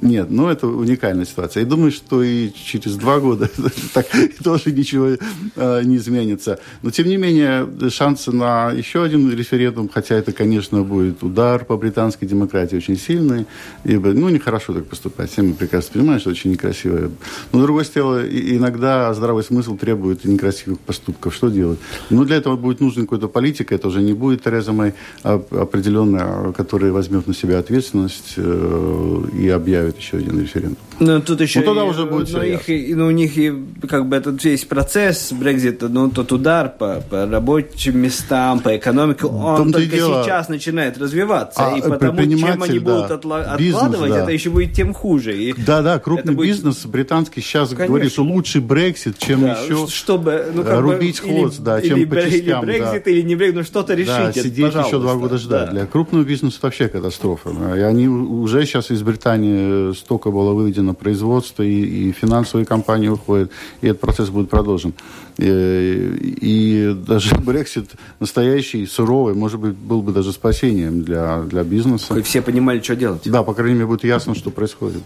Нет, 0.00 0.30
ну 0.30 0.48
это 0.48 0.66
уникальная 0.66 1.24
ситуация. 1.24 1.62
Я 1.62 1.68
думаю, 1.68 1.90
что 1.90 2.22
и 2.22 2.50
через 2.52 2.96
два 2.96 3.18
года 3.18 3.50
так 3.94 4.06
тоже 4.44 4.70
ничего 4.72 5.16
э, 5.56 5.82
не 5.84 5.96
изменится. 5.96 6.60
Но 6.82 6.90
тем 6.90 7.08
не 7.08 7.16
менее, 7.16 7.68
шансы 7.90 8.30
на 8.30 8.70
еще 8.70 9.02
один 9.02 9.30
референдум, 9.32 9.88
хотя 9.88 10.14
это, 10.14 10.32
конечно, 10.32 10.82
будет 10.82 11.22
удар 11.22 11.64
по 11.64 11.76
британской 11.76 12.28
демократии 12.28 12.76
очень 12.76 12.96
сильный. 12.96 13.46
Ибо, 13.84 14.10
ну, 14.10 14.28
нехорошо 14.28 14.72
так 14.72 14.86
поступать. 14.86 15.32
Все 15.32 15.42
мы 15.42 15.54
прекрасно 15.54 15.94
понимаем, 15.94 16.20
что 16.20 16.30
очень 16.30 16.52
некрасиво. 16.52 17.10
Но, 17.52 17.58
с 17.58 17.62
другой 17.62 17.84
стороны, 17.84 18.28
иногда 18.30 19.12
здравый 19.14 19.42
смысл 19.42 19.76
требует 19.76 20.24
некрасивых 20.24 20.78
поступков. 20.80 21.34
Что 21.34 21.48
делать? 21.48 21.78
Ну, 22.10 22.24
для 22.24 22.36
этого 22.36 22.56
будет 22.56 22.80
нужен 22.80 23.02
какой-то 23.02 23.28
политик. 23.28 23.72
Это 23.72 23.88
уже 23.88 24.00
не 24.00 24.12
будет 24.12 24.44
Тереза 24.44 24.72
Мэй 24.72 24.92
определенная, 25.22 26.52
которая 26.52 26.92
возьмет 26.92 27.26
на 27.26 27.34
себя 27.34 27.58
ответственность 27.58 28.34
э, 28.36 29.22
и 29.34 29.48
объявит 29.48 29.87
устраивает 29.88 29.98
еще 29.98 30.16
один 30.18 30.40
референдум. 30.40 30.76
Ну, 31.00 31.20
тут 31.20 31.40
еще... 31.40 31.60
Ну, 31.60 31.66
тогда 31.66 31.84
и, 31.84 31.88
уже 31.88 32.04
будет 32.04 32.32
ну, 32.32 32.42
их, 32.42 32.68
и, 32.68 32.94
ну, 32.94 33.06
у 33.06 33.10
них 33.10 33.36
и 33.36 33.52
как 33.88 34.06
бы 34.06 34.16
этот 34.16 34.42
весь 34.44 34.64
процесс 34.64 35.32
Брекзита, 35.32 35.88
ну, 35.88 36.10
тот 36.10 36.32
удар 36.32 36.68
по, 36.68 37.02
по 37.08 37.26
рабочим 37.26 37.98
местам, 37.98 38.60
по 38.60 38.76
экономике, 38.76 39.26
он 39.26 39.72
только 39.72 39.96
дело... 39.96 40.22
сейчас 40.24 40.48
начинает 40.48 40.98
развиваться. 40.98 41.66
А, 41.66 41.76
и 41.76 41.80
потому, 41.80 42.18
чем 42.20 42.62
они 42.62 42.78
да. 42.78 42.84
будут 42.84 43.10
отла- 43.10 43.56
бизнес, 43.58 43.82
откладывать, 43.82 44.10
да. 44.10 44.22
это 44.22 44.32
еще 44.32 44.50
будет 44.50 44.72
тем 44.72 44.94
хуже. 44.94 45.36
И 45.36 45.52
да, 45.52 45.82
да, 45.82 45.98
крупный 45.98 46.34
будет... 46.34 46.48
бизнес 46.48 46.84
британский 46.86 47.40
сейчас 47.40 47.70
Конечно. 47.70 47.86
говорит, 47.86 48.12
что 48.12 48.24
лучше 48.24 48.60
Брексит, 48.60 49.18
чем 49.18 49.42
да, 49.42 49.52
еще 49.62 49.86
чтобы, 49.88 50.46
ну, 50.54 50.64
как 50.64 50.80
рубить 50.80 51.22
бы, 51.22 51.28
хвост, 51.28 51.58
или, 51.58 51.64
да, 51.64 51.80
чем 51.80 51.98
или, 51.98 52.04
по 52.04 52.16
частям. 52.16 52.64
Или 52.64 52.80
Брексит, 52.80 53.04
да. 53.04 53.10
или 53.10 53.22
не 53.22 53.36
Брексит, 53.36 53.56
ну 53.56 53.64
что-то 53.64 53.94
решите, 53.94 54.16
да, 54.18 54.32
сидеть 54.32 54.64
пожалуйста. 54.64 54.96
еще 54.96 55.00
два 55.00 55.14
года 55.14 55.38
ждать. 55.38 55.66
Да. 55.66 55.72
Для 55.72 55.86
крупного 55.86 56.24
бизнеса 56.24 56.56
это 56.58 56.66
вообще 56.66 56.88
катастрофа. 56.88 57.50
И 57.76 57.80
они 57.80 58.08
уже 58.08 58.64
сейчас 58.64 58.90
из 58.90 59.02
Британии 59.02 59.67
столько 59.96 60.30
было 60.30 60.52
выведено 60.52 60.94
производство, 60.94 61.62
и, 61.62 62.08
и 62.08 62.12
финансовые 62.12 62.66
компании 62.66 63.08
уходят, 63.08 63.50
и 63.80 63.88
этот 63.88 64.00
процесс 64.00 64.28
будет 64.28 64.50
продолжен. 64.50 64.94
И, 65.38 66.36
и 66.40 66.96
даже 67.06 67.34
Брексит 67.38 67.90
настоящий, 68.20 68.86
суровый, 68.86 69.34
может 69.34 69.60
быть, 69.60 69.74
был 69.74 70.02
бы 70.02 70.12
даже 70.12 70.32
спасением 70.32 71.02
для, 71.02 71.42
для 71.42 71.62
бизнеса. 71.64 72.14
Хоть 72.14 72.26
все 72.26 72.42
понимали, 72.42 72.80
что 72.80 72.96
делать. 72.96 73.22
Да, 73.24 73.42
по 73.42 73.54
крайней 73.54 73.74
мере, 73.74 73.86
будет 73.86 74.04
ясно, 74.04 74.34
что 74.34 74.50
происходит. 74.50 75.02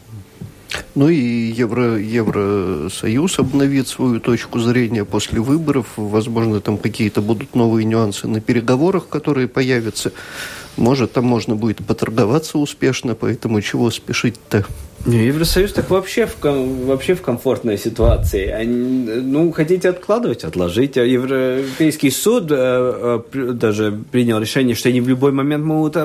Ну 0.94 1.08
и 1.08 1.16
Евро, 1.16 1.96
Евросоюз 1.96 3.38
обновит 3.38 3.88
свою 3.88 4.20
точку 4.20 4.58
зрения 4.58 5.04
после 5.04 5.40
выборов. 5.40 5.86
Возможно, 5.96 6.60
там 6.60 6.76
какие-то 6.76 7.22
будут 7.22 7.54
новые 7.54 7.84
нюансы 7.84 8.28
на 8.28 8.40
переговорах, 8.40 9.08
которые 9.08 9.48
появятся. 9.48 10.12
Может, 10.76 11.12
там 11.12 11.24
можно 11.24 11.54
будет 11.54 11.84
поторговаться 11.84 12.58
успешно, 12.58 13.14
поэтому 13.14 13.60
чего 13.60 13.90
спешить-то? 13.90 14.64
Не, 15.04 15.26
Евросоюз 15.26 15.72
так 15.72 15.90
вообще 15.90 16.26
в, 16.26 16.36
вообще 16.42 17.14
в 17.14 17.22
комфортной 17.22 17.76
ситуации. 17.76 18.46
Они, 18.46 18.74
ну, 18.74 19.50
хотите 19.50 19.88
откладывать, 19.88 20.44
отложите. 20.44 21.10
Европейский 21.10 22.10
суд 22.10 22.46
э, 22.50 23.20
э, 23.32 23.52
даже 23.52 24.00
принял 24.12 24.38
решение, 24.38 24.76
что 24.76 24.90
они 24.90 25.00
в 25.00 25.08
любой 25.08 25.32
момент 25.32 25.64
могут 25.64 25.96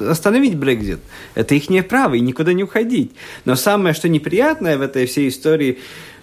остановить 0.00 0.56
Брекзит. 0.56 0.98
Это 1.36 1.54
их 1.54 1.88
право, 1.88 2.14
и 2.14 2.20
никуда 2.20 2.52
не 2.52 2.64
уходить. 2.64 3.12
Но 3.44 3.54
самое, 3.54 3.94
что 3.94 4.08
неприятное 4.08 4.76
в 4.76 4.82
этой 4.82 5.06
всей 5.06 5.28
истории, 5.28 5.78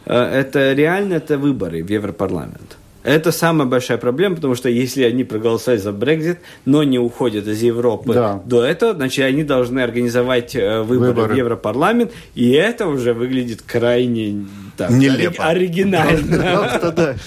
э, 0.06 0.14
это 0.14 0.74
реально 0.74 1.16
это 1.16 1.38
выборы 1.38 1.82
в 1.82 1.90
Европарламент. 1.90 2.78
Это 3.08 3.32
самая 3.32 3.66
большая 3.66 3.98
проблема, 3.98 4.36
потому 4.36 4.54
что 4.56 4.68
если 4.68 5.04
они 5.04 5.24
проголосовали 5.24 5.80
за 5.80 5.94
Брекзит, 5.94 6.40
но 6.66 6.84
не 6.84 7.00
уходят 7.00 7.48
из 7.48 7.62
Европы 7.62 8.14
да. 8.14 8.42
до 8.44 8.66
этого, 8.66 8.94
значит, 8.94 9.24
они 9.24 9.46
должны 9.46 9.80
организовать 9.80 10.58
э, 10.58 10.82
выборы, 10.82 11.14
выборы. 11.14 11.34
в 11.34 11.38
Европарламент, 11.38 12.12
и 12.36 12.52
это 12.52 12.86
уже 12.88 13.14
выглядит 13.14 13.62
крайне 13.62 14.46
так, 14.78 14.92
Нелепо. 14.92 15.44
оригинально. 15.44 17.18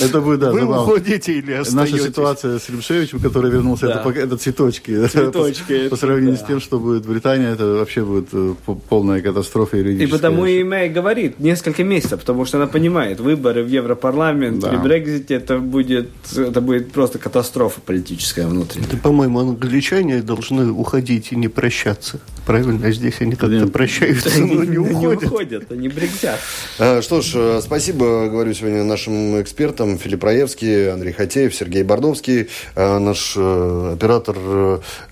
Это 0.00 0.20
будет, 0.20 0.40
да, 0.40 0.52
Вы 0.52 0.64
уходите 0.64 1.32
или 1.32 1.52
остаетесь? 1.52 1.92
Наша 1.92 2.04
ситуация 2.04 2.58
с 2.58 2.68
Римшевичем, 2.68 3.18
который 3.18 3.50
вернулся, 3.50 3.86
да. 3.86 4.00
это, 4.00 4.20
это 4.20 4.36
цветочки. 4.36 5.06
Цветочки. 5.08 5.84
По, 5.84 5.90
по 5.90 5.96
сравнению 5.96 6.36
да. 6.36 6.44
с 6.44 6.46
тем, 6.46 6.60
что 6.60 6.78
будет 6.78 7.06
Британия, 7.06 7.52
это 7.52 7.66
вообще 7.66 8.04
будет 8.04 8.28
э, 8.32 8.54
полная 8.88 9.20
катастрофа 9.20 9.76
юридическая. 9.76 10.08
И 10.08 10.10
потому 10.10 10.46
и 10.46 10.62
Мэй 10.62 10.88
говорит 10.88 11.40
несколько 11.40 11.82
месяцев, 11.84 12.20
потому 12.20 12.44
что 12.44 12.58
она 12.58 12.66
понимает, 12.66 13.20
выборы 13.20 13.64
в 13.64 13.68
Европарламент 13.68 14.60
да. 14.60 14.68
при 14.68 14.76
Брекзите, 14.76 15.34
это 15.34 15.58
будет, 15.58 16.10
это 16.36 16.60
будет 16.60 16.92
просто 16.92 17.18
катастрофа 17.18 17.80
политическая 17.80 18.46
внутренняя. 18.46 18.88
Это, 18.88 18.96
по-моему, 18.98 19.40
англичане 19.40 20.22
должны 20.22 20.70
уходить 20.70 21.32
и 21.32 21.36
не 21.36 21.48
прощаться. 21.48 22.20
Правильно? 22.48 22.86
А 22.86 22.90
здесь 22.92 23.20
они 23.20 23.34
как-то 23.34 23.66
прощаются, 23.66 24.40
но 24.40 24.64
не 24.64 24.78
уходят. 24.78 25.20
Не 25.20 25.26
уходят, 25.28 25.70
они 25.70 25.88
брекзят. 25.88 26.40
А, 26.78 27.02
что 27.02 27.20
ж, 27.20 27.32
э, 27.34 27.60
спасибо, 27.62 28.26
говорю 28.30 28.54
сегодня 28.54 28.84
нашим 28.84 29.38
экспертам 29.42 29.98
Филипп 29.98 30.24
Раевский, 30.24 30.90
Андрей 30.90 31.12
Хатеев, 31.12 31.54
Сергей 31.54 31.82
Бордовский, 31.82 32.48
э, 32.74 32.98
наш 32.98 33.34
э, 33.36 33.90
оператор 33.92 34.38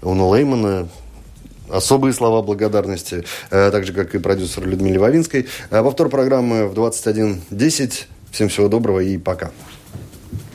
Уна 0.01 0.28
Леймана, 0.30 0.89
особые 1.68 2.14
слова 2.14 2.41
благодарности, 2.41 3.24
так 3.51 3.84
же, 3.84 3.93
как 3.93 4.14
и 4.14 4.18
продюсер 4.18 4.66
Людмиле 4.66 4.99
Вавинской. 4.99 5.47
Повтор 5.68 6.09
программы 6.09 6.66
в 6.66 6.72
21.10. 6.72 8.05
Всем 8.30 8.49
всего 8.49 8.68
доброго 8.68 9.01
и 9.01 9.18
пока. 9.18 9.51